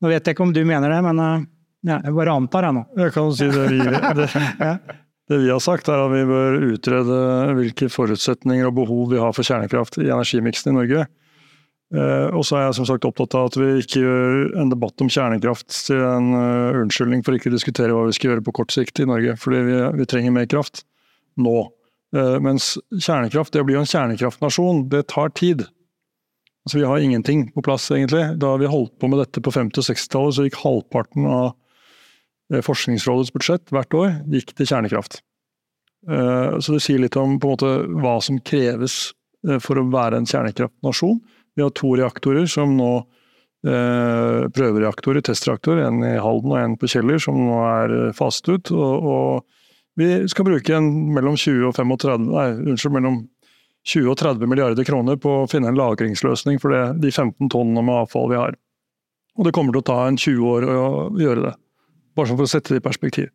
Nå 0.00 0.08
vet 0.08 0.24
jeg 0.24 0.32
ikke 0.32 0.46
om 0.46 0.54
du 0.56 0.62
mener 0.64 0.88
det, 0.88 1.00
men 1.04 1.20
ja, 1.84 1.98
jeg 1.98 2.14
bare 2.16 2.36
antar 2.40 2.64
jeg 2.64 2.76
nå. 2.78 2.86
Jeg 2.96 3.12
kan 3.12 3.28
si 3.36 3.50
det 3.52 3.66
vi, 3.74 3.82
det, 4.16 4.28
det 5.28 5.40
vi 5.42 5.50
har 5.52 5.60
sagt, 5.60 5.90
er 5.92 6.00
at 6.00 6.14
vi 6.14 6.22
bør 6.24 6.56
utrede 6.70 7.18
hvilke 7.58 7.90
forutsetninger 7.92 8.70
og 8.70 8.78
behov 8.80 9.12
vi 9.12 9.20
har 9.20 9.36
for 9.36 9.44
kjernekraft 9.44 10.00
i 10.00 10.08
energimiksen 10.08 10.72
i 10.72 10.78
Norge. 10.78 11.04
Uh, 11.88 12.28
og 12.36 12.42
så 12.44 12.58
er 12.58 12.66
jeg 12.66 12.76
som 12.76 12.86
sagt 12.90 13.06
opptatt 13.08 13.32
av 13.38 13.46
at 13.48 13.54
vi 13.56 13.66
ikke 13.80 14.02
gjør 14.02 14.58
en 14.60 14.68
debatt 14.68 15.00
om 15.00 15.08
kjernekraft 15.08 15.72
til 15.86 16.02
en 16.04 16.34
uh, 16.36 16.80
unnskyldning 16.82 17.22
for 17.24 17.32
ikke 17.32 17.48
å 17.48 17.54
diskutere 17.54 17.94
hva 17.96 18.02
vi 18.04 18.16
skal 18.16 18.34
gjøre 18.34 18.44
på 18.44 18.52
kort 18.58 18.74
sikt 18.74 19.00
i 19.00 19.06
Norge. 19.08 19.38
Fordi 19.40 19.62
vi, 19.64 19.78
vi 19.96 20.06
trenger 20.10 20.34
mer 20.36 20.48
kraft 20.52 20.82
nå. 21.40 21.56
Uh, 22.12 22.36
mens 22.44 22.74
kjernekraft, 22.92 23.54
det 23.54 23.62
å 23.64 23.68
bli 23.68 23.78
en 23.80 23.88
kjernekraftnasjon, 23.88 24.84
det 24.92 25.06
tar 25.14 25.32
tid. 25.40 25.64
Altså 26.68 26.82
Vi 26.82 26.84
har 26.90 27.00
ingenting 27.00 27.46
på 27.54 27.64
plass, 27.64 27.88
egentlig. 27.94 28.26
Da 28.42 28.52
vi 28.60 28.68
holdt 28.68 28.98
på 29.00 29.08
med 29.08 29.22
dette 29.22 29.40
på 29.40 29.54
50- 29.54 29.80
og 29.80 29.88
60-tallet, 29.88 30.36
så 30.36 30.44
gikk 30.44 30.60
halvparten 30.60 31.24
av 31.28 31.54
Forskningsrådets 32.64 33.32
budsjett 33.32 33.72
hvert 33.72 33.92
år 33.92 34.12
gikk 34.32 34.54
til 34.56 34.68
kjernekraft. 34.70 35.18
Så 36.08 36.72
det 36.72 36.78
sier 36.80 37.02
litt 37.02 37.16
om 37.20 37.34
på 37.36 37.50
en 37.50 37.52
måte 37.52 37.72
hva 38.00 38.14
som 38.24 38.38
kreves 38.40 38.94
for 39.60 39.76
å 39.76 39.84
være 39.92 40.16
en 40.16 40.28
kjernekraftnasjon. 40.28 41.18
Vi 41.58 41.64
har 41.64 41.72
to 41.74 41.88
reaktorer 41.98 42.46
som 42.46 42.76
nå 42.78 42.92
eh, 43.66 44.44
prøvereaktorer, 44.54 45.24
testreaktor, 45.26 45.80
en 45.82 46.04
i 46.06 46.12
Halden 46.22 46.52
og 46.54 46.60
en 46.60 46.76
på 46.78 46.86
Kjeller, 46.92 47.18
som 47.18 47.34
nå 47.48 47.56
er 47.66 47.94
eh, 47.96 48.12
faset 48.14 48.52
ut. 48.52 48.70
Og, 48.76 49.08
og, 49.10 49.72
vi 49.98 50.12
skal 50.30 50.46
bruke 50.46 50.76
en 50.76 50.86
mellom 51.10 51.34
20 51.34 51.66
og 51.66 51.74
35, 51.74 52.28
nei, 52.30 52.46
unnskyld, 52.70 52.94
mellom 52.94 53.16
20 53.88 54.12
og 54.12 54.20
30 54.20 54.46
milliarder 54.46 54.86
kroner 54.86 55.18
på 55.18 55.32
å 55.40 55.48
finne 55.50 55.72
en 55.72 55.80
lagringsløsning 55.80 56.62
for 56.62 56.70
det, 56.70 56.84
de 57.02 57.10
15 57.10 57.50
tonnene 57.50 57.82
med 57.82 58.04
avfall 58.04 58.30
vi 58.30 58.38
har. 58.38 58.54
Og 59.34 59.48
det 59.48 59.54
kommer 59.56 59.74
til 59.74 59.82
å 59.82 59.88
ta 59.90 59.98
en 60.06 60.20
20 60.20 60.46
år 60.46 60.68
å 60.70 60.86
gjøre 61.18 61.48
det. 61.48 61.54
Bare 62.14 62.30
sånn 62.30 62.38
for 62.38 62.46
å 62.46 62.52
sette 62.54 62.76
det 62.76 62.84
i 62.84 62.86
perspektiv. 62.86 63.32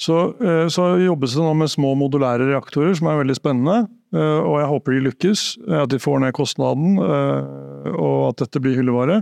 Så, 0.00 0.16
eh, 0.40 0.66
så 0.72 0.94
jobbes 1.04 1.36
det 1.36 1.44
nå 1.44 1.52
med 1.60 1.68
små 1.68 1.92
modulære 2.00 2.48
reaktorer, 2.48 2.96
som 2.96 3.12
er 3.12 3.20
veldig 3.20 3.36
spennende. 3.36 3.82
Eh, 4.14 4.40
og 4.40 4.56
jeg 4.58 4.70
håper 4.72 4.96
de 4.96 5.04
lykkes, 5.06 5.44
at 5.82 5.92
de 5.92 6.00
får 6.02 6.20
ned 6.24 6.34
kostnaden, 6.36 6.98
eh, 6.98 7.94
og 7.94 8.32
at 8.32 8.44
dette 8.44 8.62
blir 8.62 8.78
hyllevare. 8.78 9.20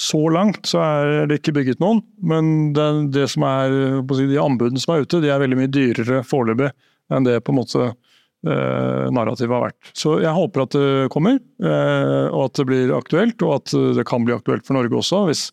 Så 0.00 0.20
langt 0.32 0.64
så 0.70 0.80
er 0.80 1.26
det 1.28 1.40
ikke 1.40 1.52
bygget 1.58 1.82
noen, 1.82 2.00
men 2.24 2.72
det, 2.76 2.86
det 3.12 3.26
som 3.28 3.44
er, 3.44 3.74
de 4.00 4.40
anbudene 4.40 4.80
som 4.80 4.94
er 4.94 5.04
ute, 5.04 5.20
de 5.20 5.28
er 5.32 5.42
veldig 5.42 5.58
mye 5.58 5.72
dyrere 5.72 6.22
foreløpig 6.24 6.70
enn 7.12 7.26
det 7.26 7.42
på 7.44 7.52
en 7.52 7.58
måte 7.58 7.88
eh, 7.88 9.10
narrativet 9.12 9.52
har 9.52 9.66
vært. 9.66 9.90
Så 9.96 10.16
jeg 10.22 10.32
håper 10.32 10.64
at 10.64 10.76
det 10.78 11.10
kommer, 11.12 11.36
eh, 11.36 12.24
og 12.30 12.46
at 12.46 12.56
det 12.56 12.66
blir 12.70 12.94
aktuelt, 12.96 13.44
og 13.44 13.58
at 13.58 13.74
det 13.98 14.06
kan 14.08 14.24
bli 14.24 14.36
aktuelt 14.36 14.64
for 14.64 14.78
Norge 14.78 14.96
også, 15.02 15.26
hvis, 15.28 15.44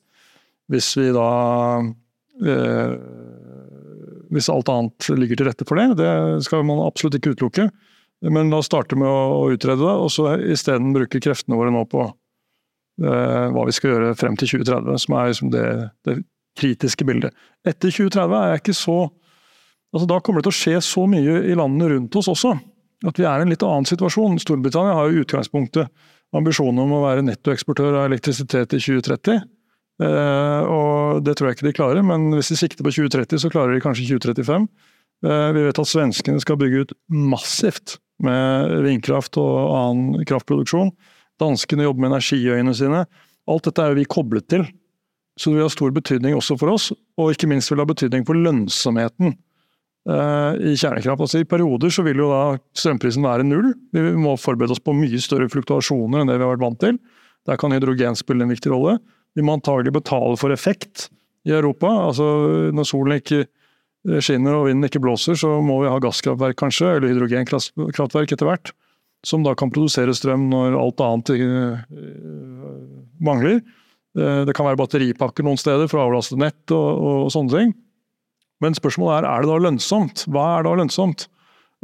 hvis 0.71 0.93
vi 1.01 1.11
da 1.15 1.29
eh, 2.47 2.95
Hvis 4.29 4.45
alt 4.53 4.69
annet 4.69 5.07
ligger 5.17 5.39
til 5.39 5.47
rette 5.49 5.65
for 5.65 5.79
det. 5.79 5.97
Det 5.97 6.09
skal 6.45 6.61
man 6.61 6.83
absolutt 6.85 7.15
ikke 7.17 7.31
utelukke. 7.33 7.63
Men 8.27 8.49
la 8.51 8.59
oss 8.59 8.67
starte 8.67 8.97
med 8.99 9.07
å 9.07 9.45
utrede 9.53 9.79
det, 9.79 9.93
og 9.95 10.09
så 10.11 10.33
isteden 10.51 10.91
bruke 10.95 11.21
kreftene 11.23 11.55
våre 11.55 11.71
nå 11.71 11.85
på 11.87 12.09
Eh, 12.99 13.45
hva 13.55 13.63
vi 13.63 13.73
skal 13.75 13.93
gjøre 13.93 14.15
frem 14.19 14.35
til 14.39 14.57
2030, 14.57 14.99
som 14.99 15.15
er 15.15 15.29
liksom 15.31 15.51
det, 15.53 15.65
det, 16.07 16.19
kritiske 16.59 17.05
bildet. 17.07 17.35
Etter 17.63 17.93
2030 17.93 18.33
er 18.35 18.49
jeg 18.51 18.59
ikke 18.59 18.73
så 18.75 18.95
altså 19.93 20.05
Da 20.09 20.17
kommer 20.21 20.41
det 20.41 20.49
til 20.49 20.51
å 20.51 20.57
skje 20.57 20.81
så 20.85 21.03
mye 21.09 21.37
i 21.49 21.53
landene 21.57 21.87
rundt 21.93 22.17
oss 22.19 22.27
også, 22.29 22.51
at 23.07 23.17
vi 23.17 23.23
er 23.25 23.39
i 23.39 23.45
en 23.45 23.53
litt 23.53 23.63
annen 23.65 23.87
situasjon. 23.87 24.35
Storbritannia 24.43 24.97
har 24.97 25.07
jo 25.09 25.23
utgangspunktet 25.23 25.87
ambisjonen 26.35 26.83
om 26.83 26.91
å 26.97 26.99
være 27.07 27.23
nettoeksportør 27.25 28.01
av 28.01 28.09
elektrisitet 28.09 28.75
i 28.75 28.81
2030. 28.83 29.39
Eh, 30.03 30.67
og 30.67 31.23
Det 31.25 31.37
tror 31.37 31.49
jeg 31.49 31.57
ikke 31.57 31.69
de 31.69 31.75
klarer, 31.79 32.05
men 32.05 32.27
hvis 32.35 32.51
de 32.51 32.59
sikter 32.59 32.85
på 32.85 32.93
2030, 32.99 33.41
så 33.41 33.53
klarer 33.53 33.73
de 33.73 33.85
kanskje 33.85 34.11
2035. 34.11 34.67
Eh, 35.25 35.51
vi 35.55 35.63
vet 35.65 35.79
at 35.81 35.89
svenskene 35.89 36.39
skal 36.39 36.59
bygge 36.59 36.85
ut 36.85 36.93
massivt 37.11 37.97
med 38.23 38.75
vindkraft 38.85 39.39
og 39.39 39.57
annen 39.75 40.27
kraftproduksjon. 40.27 40.93
Danskene 41.39 41.85
jobber 41.87 42.03
med 42.03 42.13
energiøyene 42.13 42.75
sine. 42.75 43.03
Alt 43.49 43.67
dette 43.67 43.83
er 43.83 43.93
jo 43.93 43.99
vi 43.99 44.07
koblet 44.07 44.47
til. 44.51 44.65
Så 45.39 45.51
det 45.51 45.59
vil 45.59 45.67
ha 45.67 45.71
stor 45.71 45.93
betydning 45.95 46.35
også 46.35 46.57
for 46.59 46.73
oss, 46.73 46.89
og 47.19 47.31
ikke 47.31 47.47
minst 47.47 47.71
vil 47.71 47.79
det 47.79 47.85
ha 47.85 47.91
betydning 47.93 48.25
for 48.27 48.35
lønnsomheten 48.35 49.37
uh, 50.11 50.51
i 50.59 50.73
kjernekraft. 50.75 51.23
Altså 51.23 51.39
I 51.39 51.47
perioder 51.47 51.93
så 51.95 52.03
vil 52.03 52.19
jo 52.19 52.27
da 52.27 52.41
strømprisen 52.75 53.23
være 53.23 53.45
null. 53.47 53.69
Vi 53.95 54.03
må 54.19 54.35
forberede 54.35 54.75
oss 54.75 54.83
på 54.83 54.95
mye 54.97 55.21
større 55.23 55.47
fluktuasjoner 55.51 56.21
enn 56.25 56.31
det 56.31 56.35
vi 56.35 56.43
har 56.43 56.51
vært 56.57 56.65
vant 56.65 56.81
til. 56.83 56.99
Der 57.47 57.59
kan 57.61 57.71
hydrogen 57.71 58.19
spille 58.19 58.43
en 58.43 58.51
viktig 58.51 58.73
rolle. 58.73 58.97
Vi 59.37 59.45
må 59.45 59.55
antagelig 59.55 59.95
betale 59.95 60.35
for 60.41 60.51
effekt 60.51 61.07
i 61.47 61.55
Europa. 61.55 61.87
Altså 62.09 62.27
Når 62.75 62.89
solen 62.91 63.23
ikke 63.23 63.45
skinner 64.23 64.55
og 64.55 64.69
vinden 64.69 64.87
ikke 64.87 65.01
blåser, 65.03 65.35
så 65.39 65.57
må 65.65 65.81
vi 65.83 65.89
ha 65.91 65.97
gasskraftverk 66.03 66.59
kanskje, 66.61 66.93
eller 66.97 67.11
hydrogenkraftverk 67.11 68.35
etter 68.35 68.47
hvert 68.47 68.71
som 69.25 69.43
da 69.43 69.55
kan 69.57 69.71
produsere 69.71 70.15
strøm 70.15 70.47
når 70.51 70.77
alt 70.79 71.03
annet 71.03 71.31
uh, 71.35 71.79
mangler. 73.23 73.59
Uh, 74.17 74.45
det 74.47 74.55
kan 74.57 74.67
være 74.67 74.79
batteripakker 74.79 75.45
noen 75.45 75.59
steder 75.59 75.89
for 75.91 75.99
å 75.99 76.07
avlaste 76.07 76.39
nett 76.39 76.75
og, 76.75 76.87
og, 76.95 77.25
sånne 77.33 77.55
ting. 77.55 77.73
Men 78.63 78.75
spørsmålet 78.75 79.21
er 79.21 79.29
er 79.29 79.43
det 79.43 79.51
da 79.51 79.57
lønnsomt. 79.65 80.25
Hva 80.31 80.45
er 80.57 80.67
da 80.67 80.75
lønnsomt? 80.79 81.27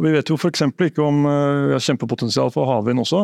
Vi 0.03 0.11
vet 0.11 0.27
jo 0.27 0.35
f.eks. 0.35 0.65
ikke 0.67 1.03
om 1.03 1.21
vi 1.23 1.75
har 1.75 1.83
kjempepotensial 1.83 2.49
for 2.51 2.67
havvind 2.67 2.99
også. 2.99 3.21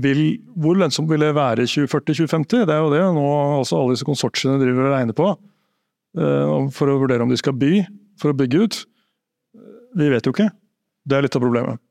Vil, 0.00 0.22
hvor 0.56 0.78
lønnsomt 0.80 1.10
vil 1.10 1.20
det 1.20 1.34
være 1.36 1.66
i 1.66 1.68
2040-2050? 1.68 2.62
Det 2.64 2.72
er 2.72 2.80
jo 2.80 2.92
det 2.94 3.02
nå 3.12 3.26
altså 3.58 3.76
alle 3.76 3.92
disse 3.92 4.08
konsortiene 4.08 4.56
driver 4.60 4.88
og 4.88 4.94
regner 4.94 5.16
på. 5.18 5.26
for 6.72 6.88
å 6.88 6.96
vurdere 7.00 7.24
om 7.24 7.28
de 7.32 7.36
skal 7.40 7.56
by 7.56 7.82
for 8.20 8.32
å 8.32 8.38
bygge 8.38 8.64
ut. 8.64 8.82
Vi 9.98 10.08
vet 10.12 10.26
jo 10.26 10.34
ikke. 10.34 10.50
Det 11.04 11.18
er 11.18 11.26
litt 11.26 11.36
av 11.36 11.44
problemet. 11.44 11.82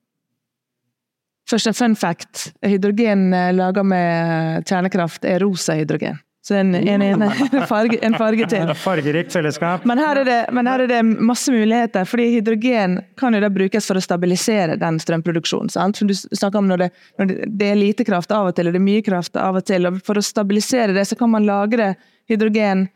Først 1.50 1.68
en 1.68 1.76
fun 1.76 1.96
fact. 2.00 2.52
Hydrogen 2.64 3.32
eh, 3.36 3.52
laga 3.54 3.84
med 3.84 4.68
kjernekraft 4.70 5.26
er 5.28 5.42
rosa 5.44 5.76
hydrogen. 5.76 6.20
Så 6.44 6.56
en, 6.56 6.74
en, 6.76 7.02
en, 7.02 7.24
farge, 7.70 8.00
en 8.02 8.16
farge 8.18 8.48
til. 8.50 8.72
Fargerikt 8.88 9.34
fellesskap. 9.34 9.84
Men 9.86 10.00
her, 10.02 10.24
det, 10.26 10.38
men 10.56 10.66
her, 10.66 10.82
er 10.82 10.90
det, 10.90 11.02
masse 11.04 11.54
muligheter, 11.54 12.08
fordi 12.10 12.32
hydrogen 12.34 12.96
kan 13.20 13.38
jo 13.38 13.44
da 13.44 13.50
brukes 13.54 13.86
for 13.86 14.00
å 14.00 14.02
stabilisere 14.02 14.80
den 14.82 14.98
strømproduksjonen. 15.04 15.70
Sant? 15.70 16.02
For 16.02 16.10
du 16.10 16.16
snakker 16.18 16.58
om 16.64 16.72
når 16.72 16.86
det, 16.86 16.90
når 17.22 17.36
det, 17.46 17.68
er 17.68 17.78
lite 17.78 18.08
kraft 18.08 18.34
av 18.34 18.50
og 18.50 18.58
til, 18.58 18.72
og 18.72 18.74
det 18.74 18.82
er 18.82 18.88
mye 18.88 19.06
kraft 19.06 19.38
av 19.38 19.60
og 19.62 19.68
til. 19.70 19.86
og 19.86 20.02
For 20.08 20.18
å 20.18 20.26
stabilisere 20.26 20.98
det, 20.98 21.06
så 21.12 21.20
kan 21.20 21.30
man 21.36 21.46
lagre 21.46 21.94
hydrogen 22.32 22.88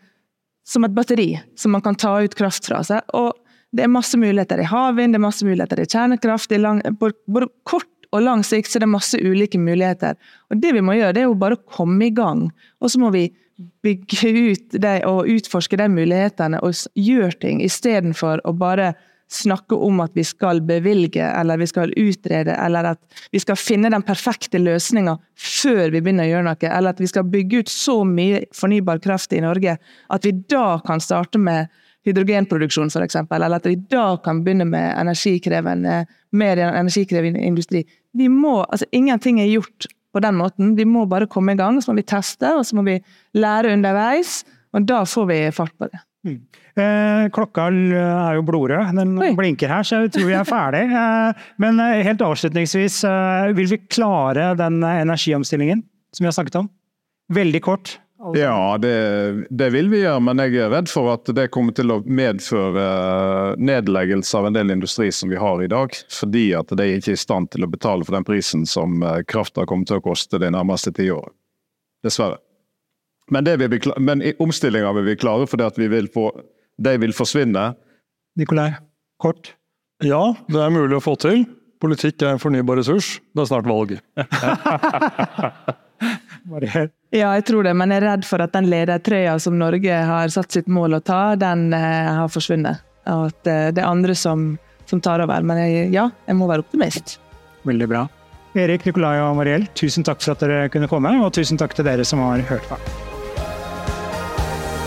som 0.65 0.85
et 0.85 0.93
batteri, 0.95 1.35
som 1.55 1.75
man 1.75 1.83
kan 1.85 1.97
ta 1.97 2.17
ut 2.23 2.35
kraft 2.37 2.67
fra 2.67 2.81
seg. 2.85 3.05
Og 3.13 3.33
det 3.75 3.85
er 3.85 3.91
masse 3.91 4.17
muligheter 4.17 4.61
i 4.61 4.67
havvind, 4.69 5.13
det 5.13 5.19
er 5.19 5.27
masse 5.27 5.45
muligheter 5.45 5.81
i 5.81 5.87
kjernekraft. 5.87 6.53
I 6.55 6.61
lang, 6.61 6.81
både 6.99 7.49
kort 7.67 7.91
og 8.15 8.23
lang 8.23 8.43
sikt 8.47 8.71
så 8.71 8.79
er 8.79 8.85
det 8.85 8.93
masse 8.93 9.19
ulike 9.19 9.59
muligheter. 9.59 10.15
Og 10.49 10.61
Det 10.61 10.73
vi 10.75 10.83
må 10.85 10.95
gjøre, 10.97 11.13
det 11.13 11.23
er 11.23 11.29
jo 11.29 11.39
bare 11.39 11.57
å 11.59 11.65
komme 11.77 12.07
i 12.07 12.13
gang. 12.15 12.47
Og 12.81 12.91
så 12.91 13.01
må 13.01 13.11
vi 13.13 13.27
bygge 13.85 14.31
ut 14.51 14.77
det 14.83 14.95
og 15.07 15.29
utforske 15.31 15.77
de 15.79 15.87
mulighetene 15.91 16.59
og 16.63 16.75
gjøre 16.99 17.37
ting, 17.43 17.61
istedenfor 17.63 18.43
å 18.43 18.55
bare 18.55 18.93
snakke 19.31 19.75
om 19.75 19.99
at 20.03 20.13
vi 20.15 20.23
skal 20.23 20.61
bevilge 20.65 21.23
eller 21.25 21.57
vi 21.57 21.67
skal 21.67 21.93
utrede, 21.97 22.53
eller 22.53 22.91
at 22.93 23.23
vi 23.33 23.41
skal 23.41 23.57
finne 23.59 23.89
den 23.93 24.05
perfekte 24.05 24.61
løsninga 24.61 25.17
før 25.35 25.89
vi 25.89 26.01
begynner 26.01 26.27
å 26.27 26.33
gjøre 26.33 26.47
noe, 26.49 26.69
eller 26.69 26.93
at 26.93 27.01
vi 27.01 27.09
skal 27.09 27.25
bygge 27.29 27.63
ut 27.63 27.71
så 27.71 27.97
mye 28.07 28.43
fornybar 28.55 29.01
kraft 29.03 29.33
i 29.33 29.41
Norge 29.43 29.77
at 29.79 30.27
vi 30.27 30.35
da 30.51 30.77
kan 30.85 31.01
starte 31.03 31.41
med 31.41 31.71
hydrogenproduksjon 32.05 32.91
f.eks., 32.93 33.17
eller 33.25 33.57
at 33.57 33.67
vi 33.67 33.79
da 33.89 34.07
kan 34.23 34.43
begynne 34.45 34.67
med 34.69 34.93
energikrevende, 34.93 36.03
mer 36.37 36.61
energikrevende 36.67 37.41
industri. 37.41 37.81
Vi 38.13 38.29
må, 38.29 38.59
altså 38.69 38.85
Ingenting 38.93 39.41
er 39.41 39.49
gjort 39.49 39.89
på 40.15 40.21
den 40.23 40.37
måten. 40.39 40.75
Vi 40.77 40.85
må 40.87 41.05
bare 41.09 41.27
komme 41.27 41.55
i 41.55 41.59
gang, 41.59 41.81
så 41.81 41.91
må 41.91 41.99
vi 41.99 42.07
teste 42.07 42.53
og 42.55 42.63
så 42.67 42.77
må 42.77 42.85
vi 42.87 42.99
lære 43.35 43.73
underveis. 43.75 44.43
og 44.73 44.85
Da 44.87 45.03
får 45.03 45.31
vi 45.31 45.39
fart 45.51 45.73
på 45.79 45.89
det. 45.89 45.99
Mm. 46.25 46.37
Eh, 46.81 47.25
klokka 47.35 47.67
er 47.69 48.39
jo 48.39 48.45
blodrød, 48.47 48.95
den 48.97 49.13
Oi. 49.21 49.31
blinker 49.37 49.71
her, 49.71 49.85
så 49.85 50.03
jeg 50.03 50.15
tror 50.15 50.29
vi 50.31 50.39
er 50.39 50.47
ferdig. 50.49 50.85
Eh, 51.05 51.43
men 51.61 51.79
eh, 51.81 52.01
helt 52.05 52.23
avslutningsvis, 52.23 53.03
eh, 53.07 53.51
vil 53.57 53.69
vi 53.69 53.77
klare 53.91 54.53
den 54.57 54.81
energiomstillingen 54.83 55.83
som 56.15 56.25
vi 56.25 56.29
har 56.29 56.35
snakket 56.35 56.57
om? 56.63 56.69
Veldig 57.33 57.61
kort. 57.65 57.97
Altså. 58.25 58.41
Ja, 58.41 58.77
det, 58.77 59.45
det, 59.49 59.69
vil 59.69 59.89
vi 59.91 59.99
gjøre, 60.01 60.21
men 60.23 60.39
jeg 60.41 60.55
er 60.63 60.71
redd 60.71 60.87
for 60.89 61.11
at 61.13 61.29
det 61.35 61.49
kommer 61.53 61.75
til 61.77 61.91
å 61.93 61.99
medføre 62.07 62.85
nedleggelse 63.61 64.39
av 64.39 64.47
en 64.49 64.55
del 64.55 64.71
industri 64.73 65.11
som 65.13 65.29
vi 65.29 65.37
har 65.37 65.61
i 65.61 65.69
dag. 65.69 65.93
Fordi 66.09 66.45
at 66.57 66.71
de 66.73 66.87
ikke 66.95 67.11
er 67.13 67.19
i 67.19 67.21
stand 67.21 67.51
til 67.53 67.67
å 67.67 67.69
betale 67.69 68.07
for 68.07 68.17
den 68.17 68.25
prisen 68.25 68.65
som 68.69 69.03
eh, 69.03 69.19
krafta 69.27 69.67
kommer 69.69 69.85
til 69.89 69.99
å 69.99 70.05
koste 70.07 70.41
de 70.41 70.49
nærmeste 70.55 70.95
ti 70.95 71.09
årene. 71.13 71.35
Dessverre. 72.05 72.39
Men, 73.31 73.45
det 73.47 73.57
vil 73.61 73.71
vi, 73.73 73.79
men 73.97 74.21
omstillinga 74.39 74.91
vil 74.99 75.07
vi 75.09 75.17
klare, 75.17 75.47
fordi 75.49 75.65
at 75.65 75.77
vi 75.81 75.89
vil 75.89 76.09
få, 76.13 76.29
de 76.77 76.97
vil 77.01 77.13
forsvinne. 77.15 77.71
Nikolai, 78.37 78.71
kort? 79.21 79.55
Ja, 80.03 80.35
det 80.51 80.59
er 80.61 80.73
mulig 80.73 80.99
å 80.99 81.03
få 81.03 81.15
til. 81.21 81.45
Politikk 81.81 82.21
er 82.23 82.35
en 82.35 82.41
fornybar 82.41 82.79
ressurs. 82.79 83.15
Det 83.33 83.45
er 83.45 83.49
snart 83.53 83.69
valg. 83.69 83.97
Ja, 86.45 87.31
jeg 87.33 87.45
tror 87.47 87.65
det, 87.65 87.71
men 87.73 87.89
jeg 87.89 88.01
er 88.01 88.05
redd 88.09 88.25
for 88.27 88.43
at 88.43 88.53
den 88.53 88.67
ledertrøya 88.69 89.37
som 89.41 89.55
Norge 89.57 89.95
har 90.09 90.29
satt 90.33 90.53
sitt 90.53 90.67
mål 90.69 90.99
å 90.99 91.01
ta, 91.01 91.21
den 91.39 91.71
eh, 91.73 92.11
har 92.19 92.29
forsvunnet. 92.29 92.83
Og 93.09 93.31
at 93.31 93.49
eh, 93.49 93.71
det 93.73 93.81
er 93.81 93.89
andre 93.89 94.13
som, 94.19 94.51
som 94.85 95.01
tar 95.01 95.23
over. 95.23 95.47
Men 95.47 95.63
jeg, 95.63 95.87
ja, 95.95 96.09
jeg 96.27 96.37
må 96.37 96.49
være 96.51 96.67
optimist. 96.67 97.17
Veldig 97.65 97.89
bra. 97.89 98.05
Erik, 98.55 98.85
Nikolai 98.87 99.17
og 99.23 99.35
Mariell, 99.39 99.65
tusen 99.75 100.05
takk 100.05 100.21
for 100.21 100.35
at 100.35 100.45
dere 100.45 100.69
kunne 100.71 100.91
komme, 100.91 101.17
og 101.23 101.33
tusen 101.35 101.59
takk 101.59 101.73
til 101.75 101.87
dere 101.87 102.05
som 102.07 102.21
har 102.23 102.45
hørt 102.51 102.69
på. 102.69 102.79